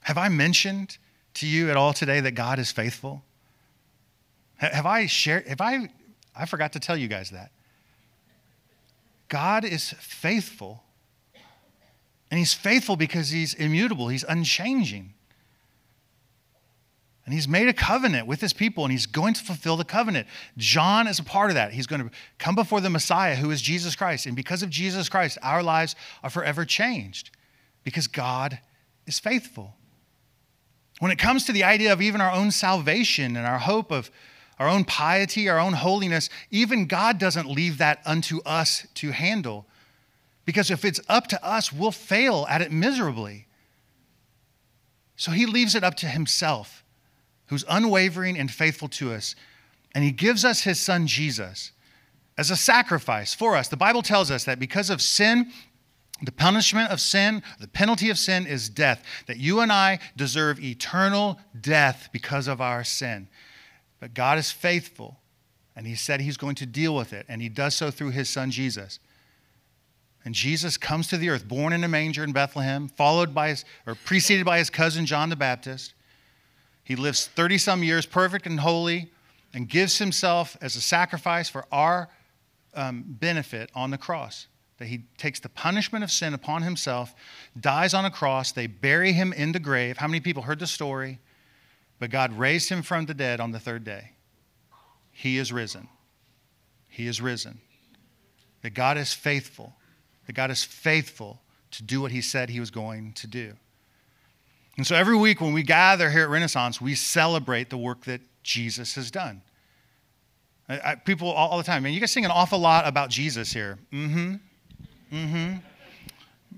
Have 0.00 0.16
I 0.16 0.28
mentioned 0.28 0.96
to 1.34 1.46
you 1.46 1.70
at 1.70 1.76
all 1.76 1.92
today 1.92 2.20
that 2.20 2.32
God 2.32 2.58
is 2.58 2.72
faithful? 2.72 3.22
Have 4.56 4.86
I 4.86 5.06
shared, 5.06 5.46
have 5.48 5.60
I, 5.60 5.88
I 6.34 6.46
forgot 6.46 6.72
to 6.72 6.80
tell 6.80 6.96
you 6.96 7.08
guys 7.08 7.30
that. 7.30 7.50
God 9.28 9.64
is 9.64 9.90
faithful 9.90 10.82
and 12.30 12.38
he's 12.38 12.54
faithful 12.54 12.96
because 12.96 13.30
he's 13.30 13.54
immutable, 13.54 14.08
he's 14.08 14.24
unchanging. 14.24 15.14
And 17.24 17.34
he's 17.34 17.46
made 17.46 17.68
a 17.68 17.74
covenant 17.74 18.26
with 18.26 18.40
his 18.40 18.54
people 18.54 18.84
and 18.84 18.90
he's 18.90 19.04
going 19.04 19.34
to 19.34 19.44
fulfill 19.44 19.76
the 19.76 19.84
covenant. 19.84 20.26
John 20.56 21.06
is 21.06 21.18
a 21.18 21.22
part 21.22 21.50
of 21.50 21.56
that. 21.56 21.74
He's 21.74 21.86
going 21.86 22.02
to 22.02 22.10
come 22.38 22.54
before 22.54 22.80
the 22.80 22.88
Messiah, 22.88 23.36
who 23.36 23.50
is 23.50 23.60
Jesus 23.60 23.94
Christ. 23.94 24.24
And 24.24 24.34
because 24.34 24.62
of 24.62 24.70
Jesus 24.70 25.10
Christ, 25.10 25.36
our 25.42 25.62
lives 25.62 25.94
are 26.22 26.30
forever 26.30 26.64
changed 26.64 27.30
because 27.84 28.06
God 28.06 28.58
is 29.06 29.18
faithful. 29.18 29.74
When 31.00 31.12
it 31.12 31.18
comes 31.18 31.44
to 31.44 31.52
the 31.52 31.64
idea 31.64 31.92
of 31.92 32.00
even 32.00 32.22
our 32.22 32.32
own 32.32 32.50
salvation 32.50 33.36
and 33.36 33.46
our 33.46 33.58
hope 33.58 33.90
of 33.92 34.10
our 34.58 34.68
own 34.68 34.84
piety, 34.84 35.50
our 35.50 35.60
own 35.60 35.74
holiness, 35.74 36.30
even 36.50 36.86
God 36.86 37.18
doesn't 37.18 37.48
leave 37.48 37.76
that 37.76 38.00
unto 38.06 38.40
us 38.44 38.86
to 38.94 39.10
handle. 39.10 39.66
Because 40.48 40.70
if 40.70 40.82
it's 40.82 40.98
up 41.10 41.26
to 41.26 41.44
us, 41.46 41.74
we'll 41.74 41.92
fail 41.92 42.46
at 42.48 42.62
it 42.62 42.72
miserably. 42.72 43.46
So 45.14 45.30
he 45.30 45.44
leaves 45.44 45.74
it 45.74 45.84
up 45.84 45.94
to 45.96 46.06
himself, 46.06 46.82
who's 47.48 47.66
unwavering 47.68 48.38
and 48.38 48.50
faithful 48.50 48.88
to 48.88 49.12
us. 49.12 49.34
And 49.94 50.04
he 50.04 50.10
gives 50.10 50.46
us 50.46 50.62
his 50.62 50.80
son 50.80 51.06
Jesus 51.06 51.72
as 52.38 52.50
a 52.50 52.56
sacrifice 52.56 53.34
for 53.34 53.56
us. 53.56 53.68
The 53.68 53.76
Bible 53.76 54.00
tells 54.00 54.30
us 54.30 54.44
that 54.44 54.58
because 54.58 54.88
of 54.88 55.02
sin, 55.02 55.52
the 56.22 56.32
punishment 56.32 56.90
of 56.90 56.98
sin, 56.98 57.42
the 57.60 57.68
penalty 57.68 58.08
of 58.08 58.16
sin 58.16 58.46
is 58.46 58.70
death, 58.70 59.04
that 59.26 59.36
you 59.36 59.60
and 59.60 59.70
I 59.70 59.98
deserve 60.16 60.64
eternal 60.64 61.38
death 61.60 62.08
because 62.10 62.48
of 62.48 62.62
our 62.62 62.84
sin. 62.84 63.28
But 64.00 64.14
God 64.14 64.38
is 64.38 64.50
faithful, 64.50 65.18
and 65.76 65.86
he 65.86 65.94
said 65.94 66.22
he's 66.22 66.38
going 66.38 66.54
to 66.54 66.64
deal 66.64 66.96
with 66.96 67.12
it, 67.12 67.26
and 67.28 67.42
he 67.42 67.50
does 67.50 67.74
so 67.74 67.90
through 67.90 68.12
his 68.12 68.30
son 68.30 68.50
Jesus. 68.50 68.98
And 70.24 70.34
Jesus 70.34 70.76
comes 70.76 71.08
to 71.08 71.16
the 71.16 71.30
earth, 71.30 71.46
born 71.46 71.72
in 71.72 71.84
a 71.84 71.88
manger 71.88 72.24
in 72.24 72.32
Bethlehem, 72.32 72.88
followed 72.88 73.34
by 73.34 73.48
his, 73.48 73.64
or 73.86 73.94
preceded 73.94 74.44
by 74.44 74.58
his 74.58 74.70
cousin 74.70 75.06
John 75.06 75.28
the 75.28 75.36
Baptist. 75.36 75.94
He 76.82 76.96
lives 76.96 77.26
30 77.26 77.58
some 77.58 77.82
years 77.82 78.06
perfect 78.06 78.46
and 78.46 78.60
holy 78.60 79.10
and 79.54 79.68
gives 79.68 79.98
himself 79.98 80.56
as 80.60 80.76
a 80.76 80.80
sacrifice 80.80 81.48
for 81.48 81.66
our 81.72 82.08
um, 82.74 83.04
benefit 83.06 83.70
on 83.74 83.90
the 83.90 83.98
cross. 83.98 84.46
That 84.78 84.86
he 84.86 85.04
takes 85.16 85.40
the 85.40 85.48
punishment 85.48 86.04
of 86.04 86.10
sin 86.10 86.34
upon 86.34 86.62
himself, 86.62 87.14
dies 87.58 87.94
on 87.94 88.04
a 88.04 88.10
cross, 88.10 88.52
they 88.52 88.66
bury 88.66 89.12
him 89.12 89.32
in 89.32 89.52
the 89.52 89.58
grave. 89.58 89.98
How 89.98 90.06
many 90.06 90.20
people 90.20 90.42
heard 90.42 90.60
the 90.60 90.66
story? 90.66 91.18
But 91.98 92.10
God 92.10 92.32
raised 92.38 92.68
him 92.68 92.82
from 92.82 93.06
the 93.06 93.14
dead 93.14 93.40
on 93.40 93.50
the 93.50 93.58
third 93.58 93.82
day. 93.82 94.12
He 95.10 95.38
is 95.38 95.52
risen. 95.52 95.88
He 96.86 97.08
is 97.08 97.20
risen. 97.20 97.60
That 98.62 98.74
God 98.74 98.96
is 98.98 99.12
faithful 99.12 99.74
that 100.28 100.34
God 100.34 100.50
is 100.50 100.62
faithful 100.62 101.40
to 101.72 101.82
do 101.82 102.02
what 102.02 102.12
he 102.12 102.20
said 102.20 102.50
he 102.50 102.60
was 102.60 102.70
going 102.70 103.14
to 103.14 103.26
do. 103.26 103.54
And 104.76 104.86
so 104.86 104.94
every 104.94 105.16
week 105.16 105.40
when 105.40 105.54
we 105.54 105.62
gather 105.62 106.10
here 106.10 106.22
at 106.22 106.28
Renaissance, 106.28 106.80
we 106.80 106.94
celebrate 106.94 107.70
the 107.70 107.78
work 107.78 108.04
that 108.04 108.20
Jesus 108.42 108.94
has 108.94 109.10
done. 109.10 109.40
I, 110.68 110.80
I, 110.84 110.94
people 110.96 111.30
all, 111.30 111.48
all, 111.48 111.58
the 111.58 111.64
time, 111.64 111.82
man, 111.82 111.94
you 111.94 112.00
guys 112.00 112.12
sing 112.12 112.26
an 112.26 112.30
awful 112.30 112.58
lot 112.58 112.86
about 112.86 113.08
Jesus 113.08 113.52
here. 113.52 113.78
Mm 113.90 114.12
hmm. 114.12 115.16
Mm 115.16 115.30
hmm. 115.30 115.56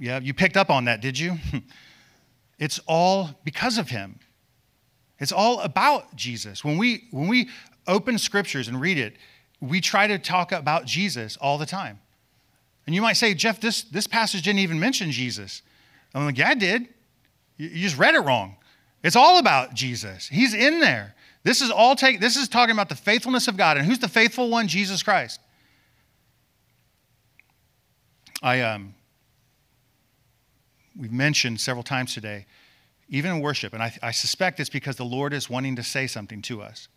Yeah, 0.01 0.19
you 0.19 0.35
picked 0.35 0.57
up 0.57 0.69
on 0.69 0.87
that, 0.87 1.01
did 1.01 1.17
you? 1.17 1.39
it's 2.59 2.81
all 2.89 3.31
because 3.45 3.79
of 3.79 3.89
him. 3.89 4.19
It's 5.21 5.33
all 5.33 5.61
about 5.61 6.17
Jesus. 6.17 6.65
When 6.65 6.77
we, 6.77 7.05
when 7.13 7.29
we 7.29 7.49
open 7.87 8.19
scriptures 8.19 8.67
and 8.67 8.81
read 8.81 8.99
it, 8.99 9.15
we 9.61 9.81
try 9.81 10.09
to 10.09 10.19
talk 10.19 10.51
about 10.51 10.87
Jesus 10.87 11.37
all 11.37 11.57
the 11.57 11.67
time. 11.67 12.01
And 12.87 12.95
you 12.95 13.03
might 13.03 13.15
say, 13.15 13.35
Jeff, 13.35 13.61
this, 13.61 13.83
this 13.83 14.07
passage 14.07 14.43
didn't 14.43 14.61
even 14.61 14.81
mention 14.81 15.11
Jesus. 15.11 15.63
I'm 16.15 16.25
like, 16.25 16.39
yeah, 16.39 16.49
I 16.49 16.55
did. 16.55 16.89
You, 17.57 17.69
just 17.69 17.99
read 17.99 18.15
it 18.15 18.21
wrong. 18.21 18.57
It's 19.03 19.17
all 19.17 19.39
about 19.39 19.75
Jesus. 19.75 20.29
He's 20.29 20.55
in 20.55 20.81
there. 20.81 21.15
This 21.43 21.63
is 21.63 21.71
all 21.71 21.97
take 21.97 22.21
this 22.21 22.37
is 22.37 22.49
talking 22.49 22.73
about 22.73 22.89
the 22.89 22.95
faithfulness 22.95 23.49
of 23.49 23.57
God. 23.57 23.77
And 23.77 23.87
who's 23.87 23.99
the 23.99 24.09
faithful 24.09 24.51
one? 24.51 24.69
Jesus 24.69 25.03
Christ. 25.03 25.41
I 28.43 28.61
um 28.61 28.95
we've 30.99 31.13
mentioned 31.13 31.61
several 31.61 31.83
times 31.83 32.13
today, 32.13 32.47
even 33.09 33.31
in 33.31 33.41
worship, 33.41 33.73
and 33.73 33.83
I, 33.83 33.97
I 34.03 34.11
suspect 34.11 34.61
it's 34.61 34.69
because 34.69 34.97
the 34.97 35.05
Lord 35.05 35.33
is 35.33 35.49
wanting 35.49 35.77
to 35.77 35.83
say 35.83 36.07
something 36.07 36.43
to 36.43 36.61
us. 36.61 36.89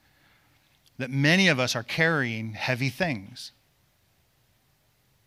That 0.97 1.09
many 1.09 1.47
of 1.47 1.59
us 1.59 1.75
are 1.75 1.83
carrying 1.83 2.53
heavy 2.53 2.89
things. 2.89 3.51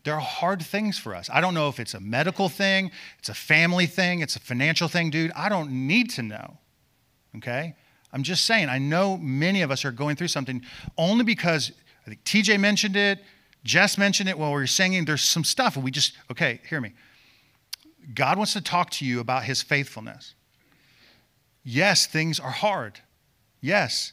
There 0.07 0.15
are 0.15 0.21
hard 0.21 0.63
things 0.63 1.01
for 1.01 1.17
us. 1.17 1.29
I 1.33 1.41
don't 1.41 1.53
know 1.53 1.69
if 1.69 1.81
it's 1.81 1.93
a 1.93 1.99
medical 1.99 2.49
thing, 2.49 2.93
it's 3.19 3.29
a 3.29 3.35
family 3.35 3.87
thing, 3.87 4.21
it's 4.21 4.37
a 4.37 4.41
financial 4.41 4.87
thing, 4.87 5.11
dude. 5.11 5.33
I 5.33 5.49
don't 5.49 5.89
need 5.89 6.11
to 6.11 6.23
know. 6.23 6.59
Okay? 7.39 7.75
I'm 8.13 8.23
just 8.23 8.47
saying, 8.47 8.69
I 8.69 8.79
know 8.79 9.17
many 9.17 9.63
of 9.63 9.73
us 9.73 9.85
are 9.85 9.91
going 9.91 10.15
through 10.15 10.29
something 10.29 10.63
only 10.97 11.25
because 11.25 11.73
I 12.07 12.11
think 12.11 12.23
TJ 12.23 12.61
mentioned 12.61 12.95
it, 12.95 13.19
Jess 13.65 13.99
mentioned 13.99 14.29
it 14.29 14.39
while 14.39 14.51
we 14.51 14.61
were 14.61 14.69
singing. 14.69 15.07
There's 15.07 15.25
some 15.25 15.43
stuff, 15.43 15.75
and 15.75 15.85
we 15.85 15.91
just, 15.91 16.13
okay, 16.31 16.61
hear 16.69 16.81
me. 16.81 16.93
God 18.15 18.37
wants 18.37 18.53
to 18.53 18.61
talk 18.61 18.91
to 18.91 19.05
you 19.05 19.19
about 19.19 19.43
his 19.43 19.61
faithfulness. 19.61 20.37
Yes, 21.65 22.07
things 22.07 22.39
are 22.39 22.53
hard. 22.53 23.01
Yes. 23.61 24.13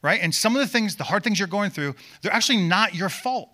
Right? 0.00 0.20
And 0.22 0.32
some 0.32 0.54
of 0.54 0.60
the 0.60 0.68
things, 0.68 0.94
the 0.94 1.02
hard 1.02 1.24
things 1.24 1.40
you're 1.40 1.48
going 1.48 1.70
through, 1.70 1.96
they're 2.22 2.32
actually 2.32 2.58
not 2.58 2.94
your 2.94 3.08
fault. 3.08 3.50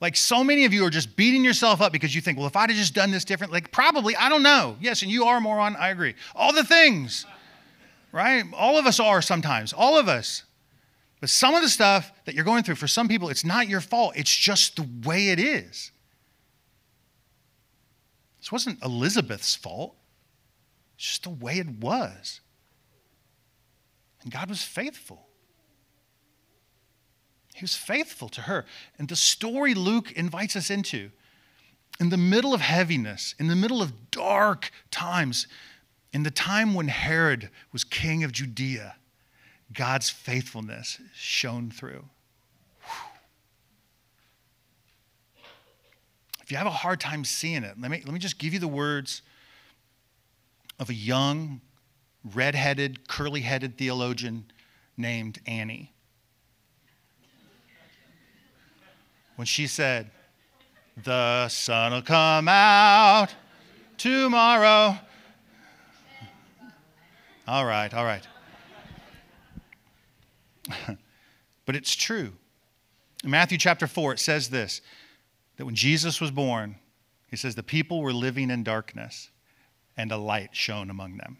Like 0.00 0.16
so 0.16 0.42
many 0.42 0.64
of 0.64 0.72
you 0.72 0.84
are 0.86 0.90
just 0.90 1.14
beating 1.14 1.44
yourself 1.44 1.82
up 1.82 1.92
because 1.92 2.14
you 2.14 2.22
think, 2.22 2.38
well, 2.38 2.46
if 2.46 2.56
I'd 2.56 2.70
have 2.70 2.78
just 2.78 2.94
done 2.94 3.10
this 3.10 3.24
different, 3.24 3.52
like 3.52 3.70
probably, 3.70 4.16
I 4.16 4.30
don't 4.30 4.42
know. 4.42 4.76
Yes, 4.80 5.02
and 5.02 5.10
you 5.10 5.24
are 5.24 5.36
a 5.36 5.40
moron, 5.40 5.76
I 5.76 5.90
agree. 5.90 6.14
All 6.34 6.52
the 6.52 6.64
things. 6.64 7.26
right? 8.12 8.44
All 8.54 8.78
of 8.78 8.86
us 8.86 8.98
are 8.98 9.20
sometimes, 9.20 9.72
all 9.72 9.98
of 9.98 10.08
us. 10.08 10.44
But 11.20 11.28
some 11.28 11.54
of 11.54 11.60
the 11.60 11.68
stuff 11.68 12.10
that 12.24 12.34
you're 12.34 12.44
going 12.46 12.62
through, 12.62 12.76
for 12.76 12.88
some 12.88 13.08
people, 13.08 13.28
it's 13.28 13.44
not 13.44 13.68
your 13.68 13.82
fault. 13.82 14.14
It's 14.16 14.34
just 14.34 14.76
the 14.76 14.88
way 15.06 15.28
it 15.28 15.38
is. 15.38 15.92
This 18.40 18.50
wasn't 18.50 18.82
Elizabeth's 18.82 19.54
fault, 19.54 19.96
it's 20.96 21.04
just 21.04 21.22
the 21.24 21.30
way 21.30 21.58
it 21.58 21.68
was. 21.68 22.40
And 24.22 24.32
God 24.32 24.48
was 24.48 24.62
faithful. 24.62 25.26
He 27.60 27.64
was 27.64 27.76
faithful 27.76 28.30
to 28.30 28.40
her. 28.42 28.64
And 28.98 29.06
the 29.06 29.16
story 29.16 29.74
Luke 29.74 30.12
invites 30.12 30.56
us 30.56 30.70
into, 30.70 31.10
in 32.00 32.08
the 32.08 32.16
middle 32.16 32.54
of 32.54 32.62
heaviness, 32.62 33.34
in 33.38 33.48
the 33.48 33.54
middle 33.54 33.82
of 33.82 34.10
dark 34.10 34.70
times, 34.90 35.46
in 36.10 36.22
the 36.22 36.30
time 36.30 36.72
when 36.72 36.88
Herod 36.88 37.50
was 37.70 37.84
king 37.84 38.24
of 38.24 38.32
Judea, 38.32 38.96
God's 39.74 40.08
faithfulness 40.08 41.02
shone 41.14 41.70
through. 41.70 42.06
If 46.42 46.50
you 46.50 46.56
have 46.56 46.66
a 46.66 46.70
hard 46.70 46.98
time 46.98 47.26
seeing 47.26 47.62
it, 47.62 47.78
let 47.78 47.90
me, 47.90 48.02
let 48.06 48.14
me 48.14 48.18
just 48.18 48.38
give 48.38 48.54
you 48.54 48.58
the 48.58 48.68
words 48.68 49.20
of 50.78 50.88
a 50.88 50.94
young, 50.94 51.60
red-headed, 52.24 53.06
curly-headed 53.06 53.76
theologian 53.76 54.50
named 54.96 55.40
Annie. 55.44 55.92
When 59.40 59.46
she 59.46 59.66
said, 59.66 60.10
The 61.02 61.48
sun 61.48 61.92
will 61.92 62.02
come 62.02 62.46
out 62.46 63.28
tomorrow. 63.96 64.98
All 67.48 67.64
right, 67.64 67.94
all 67.94 68.04
right. 68.04 68.28
but 71.64 71.74
it's 71.74 71.94
true. 71.96 72.34
In 73.24 73.30
Matthew 73.30 73.56
chapter 73.56 73.86
4, 73.86 74.12
it 74.12 74.18
says 74.18 74.50
this 74.50 74.82
that 75.56 75.64
when 75.64 75.74
Jesus 75.74 76.20
was 76.20 76.30
born, 76.30 76.76
he 77.26 77.36
says, 77.36 77.54
the 77.54 77.62
people 77.62 78.02
were 78.02 78.12
living 78.12 78.50
in 78.50 78.62
darkness 78.62 79.30
and 79.96 80.12
a 80.12 80.18
light 80.18 80.50
shone 80.52 80.90
among 80.90 81.16
them. 81.16 81.38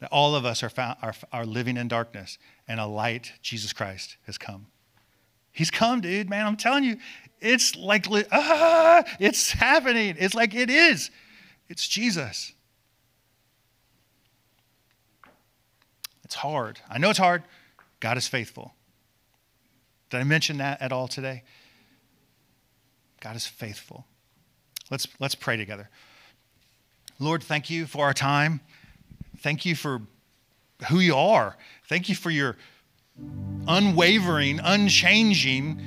That 0.00 0.10
all 0.10 0.34
of 0.34 0.44
us 0.44 0.64
are, 0.64 0.70
found, 0.70 0.98
are, 1.02 1.14
are 1.32 1.46
living 1.46 1.76
in 1.76 1.86
darkness 1.86 2.36
and 2.66 2.80
a 2.80 2.86
light, 2.86 3.34
Jesus 3.42 3.72
Christ, 3.72 4.16
has 4.26 4.38
come. 4.38 4.66
He's 5.56 5.70
come, 5.70 6.02
dude, 6.02 6.28
man. 6.28 6.46
I'm 6.46 6.58
telling 6.58 6.84
you, 6.84 6.98
it's 7.40 7.76
like, 7.76 8.06
ah, 8.30 9.02
it's 9.18 9.52
happening. 9.52 10.14
It's 10.18 10.34
like 10.34 10.54
it 10.54 10.68
is. 10.68 11.10
It's 11.66 11.88
Jesus. 11.88 12.52
It's 16.24 16.34
hard. 16.34 16.78
I 16.90 16.98
know 16.98 17.08
it's 17.08 17.18
hard. 17.18 17.42
God 18.00 18.18
is 18.18 18.28
faithful. 18.28 18.74
Did 20.10 20.20
I 20.20 20.24
mention 20.24 20.58
that 20.58 20.82
at 20.82 20.92
all 20.92 21.08
today? 21.08 21.42
God 23.20 23.34
is 23.34 23.46
faithful. 23.46 24.04
Let's, 24.90 25.08
let's 25.18 25.34
pray 25.34 25.56
together. 25.56 25.88
Lord, 27.18 27.42
thank 27.42 27.70
you 27.70 27.86
for 27.86 28.04
our 28.04 28.12
time. 28.12 28.60
Thank 29.38 29.64
you 29.64 29.74
for 29.74 30.02
who 30.90 30.98
you 30.98 31.16
are. 31.16 31.56
Thank 31.88 32.10
you 32.10 32.14
for 32.14 32.28
your 32.28 32.58
unwavering, 33.68 34.60
unchanging 34.62 35.80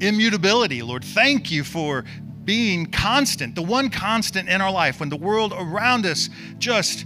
immutability. 0.00 0.82
Lord, 0.82 1.04
thank 1.04 1.50
you 1.50 1.64
for 1.64 2.04
being 2.44 2.86
constant, 2.86 3.54
the 3.54 3.62
one 3.62 3.90
constant 3.90 4.48
in 4.48 4.60
our 4.60 4.72
life 4.72 5.00
when 5.00 5.08
the 5.08 5.16
world 5.16 5.52
around 5.54 6.06
us 6.06 6.30
just 6.58 7.04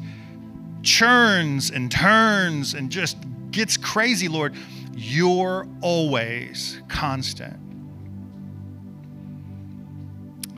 churns 0.83 1.71
and 1.71 1.91
turns 1.91 2.75
and 2.75 2.91
just 2.91 3.17
gets 3.51 3.77
crazy, 3.77 4.29
Lord. 4.29 4.55
You're 4.95 5.67
always 5.81 6.81
constant. 6.89 7.57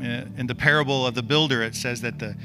Uh, 0.01 0.27
in 0.37 0.47
the 0.47 0.55
parable 0.55 1.07
of 1.07 1.15
the 1.15 1.23
builder, 1.23 1.63
it 1.63 1.75
says 1.75 2.01
that 2.03 2.19
the, 2.19 2.37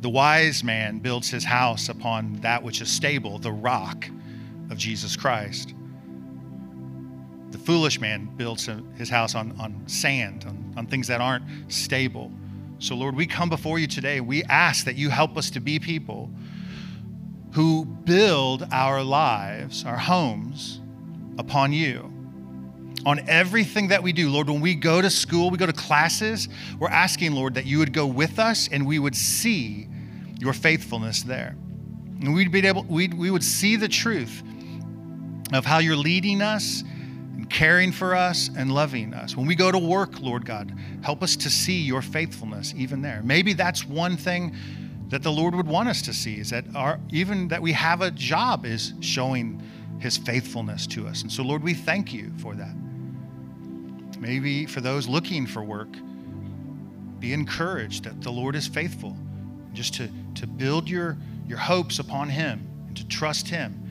the 0.00 0.08
wise 0.08 0.62
man 0.62 0.98
builds 0.98 1.30
his 1.30 1.42
house 1.42 1.88
upon 1.88 2.34
that 2.42 2.62
which 2.62 2.80
is 2.80 2.88
stable, 2.88 3.38
the 3.38 3.50
rock 3.50 4.08
of 4.70 4.76
Jesus 4.76 5.16
Christ. 5.16 5.74
The 7.50 7.58
foolish 7.58 8.00
man 8.00 8.26
builds 8.36 8.68
his 8.96 9.08
house 9.08 9.34
on, 9.34 9.58
on 9.58 9.82
sand, 9.86 10.44
on, 10.46 10.74
on 10.76 10.86
things 10.86 11.06
that 11.08 11.20
aren't 11.20 11.44
stable. 11.72 12.30
So, 12.78 12.94
Lord, 12.94 13.16
we 13.16 13.26
come 13.26 13.48
before 13.48 13.78
you 13.78 13.86
today. 13.86 14.20
We 14.20 14.44
ask 14.44 14.84
that 14.84 14.96
you 14.96 15.10
help 15.10 15.36
us 15.36 15.50
to 15.50 15.60
be 15.60 15.78
people 15.78 16.30
who 17.52 17.84
build 17.84 18.66
our 18.70 19.02
lives, 19.02 19.84
our 19.84 19.96
homes, 19.96 20.80
upon 21.38 21.72
you. 21.72 22.12
On 23.06 23.26
everything 23.28 23.88
that 23.88 24.02
we 24.02 24.12
do, 24.12 24.28
Lord, 24.28 24.50
when 24.50 24.60
we 24.60 24.74
go 24.74 25.00
to 25.00 25.08
school, 25.08 25.50
we 25.50 25.56
go 25.56 25.66
to 25.66 25.72
classes, 25.72 26.48
we're 26.78 26.88
asking, 26.88 27.32
Lord, 27.32 27.54
that 27.54 27.64
you 27.64 27.78
would 27.78 27.92
go 27.92 28.06
with 28.06 28.38
us 28.38 28.68
and 28.70 28.86
we 28.86 28.98
would 28.98 29.16
see 29.16 29.88
your 30.38 30.52
faithfulness 30.52 31.22
there. 31.22 31.56
And 32.20 32.34
we'd 32.34 32.52
be 32.52 32.66
able, 32.66 32.82
we'd, 32.84 33.14
we 33.14 33.30
would 33.30 33.44
see 33.44 33.76
the 33.76 33.88
truth 33.88 34.42
of 35.52 35.64
how 35.64 35.78
you're 35.78 35.96
leading 35.96 36.42
us 36.42 36.82
caring 37.46 37.92
for 37.92 38.14
us 38.14 38.50
and 38.56 38.72
loving 38.72 39.14
us. 39.14 39.36
When 39.36 39.46
we 39.46 39.54
go 39.54 39.70
to 39.70 39.78
work, 39.78 40.20
Lord 40.20 40.44
God, 40.44 40.72
help 41.02 41.22
us 41.22 41.36
to 41.36 41.50
see 41.50 41.80
your 41.80 42.02
faithfulness 42.02 42.74
even 42.76 43.02
there. 43.02 43.20
Maybe 43.22 43.52
that's 43.52 43.84
one 43.84 44.16
thing 44.16 44.54
that 45.08 45.22
the 45.22 45.32
Lord 45.32 45.54
would 45.54 45.66
want 45.66 45.88
us 45.88 46.02
to 46.02 46.12
see 46.12 46.38
is 46.38 46.50
that 46.50 46.64
our 46.74 47.00
even 47.10 47.48
that 47.48 47.62
we 47.62 47.72
have 47.72 48.02
a 48.02 48.10
job 48.10 48.66
is 48.66 48.92
showing 49.00 49.62
his 49.98 50.16
faithfulness 50.16 50.86
to 50.88 51.06
us. 51.06 51.22
And 51.22 51.32
so 51.32 51.42
Lord, 51.42 51.62
we 51.62 51.74
thank 51.74 52.12
you 52.12 52.32
for 52.38 52.54
that. 52.54 52.74
Maybe 54.18 54.66
for 54.66 54.80
those 54.80 55.08
looking 55.08 55.46
for 55.46 55.62
work, 55.62 55.88
be 57.20 57.32
encouraged 57.32 58.04
that 58.04 58.20
the 58.20 58.30
Lord 58.30 58.56
is 58.56 58.66
faithful. 58.66 59.16
Just 59.72 59.94
to, 59.94 60.08
to 60.34 60.46
build 60.46 60.88
your, 60.88 61.16
your 61.46 61.58
hopes 61.58 61.98
upon 61.98 62.28
him 62.28 62.66
and 62.88 62.96
to 62.96 63.06
trust 63.06 63.48
him 63.48 63.87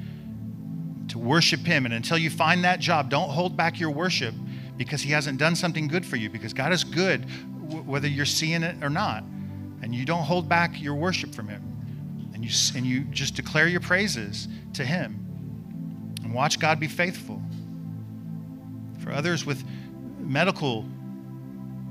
to 1.10 1.20
worship 1.20 1.62
Him. 1.62 1.86
And 1.86 1.94
until 1.94 2.18
you 2.18 2.30
find 2.30 2.64
that 2.64 2.80
job, 2.80 3.10
don't 3.10 3.30
hold 3.30 3.56
back 3.56 3.80
your 3.80 3.92
worship 3.92 4.36
because 4.76 5.02
He 5.02 5.12
hasn't 5.12 5.40
done 5.40 5.56
something 5.56 5.88
good 5.88 6.06
for 6.06 6.16
you, 6.16 6.30
because 6.30 6.54
God 6.54 6.72
is 6.74 6.84
good 6.84 7.26
whether 7.86 8.08
you're 8.08 8.26
seeing 8.26 8.64
it 8.64 8.84
or 8.84 8.90
not. 8.90 9.24
And 9.82 9.94
you 9.94 10.06
don't 10.06 10.24
hold 10.24 10.48
back 10.48 10.82
your 10.82 10.96
worship 10.96 11.34
from 11.36 11.48
Him. 11.48 11.64
And 12.34 12.44
you, 12.44 12.52
and 12.76 12.86
you 12.86 13.02
just 13.06 13.36
declare 13.36 13.68
your 13.68 13.82
praises 13.82 14.48
to 14.74 14.86
Him 14.86 15.24
and 16.24 16.34
watch 16.34 16.60
God 16.60 16.80
be 16.80 16.88
faithful. 16.88 17.42
For 19.00 19.12
others 19.12 19.46
with 19.46 19.64
medical 20.20 20.86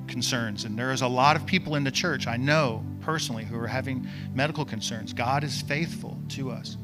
concerns, 0.07 0.65
and 0.65 0.79
there 0.79 0.93
is 0.93 1.03
a 1.03 1.09
lot 1.09 1.37
of 1.37 1.47
people 1.47 1.75
in 1.75 1.85
the 1.85 1.91
church 1.91 2.27
I 2.27 2.37
know 2.37 2.85
personally 3.01 3.45
who 3.45 3.59
are 3.59 3.67
having 3.67 4.07
medical 4.35 4.65
concerns, 4.65 5.13
God 5.13 5.43
is 5.43 5.63
faithful 5.63 6.19
to 6.31 6.51
us. 6.51 6.77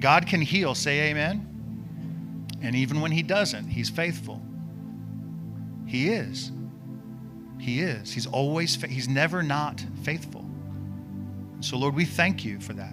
God 0.00 0.26
can 0.26 0.40
heal, 0.40 0.74
say 0.74 1.10
amen. 1.10 2.48
And 2.62 2.74
even 2.74 3.00
when 3.00 3.12
He 3.12 3.22
doesn't, 3.22 3.68
He's 3.68 3.90
faithful. 3.90 4.42
He 5.86 6.08
is. 6.08 6.52
He 7.58 7.80
is. 7.80 8.12
He's 8.12 8.26
always, 8.26 8.74
He's 8.82 9.08
never 9.08 9.42
not 9.42 9.84
faithful. 10.02 10.44
So, 11.60 11.78
Lord, 11.78 11.94
we 11.94 12.04
thank 12.04 12.44
you 12.44 12.60
for 12.60 12.74
that. 12.74 12.92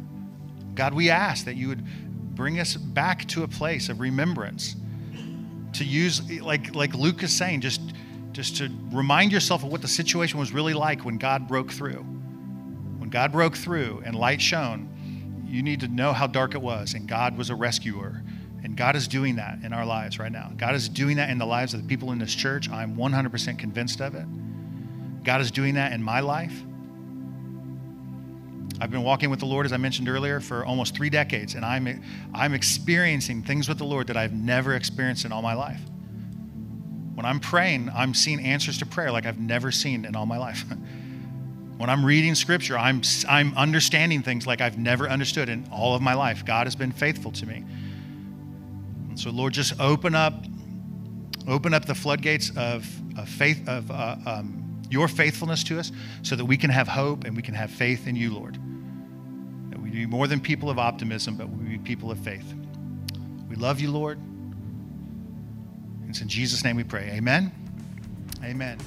God, 0.75 0.93
we 0.93 1.09
ask 1.09 1.45
that 1.45 1.55
you 1.55 1.67
would 1.67 1.83
bring 2.35 2.59
us 2.59 2.75
back 2.75 3.27
to 3.27 3.43
a 3.43 3.47
place 3.47 3.89
of 3.89 3.99
remembrance 3.99 4.75
to 5.73 5.83
use, 5.83 6.41
like, 6.41 6.73
like 6.75 6.93
Luke 6.95 7.23
is 7.23 7.35
saying, 7.35 7.61
just, 7.61 7.81
just 8.31 8.57
to 8.57 8.71
remind 8.91 9.31
yourself 9.31 9.63
of 9.63 9.71
what 9.71 9.81
the 9.81 9.87
situation 9.87 10.39
was 10.39 10.51
really 10.51 10.73
like 10.73 11.03
when 11.03 11.17
God 11.17 11.47
broke 11.47 11.71
through. 11.71 12.03
When 12.97 13.09
God 13.09 13.31
broke 13.31 13.55
through 13.55 14.01
and 14.05 14.15
light 14.15 14.41
shone, 14.41 14.89
you 15.53 15.61
need 15.61 15.81
to 15.81 15.87
know 15.87 16.13
how 16.13 16.25
dark 16.25 16.55
it 16.55 16.61
was, 16.61 16.95
and 16.95 17.07
God 17.07 17.37
was 17.37 17.51
a 17.51 17.55
rescuer. 17.55 18.23
And 18.63 18.75
God 18.75 18.95
is 18.95 19.07
doing 19.07 19.35
that 19.35 19.59
in 19.63 19.71
our 19.71 19.85
lives 19.85 20.17
right 20.17 20.31
now. 20.31 20.51
God 20.57 20.73
is 20.73 20.89
doing 20.89 21.17
that 21.17 21.29
in 21.29 21.37
the 21.37 21.45
lives 21.45 21.75
of 21.75 21.81
the 21.83 21.87
people 21.87 22.11
in 22.11 22.17
this 22.17 22.33
church. 22.33 22.69
I'm 22.71 22.95
100% 22.95 23.59
convinced 23.59 24.01
of 24.01 24.15
it. 24.15 24.25
God 25.23 25.41
is 25.41 25.51
doing 25.51 25.75
that 25.75 25.91
in 25.91 26.01
my 26.01 26.21
life. 26.21 26.63
I've 28.81 28.89
been 28.89 29.03
walking 29.03 29.29
with 29.29 29.39
the 29.39 29.45
Lord, 29.45 29.67
as 29.67 29.73
I 29.73 29.77
mentioned 29.77 30.09
earlier, 30.09 30.39
for 30.39 30.65
almost 30.65 30.95
three 30.95 31.11
decades, 31.11 31.53
and 31.53 31.63
I'm, 31.63 32.03
I'm 32.33 32.55
experiencing 32.55 33.43
things 33.43 33.69
with 33.69 33.77
the 33.77 33.85
Lord 33.85 34.07
that 34.07 34.17
I've 34.17 34.33
never 34.33 34.73
experienced 34.73 35.23
in 35.23 35.31
all 35.31 35.43
my 35.43 35.53
life. 35.53 35.81
When 37.13 37.27
I'm 37.27 37.39
praying, 37.39 37.91
I'm 37.93 38.15
seeing 38.15 38.43
answers 38.43 38.79
to 38.79 38.87
prayer 38.87 39.11
like 39.11 39.27
I've 39.27 39.39
never 39.39 39.71
seen 39.71 40.05
in 40.05 40.15
all 40.15 40.25
my 40.25 40.37
life. 40.37 40.65
When 41.83 41.89
I'm 41.89 42.05
reading 42.05 42.33
scripture, 42.33 42.77
I'm, 42.77 43.01
I'm 43.27 43.53
understanding 43.57 44.23
things 44.23 44.47
like 44.47 44.61
I've 44.61 44.77
never 44.77 45.09
understood 45.09 45.49
in 45.49 45.67
all 45.69 45.95
of 45.95 46.01
my 46.01 46.13
life. 46.13 46.45
God 46.45 46.65
has 46.65 46.77
been 46.77 46.93
faithful 46.93 47.29
to 47.33 47.45
me. 47.45 47.65
And 49.09 49.19
so, 49.19 49.31
Lord, 49.31 49.51
just 49.51 49.77
open 49.81 50.15
up, 50.15 50.45
open 51.45 51.73
up 51.73 51.83
the 51.83 51.93
floodgates 51.93 52.51
of, 52.55 52.89
of 53.19 53.27
faith, 53.27 53.67
of 53.67 53.91
uh, 53.91 54.15
um, 54.25 54.81
your 54.89 55.09
faithfulness 55.09 55.61
to 55.65 55.77
us 55.77 55.91
so 56.21 56.37
that 56.37 56.45
we 56.45 56.55
can 56.55 56.69
have 56.69 56.87
hope 56.87 57.25
and 57.25 57.35
we 57.35 57.41
can 57.41 57.53
have 57.53 57.69
faith 57.69 58.07
in 58.07 58.15
you, 58.15 58.33
Lord. 58.33 58.57
That 59.69 59.81
we 59.81 59.89
be 59.89 60.05
more 60.05 60.27
than 60.27 60.39
people 60.39 60.69
of 60.69 60.79
optimism, 60.79 61.35
but 61.35 61.49
we 61.49 61.65
be 61.65 61.77
people 61.79 62.11
of 62.11 62.19
faith. 62.19 62.53
We 63.49 63.57
love 63.57 63.81
you, 63.81 63.91
Lord. 63.91 64.19
It's 66.07 66.21
in 66.21 66.29
Jesus' 66.29 66.63
name 66.63 66.77
we 66.77 66.85
pray. 66.85 67.09
Amen. 67.11 67.51
Amen. 68.41 68.77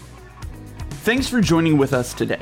Thanks 1.04 1.28
for 1.28 1.42
joining 1.42 1.76
with 1.76 1.92
us 1.92 2.14
today. 2.14 2.40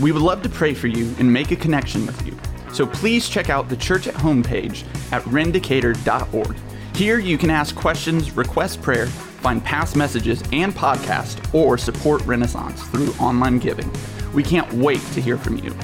We 0.00 0.12
would 0.12 0.22
love 0.22 0.42
to 0.42 0.48
pray 0.48 0.74
for 0.74 0.86
you 0.86 1.14
and 1.18 1.32
make 1.32 1.50
a 1.50 1.56
connection 1.56 2.06
with 2.06 2.24
you. 2.26 2.38
So 2.72 2.86
please 2.86 3.28
check 3.28 3.50
out 3.50 3.68
the 3.68 3.76
church 3.76 4.06
at 4.06 4.14
home 4.14 4.42
page 4.42 4.84
at 5.10 5.22
rendecatur.org. 5.22 6.56
Here 6.94 7.18
you 7.18 7.38
can 7.38 7.50
ask 7.50 7.74
questions, 7.74 8.36
request 8.36 8.82
prayer, 8.82 9.06
find 9.06 9.64
past 9.64 9.96
messages 9.96 10.42
and 10.52 10.72
podcasts, 10.72 11.54
or 11.54 11.78
support 11.78 12.24
Renaissance 12.26 12.82
through 12.88 13.12
online 13.14 13.58
giving. 13.58 13.90
We 14.32 14.42
can't 14.42 14.72
wait 14.74 15.00
to 15.12 15.20
hear 15.20 15.38
from 15.38 15.56
you. 15.58 15.74